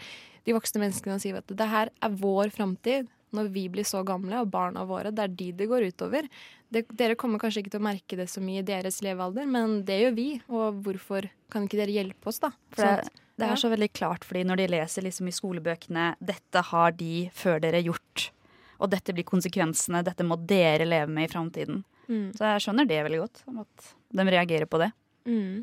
de 0.44 0.56
voksne 0.56 0.82
menneskene 0.82 1.16
og 1.16 1.22
sier 1.22 1.38
at 1.38 1.54
det 1.56 1.68
her 1.70 1.92
er 2.02 2.20
vår 2.20 2.52
framtid. 2.54 3.08
Når 3.30 3.52
vi 3.54 3.68
blir 3.70 3.86
så 3.86 4.00
gamle, 4.02 4.40
og 4.42 4.50
barna 4.50 4.82
våre, 4.82 5.12
det 5.14 5.22
er 5.22 5.34
de 5.38 5.52
det 5.60 5.68
går 5.70 5.86
utover. 5.92 6.26
Det, 6.66 6.82
dere 6.98 7.14
kommer 7.14 7.38
kanskje 7.38 7.62
ikke 7.62 7.76
til 7.76 7.78
å 7.78 7.86
merke 7.86 8.18
det 8.18 8.26
så 8.32 8.42
mye 8.42 8.64
i 8.64 8.66
deres 8.66 8.98
levealder, 9.06 9.46
men 9.46 9.84
det 9.86 10.00
gjør 10.00 10.16
vi. 10.16 10.28
Og 10.50 10.80
hvorfor 10.82 11.28
kan 11.54 11.68
ikke 11.68 11.78
dere 11.78 11.94
hjelpe 11.94 12.32
oss, 12.32 12.42
da? 12.42 12.50
For 12.74 12.82
Sånn 12.82 13.04
det, 13.06 13.22
det 13.38 13.46
er 13.46 13.62
så 13.62 13.70
veldig 13.70 13.90
klart, 13.94 14.26
fordi 14.26 14.42
når 14.50 14.60
de 14.60 14.66
leser 14.74 15.06
liksom 15.06 15.30
i 15.30 15.36
skolebøkene 15.36 16.08
'Dette 16.18 16.64
har 16.72 16.98
de 16.98 17.30
før 17.32 17.62
dere 17.62 17.84
gjort', 17.86 18.32
og 18.80 18.90
dette 18.92 19.14
blir 19.14 19.28
konsekvensene, 19.28 20.04
dette 20.06 20.24
må 20.26 20.38
dere 20.48 20.88
leve 20.88 21.10
med 21.12 21.28
i 21.28 21.32
framtiden. 21.32 21.82
Mm. 22.08 22.30
Så 22.34 22.46
jeg 22.46 22.64
skjønner 22.64 22.88
det 22.88 23.02
veldig 23.06 23.20
godt, 23.20 23.42
at 23.62 23.92
de 24.16 24.26
reagerer 24.26 24.66
på 24.70 24.80
det. 24.82 24.90
Mm. 25.28 25.62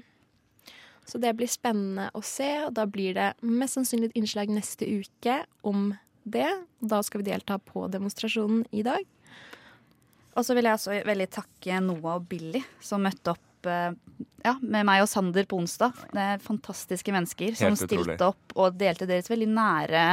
Så 1.07 1.19
det 1.23 1.33
blir 1.39 1.49
spennende 1.49 2.09
å 2.17 2.21
se, 2.25 2.49
og 2.67 2.73
da 2.75 2.83
blir 2.89 3.15
det 3.15 3.31
mest 3.41 3.77
sannsynlig 3.77 4.11
et 4.11 4.19
innslag 4.21 4.51
neste 4.51 4.87
uke 4.87 5.41
om 5.67 5.93
det. 6.27 6.49
Da 6.83 6.99
skal 7.03 7.23
vi 7.23 7.29
delta 7.29 7.57
på 7.63 7.85
demonstrasjonen 7.91 8.65
i 8.75 8.83
dag. 8.85 9.05
Og 10.37 10.45
så 10.45 10.53
vil 10.53 10.67
jeg 10.67 10.77
også 10.77 10.97
veldig 11.07 11.29
takke 11.33 11.79
Noah 11.81 12.19
og 12.19 12.27
Billy, 12.29 12.61
som 12.83 13.01
møtte 13.07 13.33
opp 13.33 13.69
eh, 13.71 13.95
ja, 14.45 14.53
med 14.61 14.85
meg 14.85 15.01
og 15.01 15.09
Sander 15.09 15.47
på 15.49 15.57
onsdag. 15.63 15.95
Det 16.11 16.25
er 16.33 16.43
fantastiske 16.43 17.15
mennesker 17.15 17.55
som 17.57 17.73
utrolig. 17.73 18.03
stilte 18.03 18.27
opp 18.27 18.57
og 18.59 18.77
delte 18.77 19.07
deres 19.09 19.31
veldig 19.31 19.49
nære 19.55 20.03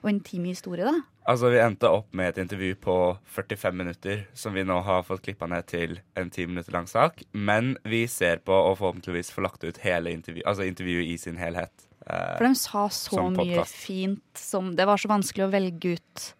og 0.00 0.10
intime 0.10 0.50
historie. 0.50 0.88
da. 0.88 0.96
Altså, 1.28 1.50
Vi 1.52 1.58
endte 1.60 1.90
opp 1.92 2.14
med 2.16 2.30
et 2.30 2.38
intervju 2.40 2.74
på 2.80 2.94
45 3.28 3.76
minutter, 3.76 4.22
som 4.32 4.54
vi 4.56 4.64
nå 4.64 4.78
har 4.86 5.02
fått 5.04 5.26
klippa 5.26 5.48
ned 5.50 5.66
til 5.68 5.98
en 6.16 6.30
10 6.30 6.46
minutter 6.48 6.72
lang 6.72 6.86
sak. 6.88 7.20
Men 7.32 7.74
vi 7.84 8.06
ser 8.08 8.40
på 8.40 8.54
og 8.56 8.78
forhåpentligvis 8.80 9.30
får 9.34 9.44
lagt 9.44 9.66
ut 9.66 9.82
hele 9.84 10.14
intervju, 10.16 10.42
altså 10.46 10.64
intervjuet 10.64 11.12
i 11.12 11.18
sin 11.20 11.36
helhet. 11.36 11.84
eh, 12.06 12.38
For 12.38 12.46
de 12.48 12.54
sa 12.56 12.86
så 12.88 13.26
mye 13.30 13.64
fint 13.68 14.24
som 14.34 14.74
Det 14.76 14.86
var 14.86 14.96
så 14.96 15.08
vanskelig 15.08 15.44
å 15.44 15.52
velge 15.52 15.98
ut 15.98 16.30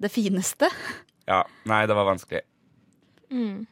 det 0.00 0.12
fineste. 0.12 0.70
Ja, 1.22 1.44
Nei, 1.70 1.84
det 1.86 1.94
var 1.94 2.08
vanskelig. 2.08 2.40
Mm. 3.30 3.66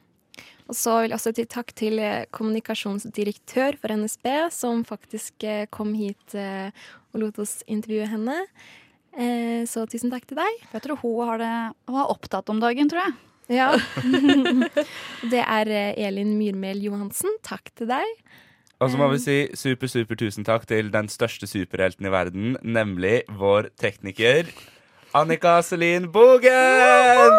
Og 0.70 0.76
så 0.78 1.00
vil 1.00 1.11
jeg 1.11 1.16
også 1.16 1.32
si 1.34 1.44
takk 1.50 1.72
til 1.74 1.98
eh, 1.98 2.28
kommunikasjonsdirektør 2.30 3.74
for 3.80 3.90
NSB, 3.90 4.28
som 4.54 4.84
faktisk 4.86 5.42
eh, 5.42 5.64
kom 5.74 5.96
hit 5.98 6.36
eh, 6.38 6.70
og 7.11 7.24
lot 7.24 7.40
oss 7.42 7.56
intervjue 7.66 8.06
henne. 8.06 8.36
Eh, 9.18 9.64
Så 9.66 9.82
tusen 9.90 10.11
takk 10.12 10.26
til 10.30 10.38
deg. 10.38 10.52
Jeg 10.72 10.82
tror 10.84 10.96
hun 11.02 11.26
har 11.28 11.38
det 11.42 11.54
Hun 11.90 11.98
er 12.02 12.12
opptatt 12.14 12.48
om 12.52 12.61
dagen, 12.62 12.88
tror 12.90 13.02
jeg. 13.06 13.14
Ja. 13.50 13.68
Det 15.32 15.42
er 15.42 15.66
eh, 15.74 15.98
Elin 16.06 16.36
Myrmel 16.38 16.78
Johansen. 16.86 17.32
Takk 17.42 17.64
til 17.74 17.86
deg. 17.90 18.06
Og 18.80 18.88
så 18.88 18.96
må 18.96 19.11
vi 19.12 19.18
si 19.20 19.34
super, 19.58 19.88
super 19.92 20.16
tusen 20.16 20.44
takk 20.46 20.62
til 20.70 20.88
den 20.94 21.08
største 21.12 21.44
superhelten 21.50 22.06
i 22.08 22.12
verden, 22.14 22.54
nemlig 22.64 23.24
vår 23.28 23.66
tekniker 23.76 24.48
Annika 25.12 25.58
Selin 25.66 26.06
Bogen! 26.14 27.34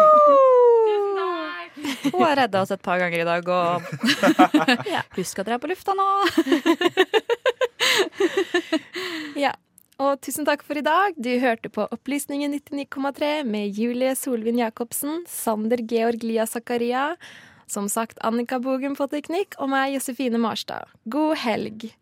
Hun 2.12 2.20
har 2.22 2.36
redda 2.44 2.60
oss 2.62 2.70
et 2.70 2.82
par 2.84 3.00
ganger 3.02 3.24
i 3.24 3.26
dag, 3.26 3.42
og 3.48 3.82
husk 5.18 5.40
at 5.42 5.46
dere 5.48 5.56
er 5.58 5.62
på 5.64 5.72
lufta 5.72 5.92
nå. 5.98 6.06
Ja. 9.42 9.50
Og 10.02 10.18
tusen 10.24 10.46
takk 10.48 10.64
for 10.66 10.78
i 10.78 10.82
dag. 10.82 11.14
Du 11.14 11.30
hørte 11.38 11.70
på 11.70 11.84
Opplysningen 11.94 12.56
99,3 12.56 13.44
med 13.46 13.76
Julie 13.78 14.16
Solvin 14.18 14.58
Jacobsen, 14.58 15.22
Sander 15.30 15.78
Georg 15.78 16.24
Lia 16.26 16.46
Zakaria, 16.48 17.12
som 17.70 17.86
sagt 17.92 18.18
Annika 18.26 18.58
Bogen 18.58 18.96
på 18.98 19.06
teknikk 19.12 19.54
og 19.62 19.70
meg, 19.70 19.92
Josefine 19.94 20.40
Marstad. 20.42 20.90
God 21.06 21.36
helg. 21.44 21.92